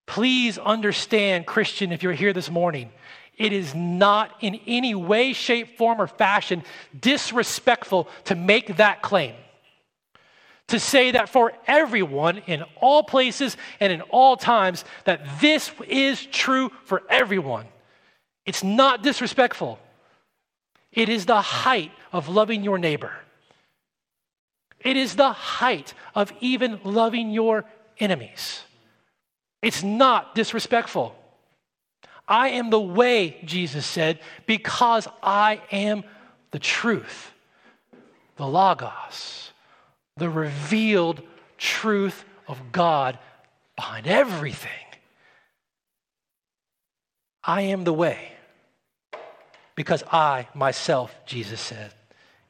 Please 0.05 0.57
understand, 0.57 1.45
Christian, 1.45 1.91
if 1.91 2.03
you're 2.03 2.13
here 2.13 2.33
this 2.33 2.49
morning, 2.49 2.91
it 3.37 3.51
is 3.51 3.75
not 3.75 4.31
in 4.41 4.59
any 4.65 4.95
way, 4.95 5.33
shape, 5.33 5.77
form, 5.77 5.99
or 5.99 6.07
fashion 6.07 6.63
disrespectful 6.99 8.07
to 8.25 8.35
make 8.35 8.77
that 8.77 9.01
claim. 9.01 9.35
To 10.69 10.79
say 10.79 11.11
that 11.11 11.29
for 11.29 11.53
everyone 11.67 12.39
in 12.47 12.63
all 12.81 13.03
places 13.03 13.55
and 13.79 13.93
in 13.93 14.01
all 14.01 14.35
times, 14.35 14.83
that 15.03 15.21
this 15.39 15.71
is 15.87 16.25
true 16.25 16.71
for 16.85 17.03
everyone. 17.09 17.65
It's 18.45 18.63
not 18.63 19.03
disrespectful. 19.03 19.79
It 20.91 21.09
is 21.09 21.25
the 21.25 21.41
height 21.41 21.91
of 22.11 22.29
loving 22.29 22.63
your 22.63 22.77
neighbor. 22.77 23.11
It 24.79 24.97
is 24.97 25.15
the 25.15 25.33
height 25.33 25.93
of 26.13 26.31
even 26.39 26.79
loving 26.83 27.31
your 27.31 27.65
enemies. 27.99 28.61
It's 29.61 29.83
not 29.83 30.35
disrespectful. 30.35 31.15
I 32.27 32.49
am 32.49 32.69
the 32.69 32.79
way, 32.79 33.37
Jesus 33.45 33.85
said, 33.85 34.19
because 34.45 35.07
I 35.21 35.61
am 35.71 36.03
the 36.51 36.59
truth, 36.59 37.31
the 38.37 38.47
Logos, 38.47 39.51
the 40.17 40.29
revealed 40.29 41.21
truth 41.57 42.25
of 42.47 42.71
God 42.71 43.19
behind 43.75 44.07
everything. 44.07 44.71
I 47.43 47.61
am 47.61 47.83
the 47.83 47.93
way 47.93 48.31
because 49.75 50.03
I 50.11 50.47
myself, 50.53 51.15
Jesus 51.25 51.61
said, 51.61 51.93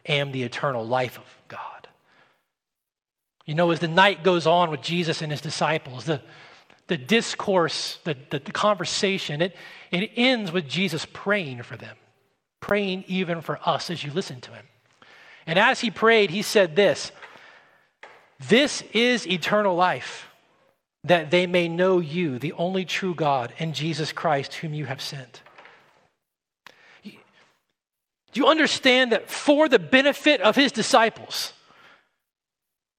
am 0.05 0.32
the 0.32 0.43
eternal 0.43 0.86
life 0.86 1.17
of 1.17 1.26
God. 1.47 1.88
You 3.45 3.55
know, 3.55 3.71
as 3.71 3.80
the 3.80 3.88
night 3.88 4.23
goes 4.23 4.47
on 4.47 4.71
with 4.71 4.82
Jesus 4.82 5.21
and 5.21 5.32
his 5.32 5.41
disciples, 5.41 6.05
the, 6.05 6.21
the 6.88 6.97
discourse, 6.97 7.99
the, 8.03 8.15
the, 8.29 8.39
the 8.39 8.51
conversation, 8.51 9.41
it, 9.41 9.55
it 9.91 10.11
ends 10.15 10.51
with 10.51 10.67
Jesus 10.67 11.05
praying 11.11 11.63
for 11.63 11.77
them, 11.77 11.95
praying 12.59 13.05
even 13.07 13.41
for 13.41 13.59
us 13.67 13.89
as 13.89 14.03
you 14.03 14.11
listen 14.11 14.41
to 14.41 14.51
him. 14.51 14.65
And 15.47 15.57
as 15.59 15.79
he 15.79 15.91
prayed, 15.91 16.29
he 16.29 16.41
said 16.41 16.75
this 16.75 17.11
This 18.47 18.83
is 18.93 19.27
eternal 19.27 19.75
life, 19.75 20.27
that 21.03 21.31
they 21.31 21.47
may 21.47 21.67
know 21.67 21.99
you, 21.99 22.39
the 22.39 22.53
only 22.53 22.86
true 22.86 23.15
God, 23.15 23.53
and 23.59 23.73
Jesus 23.73 24.11
Christ, 24.11 24.55
whom 24.55 24.73
you 24.73 24.86
have 24.86 25.01
sent. 25.01 25.41
Do 27.03 28.41
you 28.41 28.47
understand 28.47 29.13
that 29.13 29.29
for 29.29 29.69
the 29.69 29.79
benefit 29.79 30.41
of 30.41 30.57
his 30.57 30.73
disciples, 30.73 31.53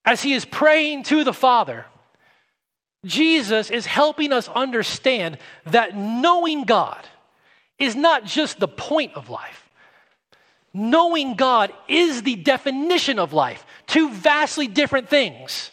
as 0.02 0.22
he 0.22 0.32
is 0.32 0.46
praying 0.46 1.02
to 1.04 1.24
the 1.24 1.34
Father, 1.34 1.84
Jesus 3.06 3.70
is 3.70 3.86
helping 3.86 4.32
us 4.32 4.48
understand 4.48 5.38
that 5.64 5.96
knowing 5.96 6.64
God 6.64 7.04
is 7.78 7.96
not 7.96 8.24
just 8.24 8.58
the 8.58 8.68
point 8.68 9.14
of 9.14 9.30
life. 9.30 9.68
Knowing 10.72 11.34
God 11.34 11.72
is 11.88 12.22
the 12.22 12.36
definition 12.36 13.18
of 13.18 13.32
life, 13.32 13.64
two 13.86 14.10
vastly 14.10 14.66
different 14.66 15.08
things. 15.08 15.70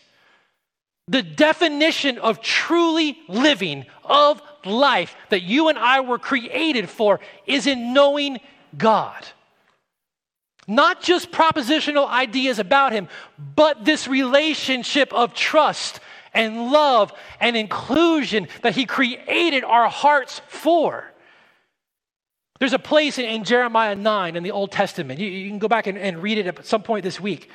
The 1.10 1.22
definition 1.22 2.18
of 2.20 2.40
truly 2.40 3.18
living, 3.28 3.86
of 4.06 4.42
life 4.64 5.16
that 5.30 5.42
you 5.42 5.68
and 5.68 5.78
I 5.78 6.00
were 6.00 6.20
created 6.20 6.90
for, 6.90 7.20
is 7.46 7.68
in 7.68 7.94
knowing 7.94 8.40
God. 8.78 9.26
Not 10.68 11.02
just 11.02 11.32
propositional 11.32 12.08
ideas 12.08 12.60
about 12.60 12.94
him, 12.94 13.10
but 13.38 13.84
this 13.84 14.08
relationship 14.08 15.12
of 15.14 15.34
trust 15.34 16.00
and 16.34 16.72
love 16.72 17.14
and 17.40 17.56
inclusion 17.56 18.48
that 18.62 18.76
he 18.76 18.86
created 18.86 19.64
our 19.64 19.90
hearts 19.90 20.42
for. 20.48 21.06
There's 22.60 22.74
a 22.74 22.80
place 22.80 23.18
in, 23.18 23.26
in 23.26 23.44
Jeremiah 23.44 23.96
9 23.96 24.36
in 24.36 24.44
the 24.44 24.52
Old 24.52 24.72
Testament. 24.72 25.20
You, 25.20 25.28
you 25.28 25.50
can 25.50 25.60
go 25.60 25.68
back 25.68 25.88
and, 25.88 25.98
and 25.98 26.24
read 26.24 26.38
it 26.38 26.48
at 26.48 26.66
some 26.66 26.84
point 26.84 27.04
this 27.04 27.20
week. 27.20 27.50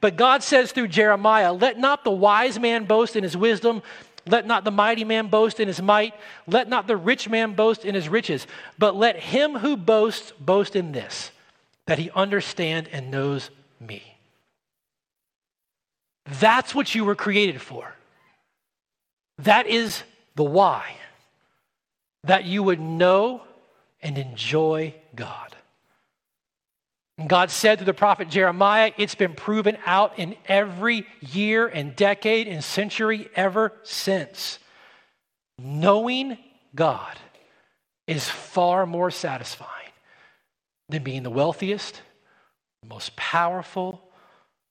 But 0.00 0.16
God 0.16 0.42
says 0.42 0.72
through 0.72 0.88
Jeremiah, 0.88 1.52
Let 1.52 1.78
not 1.78 2.04
the 2.04 2.10
wise 2.10 2.58
man 2.58 2.84
boast 2.84 3.16
in 3.16 3.22
his 3.22 3.36
wisdom, 3.36 3.82
let 4.26 4.46
not 4.46 4.64
the 4.64 4.70
mighty 4.70 5.04
man 5.04 5.28
boast 5.28 5.60
in 5.60 5.68
his 5.68 5.80
might, 5.80 6.14
let 6.46 6.68
not 6.68 6.86
the 6.86 6.96
rich 6.96 7.28
man 7.28 7.54
boast 7.54 7.84
in 7.84 7.94
his 7.94 8.08
riches, 8.08 8.46
but 8.78 8.94
let 8.94 9.16
him 9.16 9.58
who 9.58 9.76
boasts 9.76 10.32
boast 10.38 10.76
in 10.76 10.92
this 10.92 11.30
that 11.86 11.98
he 11.98 12.10
understand 12.10 12.88
and 12.92 13.10
knows 13.10 13.50
me. 13.80 14.02
That's 16.26 16.74
what 16.74 16.94
you 16.94 17.04
were 17.04 17.14
created 17.14 17.62
for. 17.62 17.94
That 19.38 19.66
is 19.66 20.02
the 20.34 20.44
why. 20.44 20.94
That 22.24 22.44
you 22.44 22.62
would 22.62 22.80
know 22.80 23.42
and 24.02 24.18
enjoy 24.18 24.94
God. 25.14 25.54
And 27.16 27.28
God 27.28 27.50
said 27.50 27.80
to 27.80 27.84
the 27.84 27.94
prophet 27.94 28.28
Jeremiah, 28.30 28.92
it's 28.96 29.16
been 29.16 29.34
proven 29.34 29.76
out 29.84 30.18
in 30.18 30.36
every 30.46 31.06
year 31.20 31.66
and 31.66 31.96
decade 31.96 32.46
and 32.46 32.62
century 32.62 33.28
ever 33.34 33.72
since. 33.82 34.60
Knowing 35.58 36.38
God 36.74 37.16
is 38.06 38.28
far 38.28 38.86
more 38.86 39.10
satisfying 39.10 39.72
than 40.88 41.02
being 41.02 41.24
the 41.24 41.30
wealthiest, 41.30 42.00
most 42.86 43.16
powerful, 43.16 44.00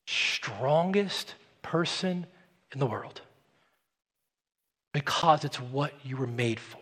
strongest 0.08 1.36
person 1.62 2.26
in 2.72 2.80
the 2.80 2.86
world. 2.86 3.22
Because 4.98 5.46
it's 5.46 5.60
what 5.60 5.94
you 6.04 6.18
were 6.18 6.26
made 6.26 6.60
for. 6.60 6.80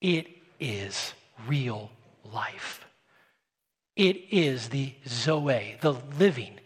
It 0.00 0.26
is 0.58 1.12
real 1.46 1.90
life. 2.32 2.86
It 3.94 4.16
is 4.30 4.70
the 4.70 4.94
Zoe, 5.06 5.76
the 5.82 5.92
living 6.18 6.58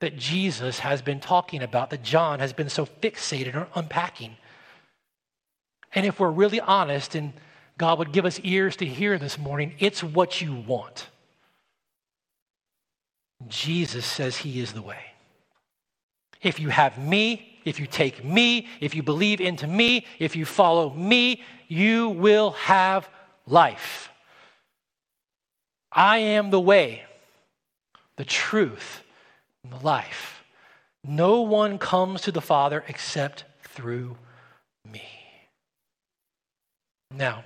that 0.00 0.18
Jesus 0.18 0.80
has 0.80 1.00
been 1.00 1.18
talking 1.18 1.62
about, 1.62 1.88
that 1.88 2.02
John 2.02 2.40
has 2.40 2.52
been 2.52 2.68
so 2.68 2.84
fixated 2.84 3.56
on 3.56 3.66
unpacking. 3.74 4.36
And 5.94 6.04
if 6.04 6.20
we're 6.20 6.28
really 6.28 6.60
honest 6.60 7.14
and 7.14 7.32
God 7.78 7.98
would 7.98 8.12
give 8.12 8.26
us 8.26 8.38
ears 8.44 8.76
to 8.76 8.84
hear 8.84 9.18
this 9.18 9.38
morning. 9.38 9.76
It's 9.78 10.02
what 10.02 10.42
you 10.42 10.54
want. 10.54 11.08
Jesus 13.48 14.04
says 14.04 14.36
he 14.36 14.60
is 14.60 14.74
the 14.74 14.82
way. 14.82 15.12
If 16.42 16.60
you 16.60 16.68
have 16.68 16.98
me, 16.98 17.53
if 17.64 17.80
you 17.80 17.86
take 17.86 18.24
me, 18.24 18.68
if 18.80 18.94
you 18.94 19.02
believe 19.02 19.40
into 19.40 19.66
me, 19.66 20.06
if 20.18 20.36
you 20.36 20.44
follow 20.44 20.90
me, 20.90 21.42
you 21.68 22.10
will 22.10 22.52
have 22.52 23.08
life. 23.46 24.10
I 25.90 26.18
am 26.18 26.50
the 26.50 26.60
way, 26.60 27.04
the 28.16 28.24
truth, 28.24 29.02
and 29.62 29.72
the 29.72 29.84
life. 29.84 30.44
No 31.04 31.42
one 31.42 31.78
comes 31.78 32.22
to 32.22 32.32
the 32.32 32.40
Father 32.40 32.84
except 32.88 33.44
through 33.62 34.16
me. 34.90 35.04
Now, 37.10 37.44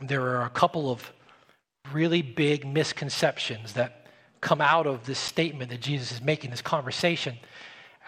there 0.00 0.22
are 0.22 0.44
a 0.44 0.50
couple 0.50 0.90
of 0.90 1.12
really 1.92 2.22
big 2.22 2.66
misconceptions 2.66 3.74
that 3.74 4.06
come 4.40 4.60
out 4.60 4.86
of 4.86 5.06
this 5.06 5.18
statement 5.18 5.70
that 5.70 5.80
Jesus 5.80 6.12
is 6.12 6.22
making, 6.22 6.50
this 6.50 6.62
conversation. 6.62 7.36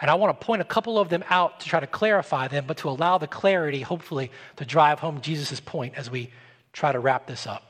And 0.01 0.11
I 0.11 0.15
want 0.15 0.39
to 0.39 0.47
point 0.47 0.63
a 0.63 0.65
couple 0.65 0.99
of 0.99 1.09
them 1.09 1.25
out 1.29 1.61
to 1.61 1.69
try 1.69 1.81
to 1.81 1.87
clarify 1.87 2.49
them, 2.49 2.65
but 2.67 2.77
to 2.79 2.89
allow 2.89 3.19
the 3.19 3.27
clarity, 3.27 3.83
hopefully, 3.83 4.31
to 4.57 4.65
drive 4.65 5.01
home 5.01 5.21
Jesus' 5.21 5.61
point 5.61 5.95
as 5.97 6.11
we 6.11 6.31
try 6.73 6.93
to 6.93 7.01
wrap 7.01 7.27
this 7.27 7.47
up. 7.47 7.65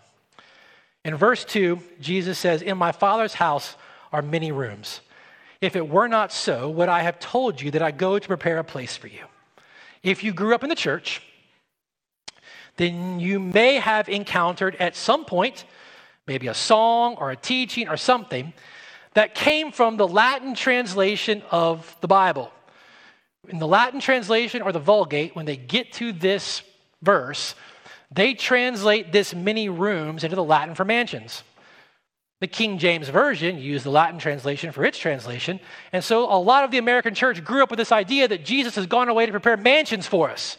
In 1.05 1.17
verse 1.17 1.45
2, 1.45 1.81
Jesus 2.01 2.39
says, 2.39 2.61
In 2.61 2.77
my 2.77 2.93
Father's 2.93 3.35
house 3.35 3.77
are 4.13 4.21
many 4.21 4.53
rooms. 4.53 5.01
If 5.61 5.75
it 5.75 5.89
were 5.89 6.09
not 6.09 6.33
so, 6.33 6.69
would 6.71 6.89
I 6.89 7.01
have 7.01 7.19
told 7.19 7.61
you 7.61 7.71
that 7.73 7.83
I 7.83 7.91
go 7.91 8.19
to 8.19 8.29
prepare 8.29 8.59
a 8.59 8.65
place 8.65 8.97
for 8.97 9.09
you? 9.09 9.25
If 10.03 10.23
you 10.23 10.33
grew 10.33 10.55
up 10.55 10.63
in 10.63 10.69
the 10.69 10.77
church, 10.77 11.23
then 12.77 13.19
you 13.19 13.41
may 13.41 13.77
have 13.77 14.09
encountered 14.09 14.77
at 14.77 14.95
some 14.95 15.25
point, 15.25 15.65
maybe 16.27 16.47
a 16.47 16.55
song 16.55 17.17
or 17.19 17.31
a 17.31 17.37
teaching 17.37 17.89
or 17.89 17.97
something, 17.97 18.53
that 19.19 19.35
came 19.35 19.73
from 19.73 19.97
the 19.97 20.07
Latin 20.07 20.55
translation 20.55 21.43
of 21.51 21.97
the 22.01 22.07
Bible. 22.07 22.53
In 23.49 23.59
the 23.59 23.67
Latin 23.67 23.99
translation 23.99 24.63
or 24.63 24.71
the 24.71 24.79
Vulgate, 24.79 25.35
when 25.35 25.45
they 25.45 25.57
get 25.57 25.93
to 25.95 26.13
this 26.13 26.63
verse, 27.03 27.57
they 28.13 28.35
translate 28.35 29.11
this 29.11 29.35
many 29.35 29.69
rooms 29.69 30.23
into 30.23 30.37
the 30.37 30.45
Latin 30.45 30.77
for 30.77 30.85
mansions. 30.85 31.43
The 32.39 32.47
King 32.47 32.79
James 32.79 33.09
Version 33.09 33.59
used 33.59 33.85
the 33.85 33.91
Latin 33.91 34.21
translation 34.21 34.71
for 34.71 34.85
its 34.85 34.99
translation. 34.99 35.59
And 35.93 36.05
so 36.05 36.33
a 36.33 36.39
lot 36.39 36.63
of 36.63 36.71
the 36.71 36.79
American 36.79 37.13
church 37.13 37.43
grew 37.43 37.65
up 37.65 37.71
with 37.71 37.79
this 37.79 37.91
idea 37.91 38.29
that 38.29 38.45
Jesus 38.45 38.77
has 38.77 38.87
gone 38.87 39.09
away 39.09 39.27
to 39.27 39.33
prepare 39.33 39.57
mansions 39.57 40.07
for 40.07 40.31
us. 40.31 40.59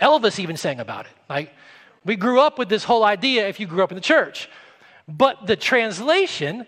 Elvis 0.00 0.38
even 0.38 0.56
sang 0.56 0.78
about 0.78 1.06
it. 1.06 1.12
Like, 1.28 1.52
we 2.04 2.14
grew 2.14 2.38
up 2.38 2.60
with 2.60 2.68
this 2.68 2.84
whole 2.84 3.02
idea 3.02 3.48
if 3.48 3.58
you 3.58 3.66
grew 3.66 3.82
up 3.82 3.90
in 3.90 3.96
the 3.96 4.00
church. 4.00 4.48
But 5.08 5.48
the 5.48 5.56
translation, 5.56 6.64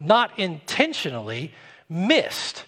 not 0.00 0.38
intentionally, 0.38 1.52
missed 1.88 2.64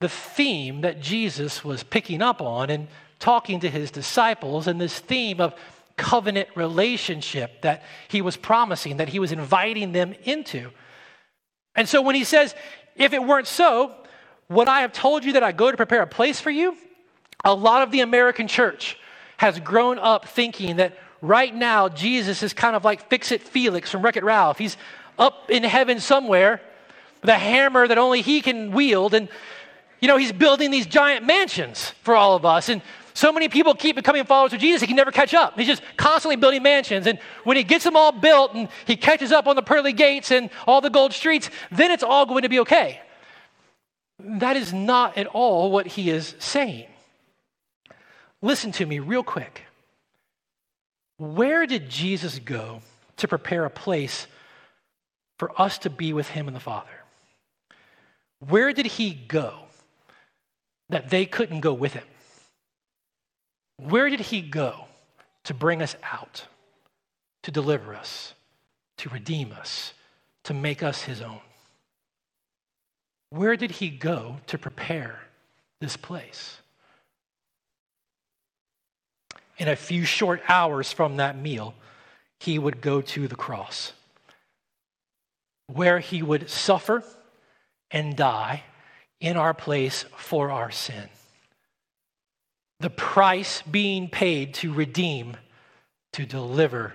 the 0.00 0.08
theme 0.08 0.80
that 0.80 1.00
Jesus 1.00 1.64
was 1.64 1.82
picking 1.82 2.22
up 2.22 2.40
on 2.42 2.70
and 2.70 2.88
talking 3.18 3.60
to 3.60 3.70
his 3.70 3.90
disciples, 3.90 4.66
and 4.66 4.80
this 4.80 4.98
theme 4.98 5.40
of 5.40 5.54
covenant 5.96 6.48
relationship 6.56 7.62
that 7.62 7.82
he 8.08 8.20
was 8.20 8.36
promising, 8.36 8.96
that 8.96 9.08
he 9.08 9.18
was 9.18 9.32
inviting 9.32 9.92
them 9.92 10.14
into. 10.24 10.70
And 11.74 11.88
so 11.88 12.02
when 12.02 12.14
he 12.14 12.24
says, 12.24 12.54
If 12.96 13.12
it 13.12 13.22
weren't 13.22 13.46
so, 13.46 13.92
would 14.48 14.68
I 14.68 14.80
have 14.80 14.92
told 14.92 15.24
you 15.24 15.34
that 15.34 15.42
I 15.42 15.52
go 15.52 15.70
to 15.70 15.76
prepare 15.76 16.02
a 16.02 16.06
place 16.06 16.40
for 16.40 16.50
you? 16.50 16.76
A 17.44 17.54
lot 17.54 17.82
of 17.82 17.90
the 17.90 18.00
American 18.00 18.48
church 18.48 18.98
has 19.36 19.58
grown 19.60 19.98
up 19.98 20.28
thinking 20.28 20.76
that 20.76 20.98
right 21.20 21.54
now 21.54 21.88
Jesus 21.88 22.42
is 22.42 22.52
kind 22.52 22.76
of 22.76 22.84
like 22.84 23.08
Fix 23.08 23.32
It 23.32 23.42
Felix 23.42 23.90
from 23.90 24.02
Wreck 24.02 24.16
It 24.16 24.24
Ralph. 24.24 24.58
He's 24.58 24.76
up 25.18 25.50
in 25.50 25.62
heaven 25.62 26.00
somewhere 26.00 26.60
with 27.20 27.30
a 27.30 27.38
hammer 27.38 27.88
that 27.88 27.98
only 27.98 28.20
he 28.20 28.40
can 28.40 28.72
wield. 28.72 29.14
And, 29.14 29.28
you 30.00 30.08
know, 30.08 30.16
he's 30.16 30.32
building 30.32 30.70
these 30.70 30.86
giant 30.86 31.24
mansions 31.24 31.90
for 32.02 32.14
all 32.14 32.36
of 32.36 32.44
us. 32.44 32.68
And 32.68 32.82
so 33.14 33.32
many 33.32 33.48
people 33.48 33.74
keep 33.74 33.94
becoming 33.94 34.24
followers 34.24 34.52
of 34.52 34.60
Jesus, 34.60 34.80
he 34.80 34.88
can 34.88 34.96
never 34.96 35.12
catch 35.12 35.34
up. 35.34 35.56
He's 35.56 35.68
just 35.68 35.82
constantly 35.96 36.36
building 36.36 36.62
mansions. 36.62 37.06
And 37.06 37.20
when 37.44 37.56
he 37.56 37.62
gets 37.62 37.84
them 37.84 37.96
all 37.96 38.10
built 38.10 38.54
and 38.54 38.68
he 38.86 38.96
catches 38.96 39.30
up 39.30 39.46
on 39.46 39.54
the 39.54 39.62
pearly 39.62 39.92
gates 39.92 40.32
and 40.32 40.50
all 40.66 40.80
the 40.80 40.90
gold 40.90 41.12
streets, 41.12 41.48
then 41.70 41.92
it's 41.92 42.02
all 42.02 42.26
going 42.26 42.42
to 42.42 42.48
be 42.48 42.58
okay. 42.60 43.00
That 44.18 44.56
is 44.56 44.72
not 44.72 45.16
at 45.16 45.28
all 45.28 45.70
what 45.70 45.86
he 45.86 46.10
is 46.10 46.34
saying. 46.38 46.86
Listen 48.42 48.72
to 48.72 48.86
me 48.86 48.98
real 48.98 49.22
quick. 49.22 49.62
Where 51.16 51.66
did 51.66 51.88
Jesus 51.88 52.38
go 52.40 52.82
to 53.16 53.28
prepare 53.28 53.64
a 53.64 53.70
place 53.70 54.26
for 55.38 55.60
us 55.60 55.78
to 55.78 55.90
be 55.90 56.12
with 56.12 56.28
him 56.28 56.46
and 56.46 56.56
the 56.56 56.60
Father? 56.60 56.88
Where 58.40 58.72
did 58.72 58.86
he 58.86 59.12
go 59.12 59.54
that 60.88 61.10
they 61.10 61.26
couldn't 61.26 61.60
go 61.60 61.72
with 61.72 61.94
him? 61.94 62.04
Where 63.76 64.08
did 64.08 64.20
he 64.20 64.40
go 64.40 64.86
to 65.44 65.54
bring 65.54 65.82
us 65.82 65.96
out, 66.02 66.46
to 67.42 67.50
deliver 67.50 67.94
us, 67.94 68.34
to 68.98 69.08
redeem 69.08 69.52
us, 69.52 69.92
to 70.44 70.54
make 70.54 70.82
us 70.82 71.02
his 71.02 71.20
own? 71.20 71.40
Where 73.30 73.56
did 73.56 73.72
he 73.72 73.88
go 73.90 74.36
to 74.46 74.58
prepare 74.58 75.20
this 75.80 75.96
place? 75.96 76.58
In 79.58 79.68
a 79.68 79.76
few 79.76 80.04
short 80.04 80.42
hours 80.48 80.92
from 80.92 81.16
that 81.16 81.36
meal, 81.36 81.74
he 82.40 82.58
would 82.58 82.80
go 82.80 83.00
to 83.00 83.26
the 83.26 83.36
cross, 83.36 83.92
where 85.66 85.98
he 85.98 86.22
would 86.22 86.50
suffer 86.50 87.02
and 87.90 88.16
die 88.16 88.62
in 89.20 89.36
our 89.36 89.54
place 89.54 90.04
for 90.16 90.50
our 90.50 90.70
sin 90.70 91.08
the 92.84 92.90
price 92.90 93.62
being 93.62 94.08
paid 94.10 94.52
to 94.52 94.70
redeem, 94.70 95.38
to 96.12 96.26
deliver, 96.26 96.92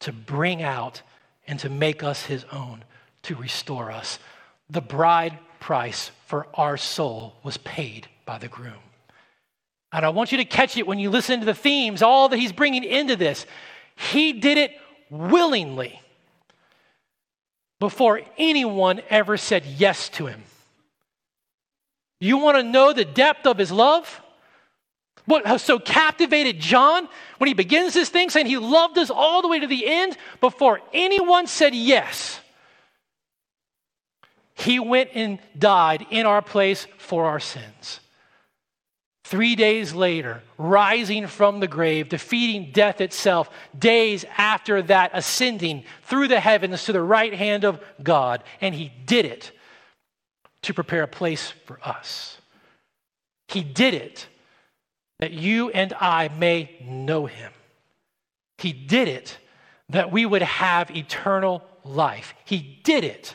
to 0.00 0.10
bring 0.10 0.62
out, 0.62 1.02
and 1.46 1.58
to 1.60 1.68
make 1.68 2.02
us 2.02 2.24
his 2.24 2.44
own, 2.52 2.82
to 3.22 3.34
restore 3.34 3.90
us. 3.90 4.18
The 4.70 4.80
bride 4.80 5.38
price 5.60 6.10
for 6.24 6.46
our 6.54 6.78
soul 6.78 7.34
was 7.42 7.58
paid 7.58 8.08
by 8.24 8.38
the 8.38 8.48
groom. 8.48 8.80
And 9.92 10.06
I 10.06 10.08
want 10.08 10.32
you 10.32 10.38
to 10.38 10.46
catch 10.46 10.78
it 10.78 10.86
when 10.86 10.98
you 10.98 11.10
listen 11.10 11.40
to 11.40 11.46
the 11.46 11.52
themes, 11.52 12.00
all 12.00 12.30
that 12.30 12.38
he's 12.38 12.52
bringing 12.52 12.82
into 12.82 13.14
this. 13.14 13.44
He 13.94 14.32
did 14.32 14.56
it 14.56 14.72
willingly 15.10 16.00
before 17.80 18.22
anyone 18.38 19.00
ever 19.10 19.36
said 19.36 19.64
yes 19.64 20.08
to 20.10 20.26
him. 20.26 20.42
You 22.20 22.38
want 22.38 22.56
to 22.56 22.62
know 22.62 22.92
the 22.92 23.04
depth 23.04 23.46
of 23.46 23.58
his 23.58 23.70
love? 23.70 24.22
What 25.26 25.60
so 25.60 25.78
captivated 25.78 26.60
John 26.60 27.08
when 27.38 27.48
he 27.48 27.54
begins 27.54 27.94
this 27.94 28.08
thing 28.08 28.30
saying 28.30 28.46
he 28.46 28.58
loved 28.58 28.96
us 28.96 29.10
all 29.10 29.42
the 29.42 29.48
way 29.48 29.58
to 29.58 29.66
the 29.66 29.86
end 29.86 30.16
before 30.40 30.80
anyone 30.92 31.46
said 31.46 31.74
yes. 31.74 32.40
He 34.54 34.78
went 34.78 35.10
and 35.14 35.38
died 35.58 36.06
in 36.10 36.26
our 36.26 36.40
place 36.40 36.86
for 36.96 37.26
our 37.26 37.40
sins. 37.40 38.00
Three 39.28 39.56
days 39.56 39.92
later, 39.92 40.40
rising 40.56 41.26
from 41.26 41.58
the 41.58 41.66
grave, 41.66 42.08
defeating 42.08 42.70
death 42.70 43.00
itself, 43.00 43.50
days 43.76 44.24
after 44.38 44.82
that, 44.82 45.10
ascending 45.14 45.82
through 46.04 46.28
the 46.28 46.38
heavens 46.38 46.84
to 46.84 46.92
the 46.92 47.02
right 47.02 47.34
hand 47.34 47.64
of 47.64 47.82
God. 48.00 48.44
And 48.60 48.72
he 48.72 48.92
did 49.04 49.24
it 49.24 49.50
to 50.62 50.72
prepare 50.72 51.02
a 51.02 51.08
place 51.08 51.52
for 51.64 51.80
us. 51.82 52.38
He 53.48 53.64
did 53.64 53.94
it 53.94 54.28
that 55.18 55.32
you 55.32 55.70
and 55.70 55.92
I 55.94 56.28
may 56.28 56.76
know 56.84 57.26
him. 57.26 57.50
He 58.58 58.72
did 58.72 59.08
it 59.08 59.38
that 59.88 60.12
we 60.12 60.24
would 60.24 60.42
have 60.42 60.96
eternal 60.96 61.64
life. 61.82 62.32
He 62.44 62.80
did 62.84 63.02
it 63.02 63.34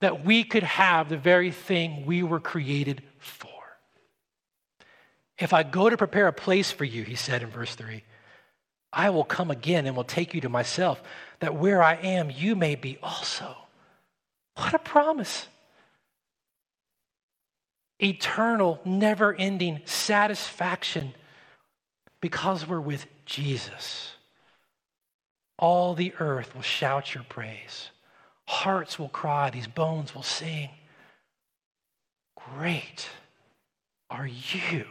that 0.00 0.24
we 0.24 0.42
could 0.42 0.64
have 0.64 1.08
the 1.08 1.16
very 1.16 1.52
thing 1.52 2.06
we 2.06 2.24
were 2.24 2.40
created. 2.40 3.04
If 5.38 5.52
I 5.52 5.62
go 5.62 5.90
to 5.90 5.96
prepare 5.96 6.28
a 6.28 6.32
place 6.32 6.70
for 6.70 6.84
you, 6.84 7.02
he 7.02 7.14
said 7.14 7.42
in 7.42 7.50
verse 7.50 7.74
3, 7.74 8.02
I 8.92 9.10
will 9.10 9.24
come 9.24 9.50
again 9.50 9.86
and 9.86 9.94
will 9.94 10.04
take 10.04 10.32
you 10.32 10.40
to 10.42 10.48
myself, 10.48 11.02
that 11.40 11.56
where 11.56 11.82
I 11.82 11.94
am, 11.94 12.30
you 12.30 12.56
may 12.56 12.74
be 12.74 12.98
also. 13.02 13.56
What 14.54 14.72
a 14.72 14.78
promise! 14.78 15.48
eternal, 18.02 18.80
never 18.84 19.34
ending 19.34 19.80
satisfaction 19.84 21.14
because 22.20 22.66
we're 22.66 22.80
with 22.80 23.06
Jesus. 23.24 24.12
All 25.58 25.94
the 25.94 26.12
earth 26.18 26.54
will 26.54 26.62
shout 26.62 27.14
your 27.14 27.24
praise. 27.24 27.90
Hearts 28.46 28.98
will 28.98 29.08
cry, 29.08 29.50
these 29.50 29.66
bones 29.66 30.14
will 30.14 30.22
sing. 30.22 30.70
Great 32.54 33.08
are 34.10 34.26
you. 34.26 34.84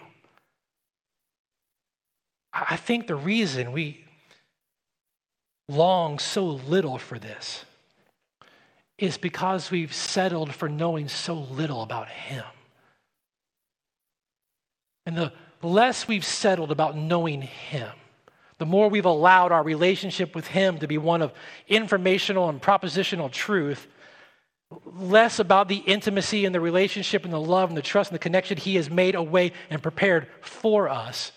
I 2.55 2.77
think 2.77 3.07
the 3.07 3.15
reason 3.15 3.73
we 3.73 4.05
long 5.67 6.19
so 6.19 6.45
little 6.45 6.97
for 6.97 7.19
this 7.19 7.65
is 8.97 9.17
because 9.17 9.69
we've 9.69 9.93
settled 9.93 10.55
for 10.55 10.69
knowing 10.69 11.09
so 11.09 11.35
little 11.35 11.81
about 11.81 12.07
Him. 12.07 12.45
And 15.05 15.17
the 15.17 15.33
less 15.61 16.07
we've 16.07 16.25
settled 16.25 16.71
about 16.71 16.95
knowing 16.95 17.41
Him, 17.41 17.91
the 18.57 18.65
more 18.65 18.89
we've 18.89 19.05
allowed 19.05 19.51
our 19.51 19.63
relationship 19.63 20.33
with 20.33 20.47
Him 20.47 20.77
to 20.77 20.87
be 20.87 20.97
one 20.97 21.21
of 21.21 21.33
informational 21.67 22.47
and 22.47 22.61
propositional 22.61 23.29
truth, 23.29 23.87
less 24.85 25.39
about 25.39 25.67
the 25.67 25.77
intimacy 25.77 26.45
and 26.45 26.55
the 26.55 26.61
relationship 26.61 27.25
and 27.25 27.33
the 27.33 27.39
love 27.39 27.69
and 27.69 27.77
the 27.77 27.81
trust 27.81 28.11
and 28.11 28.15
the 28.15 28.23
connection 28.23 28.57
He 28.57 28.75
has 28.75 28.89
made 28.89 29.15
a 29.15 29.21
way 29.21 29.51
and 29.69 29.83
prepared 29.83 30.27
for 30.39 30.87
us, 30.87 31.33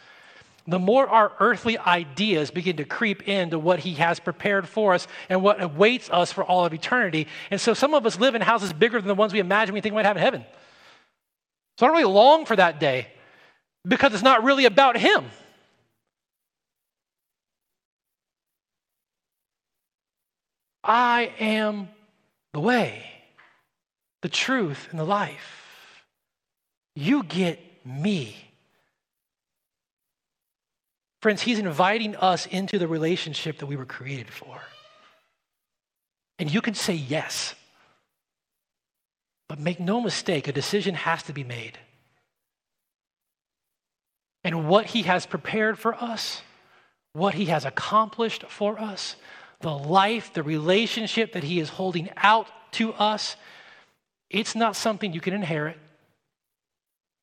the 0.68 0.78
more 0.78 1.08
our 1.08 1.32
earthly 1.40 1.78
ideas 1.78 2.50
begin 2.50 2.76
to 2.76 2.84
creep 2.84 3.26
into 3.26 3.58
what 3.58 3.80
He 3.80 3.94
has 3.94 4.20
prepared 4.20 4.68
for 4.68 4.92
us 4.92 5.08
and 5.30 5.42
what 5.42 5.62
awaits 5.62 6.10
us 6.10 6.30
for 6.30 6.44
all 6.44 6.66
of 6.66 6.74
eternity. 6.74 7.26
And 7.50 7.58
so 7.58 7.72
some 7.72 7.94
of 7.94 8.04
us 8.04 8.20
live 8.20 8.34
in 8.34 8.42
houses 8.42 8.72
bigger 8.74 9.00
than 9.00 9.08
the 9.08 9.14
ones 9.14 9.32
we 9.32 9.38
imagine 9.38 9.74
we 9.74 9.80
think 9.80 9.94
we 9.94 9.96
might 9.96 10.06
have 10.06 10.18
in 10.18 10.22
heaven. 10.22 10.44
So 11.78 11.86
I 11.86 11.88
don't 11.88 11.96
really 11.96 12.12
long 12.12 12.44
for 12.44 12.54
that 12.54 12.78
day 12.78 13.08
because 13.86 14.12
it's 14.12 14.22
not 14.22 14.44
really 14.44 14.66
about 14.66 14.98
Him. 14.98 15.24
I 20.84 21.32
am 21.38 21.88
the 22.52 22.60
way, 22.60 23.04
the 24.22 24.28
truth, 24.28 24.88
and 24.90 24.98
the 24.98 25.04
life. 25.04 26.04
You 26.94 27.22
get 27.22 27.58
me. 27.86 28.47
Friends, 31.20 31.42
He's 31.42 31.58
inviting 31.58 32.16
us 32.16 32.46
into 32.46 32.78
the 32.78 32.88
relationship 32.88 33.58
that 33.58 33.66
we 33.66 33.76
were 33.76 33.84
created 33.84 34.30
for. 34.30 34.60
And 36.38 36.52
you 36.52 36.60
can 36.60 36.74
say 36.74 36.94
yes. 36.94 37.54
But 39.48 39.58
make 39.58 39.80
no 39.80 40.00
mistake, 40.00 40.46
a 40.46 40.52
decision 40.52 40.94
has 40.94 41.22
to 41.24 41.32
be 41.32 41.42
made. 41.42 41.78
And 44.44 44.68
what 44.68 44.86
He 44.86 45.02
has 45.02 45.26
prepared 45.26 45.78
for 45.78 45.94
us, 45.94 46.42
what 47.12 47.34
He 47.34 47.46
has 47.46 47.64
accomplished 47.64 48.44
for 48.44 48.78
us, 48.78 49.16
the 49.60 49.76
life, 49.76 50.32
the 50.32 50.44
relationship 50.44 51.32
that 51.32 51.42
He 51.42 51.58
is 51.58 51.70
holding 51.70 52.10
out 52.16 52.46
to 52.72 52.92
us, 52.92 53.36
it's 54.30 54.54
not 54.54 54.76
something 54.76 55.12
you 55.12 55.20
can 55.20 55.34
inherit. 55.34 55.78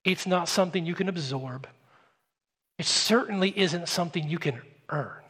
It's 0.04 0.28
not 0.28 0.50
something 0.50 0.86
you 0.86 0.96
can 0.96 1.08
absorb. 1.08 1.68
It 2.78 2.86
certainly 2.86 3.58
isn't 3.58 3.88
something 3.88 4.28
you 4.28 4.40
can 4.40 4.62
earn. 4.90 5.22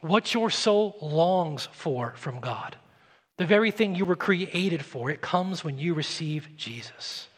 What 0.00 0.32
your 0.34 0.50
soul 0.50 0.96
longs 1.00 1.68
for 1.72 2.14
from 2.16 2.40
God, 2.40 2.76
the 3.36 3.46
very 3.46 3.70
thing 3.70 3.94
you 3.94 4.04
were 4.04 4.16
created 4.16 4.84
for, 4.84 5.10
it 5.10 5.20
comes 5.20 5.62
when 5.62 5.78
you 5.78 5.94
receive 5.94 6.48
Jesus. 6.56 7.28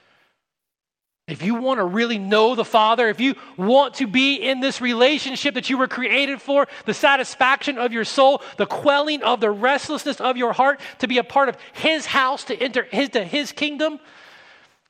If 1.28 1.43
you 1.43 1.55
want 1.55 1.78
to 1.78 1.84
really 1.84 2.18
know 2.18 2.55
the 2.55 2.64
Father, 2.64 3.09
if 3.09 3.20
you 3.20 3.36
want 3.57 3.95
to 3.95 4.07
be 4.07 4.36
in 4.36 4.61
this 4.61 4.80
relationship 4.80 5.55
that 5.55 5.70
you 5.70 5.78
were 5.78 5.86
created 5.86 6.43
for, 6.43 6.66
the 6.84 6.95
satisfaction 6.95 7.78
of 7.78 7.93
your 7.93 8.05
soul, 8.05 8.43
the 8.57 8.66
quelling 8.66 9.22
of 9.22 9.40
the 9.40 9.51
restlessness 9.51 10.20
of 10.20 10.36
your 10.36 10.53
heart, 10.53 10.80
to 10.99 11.07
be 11.07 11.18
a 11.18 11.24
part 11.24 11.49
of 11.49 11.57
His 11.74 12.07
house, 12.07 12.45
to 12.45 12.57
enter 12.61 12.82
his, 12.82 13.11
to 13.11 13.24
His 13.24 13.53
kingdom, 13.53 14.01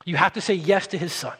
you 0.05 0.15
have 0.15 0.33
to 0.33 0.41
say 0.41 0.55
yes 0.55 0.87
to 0.87 0.97
His 0.97 1.13
Son. 1.13 1.37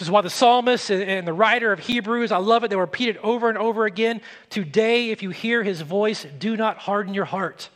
Which 0.00 0.06
is 0.06 0.10
why 0.10 0.22
the 0.22 0.30
psalmist 0.30 0.90
and 0.90 1.28
the 1.28 1.34
writer 1.34 1.72
of 1.72 1.80
Hebrews, 1.80 2.32
I 2.32 2.38
love 2.38 2.64
it, 2.64 2.70
they 2.70 2.76
repeat 2.76 3.10
it 3.10 3.18
over 3.18 3.50
and 3.50 3.58
over 3.58 3.84
again. 3.84 4.22
Today, 4.48 5.10
if 5.10 5.22
you 5.22 5.28
hear 5.28 5.62
His 5.62 5.82
voice, 5.82 6.26
do 6.38 6.56
not 6.56 6.78
harden 6.78 7.12
your 7.12 7.26
heart. 7.26 7.68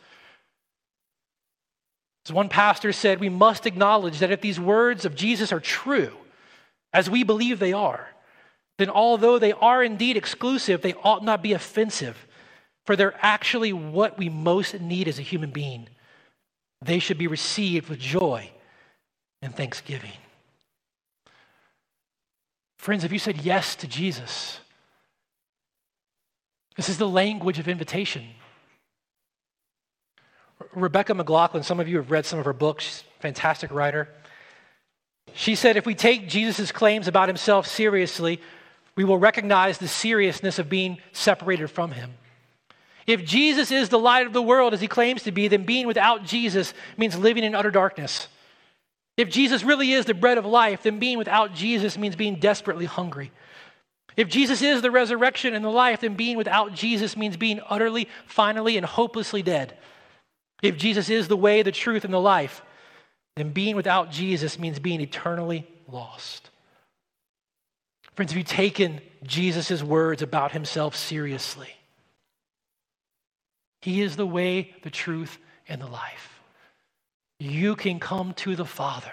As 2.25 2.33
one 2.33 2.49
pastor 2.49 2.91
said, 2.93 3.19
we 3.19 3.29
must 3.29 3.67
acknowledge 3.67 4.17
that 4.17 4.31
if 4.31 4.41
these 4.41 4.59
words 4.59 5.05
of 5.05 5.13
Jesus 5.13 5.53
are 5.53 5.59
true, 5.59 6.13
as 6.91 7.11
we 7.11 7.21
believe 7.23 7.59
they 7.59 7.73
are, 7.73 8.07
then 8.79 8.89
although 8.89 9.37
they 9.37 9.51
are 9.51 9.83
indeed 9.83 10.17
exclusive, 10.17 10.81
they 10.81 10.95
ought 11.03 11.23
not 11.23 11.43
be 11.43 11.53
offensive, 11.53 12.25
for 12.87 12.95
they're 12.95 13.13
actually 13.21 13.71
what 13.71 14.17
we 14.17 14.29
most 14.29 14.81
need 14.81 15.07
as 15.07 15.19
a 15.19 15.21
human 15.21 15.51
being. 15.51 15.89
They 16.83 16.97
should 16.97 17.19
be 17.19 17.27
received 17.27 17.87
with 17.87 17.99
joy 17.99 18.49
and 19.43 19.55
thanksgiving. 19.55 20.09
Friends, 22.85 23.03
if 23.03 23.11
you 23.11 23.17
said 23.17 23.41
yes 23.41 23.73
to 23.77 23.87
Jesus, 23.87 24.59
this 26.75 26.87
is 26.87 26.99
the 26.99 27.09
language 27.09 27.57
of 27.57 27.67
invitation. 27.67 28.23
Rebecca 30.75 31.15
McLaughlin, 31.15 31.63
some 31.63 31.79
of 31.79 31.87
you 31.87 31.97
have 31.97 32.11
read 32.11 32.27
some 32.27 32.37
of 32.37 32.45
her 32.45 32.53
books, 32.53 33.03
fantastic 33.21 33.71
writer. 33.71 34.09
She 35.33 35.55
said 35.55 35.77
if 35.77 35.87
we 35.87 35.95
take 35.95 36.29
Jesus' 36.29 36.71
claims 36.71 37.07
about 37.07 37.27
himself 37.27 37.65
seriously, 37.65 38.39
we 38.95 39.03
will 39.03 39.17
recognize 39.17 39.79
the 39.79 39.87
seriousness 39.87 40.59
of 40.59 40.69
being 40.69 40.99
separated 41.11 41.71
from 41.71 41.89
him. 41.89 42.13
If 43.07 43.25
Jesus 43.25 43.71
is 43.71 43.89
the 43.89 43.97
light 43.97 44.27
of 44.27 44.33
the 44.33 44.43
world 44.43 44.75
as 44.75 44.81
he 44.81 44.87
claims 44.87 45.23
to 45.23 45.31
be, 45.31 45.47
then 45.47 45.63
being 45.63 45.87
without 45.87 46.23
Jesus 46.23 46.71
means 46.97 47.17
living 47.17 47.43
in 47.43 47.55
utter 47.55 47.71
darkness. 47.71 48.27
If 49.17 49.29
Jesus 49.29 49.63
really 49.63 49.93
is 49.93 50.05
the 50.05 50.13
bread 50.13 50.37
of 50.37 50.45
life, 50.45 50.83
then 50.83 50.99
being 50.99 51.17
without 51.17 51.53
Jesus 51.53 51.97
means 51.97 52.15
being 52.15 52.35
desperately 52.35 52.85
hungry. 52.85 53.31
If 54.17 54.29
Jesus 54.29 54.61
is 54.61 54.81
the 54.81 54.91
resurrection 54.91 55.53
and 55.53 55.63
the 55.63 55.69
life, 55.69 56.01
then 56.01 56.15
being 56.15 56.37
without 56.37 56.73
Jesus 56.73 57.17
means 57.17 57.37
being 57.37 57.61
utterly, 57.69 58.07
finally, 58.27 58.77
and 58.77 58.85
hopelessly 58.85 59.41
dead. 59.41 59.77
If 60.61 60.77
Jesus 60.77 61.09
is 61.09 61.27
the 61.27 61.37
way, 61.37 61.61
the 61.61 61.71
truth, 61.71 62.05
and 62.05 62.13
the 62.13 62.19
life, 62.19 62.61
then 63.35 63.51
being 63.51 63.75
without 63.75 64.11
Jesus 64.11 64.57
means 64.57 64.79
being 64.79 65.01
eternally 65.01 65.67
lost. 65.87 66.49
Friends, 68.15 68.31
have 68.31 68.37
you 68.37 68.45
taken 68.45 69.01
Jesus' 69.23 69.83
words 69.83 70.21
about 70.21 70.53
himself 70.53 70.95
seriously? 70.95 71.75
He 73.81 74.01
is 74.01 74.15
the 74.15 74.25
way, 74.25 74.73
the 74.83 74.89
truth, 74.89 75.37
and 75.67 75.81
the 75.81 75.87
life. 75.87 76.34
You 77.39 77.75
can 77.75 77.99
come 77.99 78.33
to 78.35 78.55
the 78.55 78.65
Father, 78.65 79.11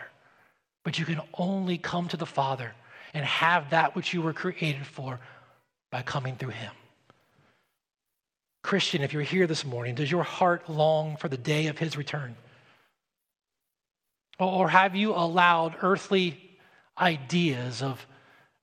but 0.84 0.98
you 0.98 1.04
can 1.04 1.20
only 1.34 1.78
come 1.78 2.08
to 2.08 2.16
the 2.16 2.26
Father 2.26 2.72
and 3.14 3.24
have 3.24 3.70
that 3.70 3.94
which 3.94 4.14
you 4.14 4.22
were 4.22 4.32
created 4.32 4.86
for 4.86 5.20
by 5.90 6.02
coming 6.02 6.36
through 6.36 6.50
Him. 6.50 6.72
Christian, 8.62 9.02
if 9.02 9.12
you're 9.12 9.22
here 9.22 9.46
this 9.46 9.64
morning, 9.64 9.94
does 9.94 10.10
your 10.10 10.22
heart 10.22 10.70
long 10.70 11.16
for 11.16 11.28
the 11.28 11.36
day 11.36 11.66
of 11.66 11.78
his 11.78 11.96
return? 11.96 12.36
Or 14.38 14.68
have 14.68 14.94
you 14.94 15.14
allowed 15.14 15.76
earthly 15.82 16.38
ideas 16.98 17.82
of 17.82 18.06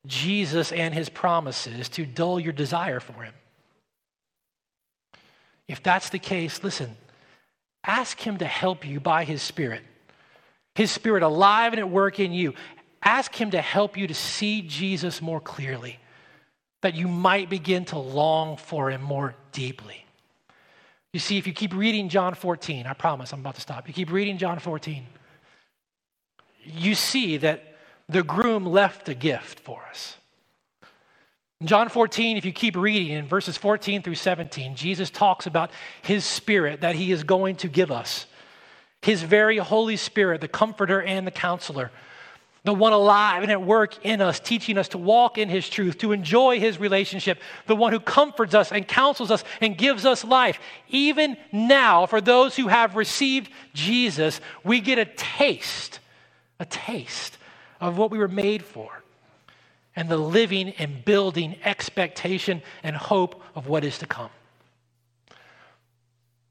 Jesus 0.06 0.72
and 0.72 0.94
his 0.94 1.10
promises 1.10 1.90
to 1.90 2.06
dull 2.06 2.40
your 2.40 2.54
desire 2.54 3.00
for 3.00 3.24
him? 3.24 3.34
If 5.68 5.84
that's 5.84 6.10
the 6.10 6.20
case, 6.20 6.64
listen, 6.64 6.96
ask 7.84 8.20
him 8.20 8.38
to 8.38 8.46
help 8.46 8.86
you 8.86 9.00
by 9.00 9.24
his 9.24 9.42
Spirit. 9.42 9.82
His 10.76 10.92
Spirit 10.92 11.24
alive 11.24 11.74
and 11.74 11.80
at 11.80 11.90
work 11.90 12.20
in 12.20 12.32
you. 12.32 12.54
Ask 13.04 13.34
him 13.34 13.52
to 13.52 13.62
help 13.62 13.98
you 13.98 14.08
to 14.08 14.14
see 14.14 14.62
Jesus 14.62 15.22
more 15.22 15.40
clearly 15.40 16.00
that 16.82 16.96
you 16.96 17.08
might 17.08 17.50
begin 17.50 17.86
to 17.86 17.98
long 17.98 18.58
for 18.58 18.90
him 18.90 19.02
more 19.02 19.36
deeply. 19.52 20.06
You 21.12 21.20
see, 21.20 21.38
if 21.38 21.48
you 21.48 21.54
keep 21.54 21.74
reading 21.74 22.08
John 22.08 22.36
14, 22.36 22.86
I 22.86 22.94
promise 22.94 23.34
I'm 23.34 23.40
about 23.40 23.56
to 23.56 23.62
stop. 23.62 23.88
You 23.88 23.94
keep 23.94 24.12
reading 24.12 24.38
John 24.38 24.60
14, 24.60 25.06
you 26.64 26.96
see 26.96 27.38
that 27.38 27.76
the 28.08 28.24
groom 28.24 28.66
left 28.66 29.10
a 29.10 29.14
gift 29.14 29.60
for 29.60 29.82
us. 29.90 30.18
In 31.62 31.68
John 31.68 31.90
14, 31.90 32.38
if 32.38 32.46
you 32.46 32.54
keep 32.54 32.78
reading 32.78 33.10
in 33.10 33.28
verses 33.28 33.58
14 33.58 34.02
through 34.02 34.16
17, 34.16 34.76
Jesus 34.76 35.10
talks 35.10 35.46
about 35.46 35.72
his 36.02 36.24
spirit 36.24 36.82
that 36.82 36.96
he 36.96 37.12
is 37.12 37.24
going 37.24 37.58
to 37.58 37.68
give 37.68 37.92
us. 37.92 38.26
His 39.02 39.24
very 39.24 39.58
Holy 39.58 39.98
Spirit, 39.98 40.42
the 40.42 40.48
comforter 40.48 41.02
and 41.02 41.28
the 41.28 41.32
counselor 41.32 41.92
the 42.64 42.74
one 42.74 42.94
alive 42.94 43.42
and 43.42 43.52
at 43.52 43.62
work 43.62 44.06
in 44.06 44.22
us, 44.22 44.40
teaching 44.40 44.78
us 44.78 44.90
to 44.90 44.98
walk 44.98 45.38
in 45.38 45.50
his 45.50 45.70
truth, 45.70 45.98
to 46.00 46.12
enjoy 46.12 46.60
his 46.60 46.80
relationship, 46.80 47.40
the 47.68 47.76
one 47.76 47.94
who 47.94 48.00
comforts 48.00 48.54
us 48.54 48.72
and 48.72 48.88
counsels 48.88 49.32
us 49.32 49.44
and 49.62 49.78
gives 49.78 50.06
us 50.06 50.24
life. 50.26 50.60
Even 50.90 51.38
now, 51.52 52.06
for 52.06 52.20
those 52.20 52.56
who 52.56 52.68
have 52.68 52.96
received 52.96 53.50
Jesus, 53.74 54.42
we 54.64 54.82
get 54.82 55.00
a 55.00 55.06
taste, 55.06 56.00
a 56.60 56.66
taste 56.66 57.38
of 57.80 57.98
what 57.98 58.12
we 58.12 58.18
were 58.18 58.28
made 58.28 58.64
for 58.64 58.99
and 60.00 60.08
the 60.08 60.18
living 60.18 60.70
and 60.78 61.04
building 61.04 61.58
expectation 61.66 62.62
and 62.84 62.96
hope 62.96 63.44
of 63.54 63.68
what 63.68 63.84
is 63.84 63.98
to 63.98 64.06
come. 64.06 64.30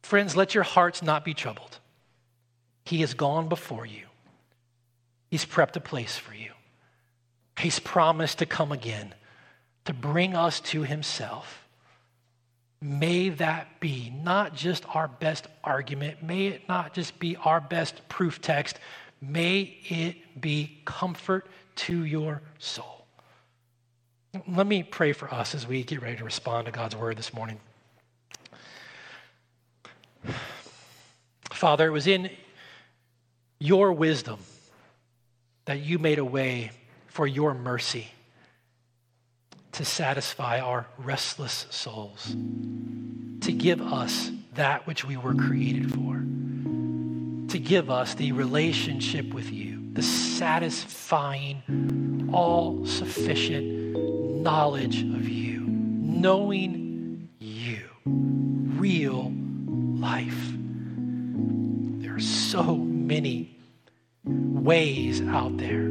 Friends, 0.03 0.36
let 0.36 0.55
your 0.55 0.64
hearts 0.64 1.03
not 1.03 1.24
be 1.24 1.32
troubled. 1.32 1.78
He 2.84 2.99
has 2.99 3.14
gone 3.14 3.49
before 3.49 3.86
you. 3.86 4.05
He's 5.30 5.46
prepped 5.46 5.76
a 5.76 5.80
place 5.80 6.18
for 6.18 6.34
you. 6.34 6.51
He's 7.59 7.78
promised 7.78 8.40
to 8.40 8.44
come 8.46 8.70
again 8.70 9.14
to 9.86 9.94
bring 9.94 10.36
us 10.36 10.61
to 10.61 10.82
Himself. 10.82 11.66
May 12.82 13.30
that 13.30 13.80
be 13.80 14.12
not 14.22 14.55
just 14.55 14.84
our 14.94 15.09
best 15.09 15.46
argument, 15.64 16.22
may 16.22 16.49
it 16.49 16.68
not 16.68 16.92
just 16.92 17.18
be 17.18 17.34
our 17.36 17.62
best 17.62 18.07
proof 18.11 18.42
text, 18.42 18.78
may 19.22 19.78
it 19.88 20.38
be 20.38 20.82
comfort 20.84 21.46
to 21.76 22.05
your 22.05 22.42
soul. 22.59 22.97
Let 24.47 24.66
me 24.66 24.83
pray 24.83 25.12
for 25.12 25.33
us 25.33 25.55
as 25.55 25.66
we 25.66 25.83
get 25.83 26.03
ready 26.03 26.16
to 26.18 26.24
respond 26.24 26.66
to 26.66 26.72
God's 26.72 26.95
word 26.95 27.16
this 27.16 27.33
morning. 27.33 27.59
Father, 31.51 31.87
it 31.87 31.91
was 31.91 32.07
in 32.07 32.31
your 33.59 33.93
wisdom 33.93 34.39
that 35.64 35.81
you 35.81 35.99
made 35.99 36.18
a 36.18 36.24
way 36.24 36.70
for 37.07 37.26
your 37.26 37.55
mercy 37.55 38.09
to 39.72 39.85
satisfy 39.85 40.61
our 40.61 40.87
restless 40.99 41.66
souls, 41.70 42.37
to 43.41 43.53
give 43.53 43.81
us 43.81 44.31
that 44.55 44.87
which 44.87 45.05
we 45.05 45.16
were 45.16 45.35
created 45.35 45.93
for, 45.95 46.14
to 47.51 47.59
give 47.59 47.91
us 47.91 48.14
the 48.14 48.33
relationship 48.33 49.33
with 49.33 49.51
you, 49.51 49.83
the 49.95 50.03
satisfying, 50.03 51.62
all 52.33 52.85
sufficient 52.85 53.79
knowledge 54.51 55.03
of 55.03 55.28
you, 55.28 55.61
knowing 55.61 57.28
you, 57.38 57.80
real 58.07 59.30
life. 60.01 60.53
There 62.01 62.16
are 62.16 62.20
so 62.20 62.74
many 62.74 63.55
ways 64.24 65.20
out 65.20 65.59
there 65.59 65.90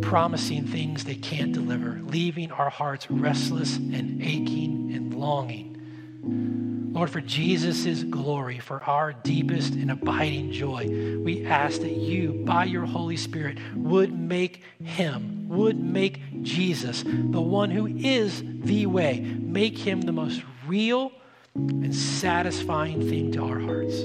promising 0.00 0.66
things 0.66 1.04
they 1.04 1.16
can't 1.16 1.52
deliver, 1.52 2.00
leaving 2.06 2.52
our 2.52 2.70
hearts 2.70 3.10
restless 3.10 3.76
and 3.76 4.22
aching 4.22 4.94
and 4.94 5.12
longing. 5.12 6.92
Lord, 6.94 7.10
for 7.10 7.20
Jesus' 7.20 8.02
glory, 8.02 8.60
for 8.60 8.82
our 8.84 9.12
deepest 9.12 9.74
and 9.74 9.90
abiding 9.90 10.52
joy, 10.52 11.18
we 11.22 11.44
ask 11.44 11.82
that 11.82 11.96
you, 11.96 12.32
by 12.46 12.64
your 12.64 12.86
Holy 12.86 13.18
Spirit, 13.18 13.58
would 13.74 14.18
make 14.18 14.62
him, 14.82 15.35
would 15.48 15.78
make 15.78 16.42
Jesus, 16.42 17.02
the 17.04 17.40
one 17.40 17.70
who 17.70 17.86
is 17.86 18.42
the 18.44 18.86
way, 18.86 19.20
make 19.20 19.78
him 19.78 20.00
the 20.02 20.12
most 20.12 20.42
real 20.66 21.12
and 21.54 21.94
satisfying 21.94 23.08
thing 23.08 23.32
to 23.32 23.44
our 23.44 23.58
hearts. 23.58 24.04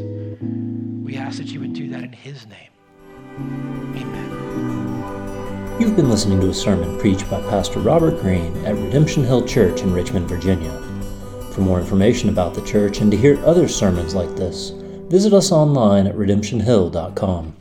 We 1.03 1.17
ask 1.17 1.37
that 1.37 1.47
you 1.47 1.59
would 1.59 1.73
do 1.73 1.89
that 1.89 2.03
in 2.03 2.13
his 2.13 2.45
name. 2.47 2.69
Amen. 3.95 5.77
You've 5.79 5.95
been 5.95 6.09
listening 6.09 6.39
to 6.41 6.49
a 6.49 6.53
sermon 6.53 6.99
preached 6.99 7.29
by 7.29 7.41
Pastor 7.41 7.79
Robert 7.79 8.21
Greene 8.21 8.55
at 8.65 8.75
Redemption 8.75 9.23
Hill 9.23 9.47
Church 9.47 9.81
in 9.81 9.93
Richmond, 9.93 10.29
Virginia. 10.29 10.71
For 11.53 11.61
more 11.61 11.79
information 11.79 12.29
about 12.29 12.53
the 12.53 12.63
church 12.65 13.01
and 13.01 13.11
to 13.11 13.17
hear 13.17 13.43
other 13.43 13.67
sermons 13.67 14.15
like 14.15 14.35
this, 14.35 14.69
visit 15.09 15.33
us 15.33 15.51
online 15.51 16.07
at 16.07 16.15
redemptionhill.com. 16.15 17.55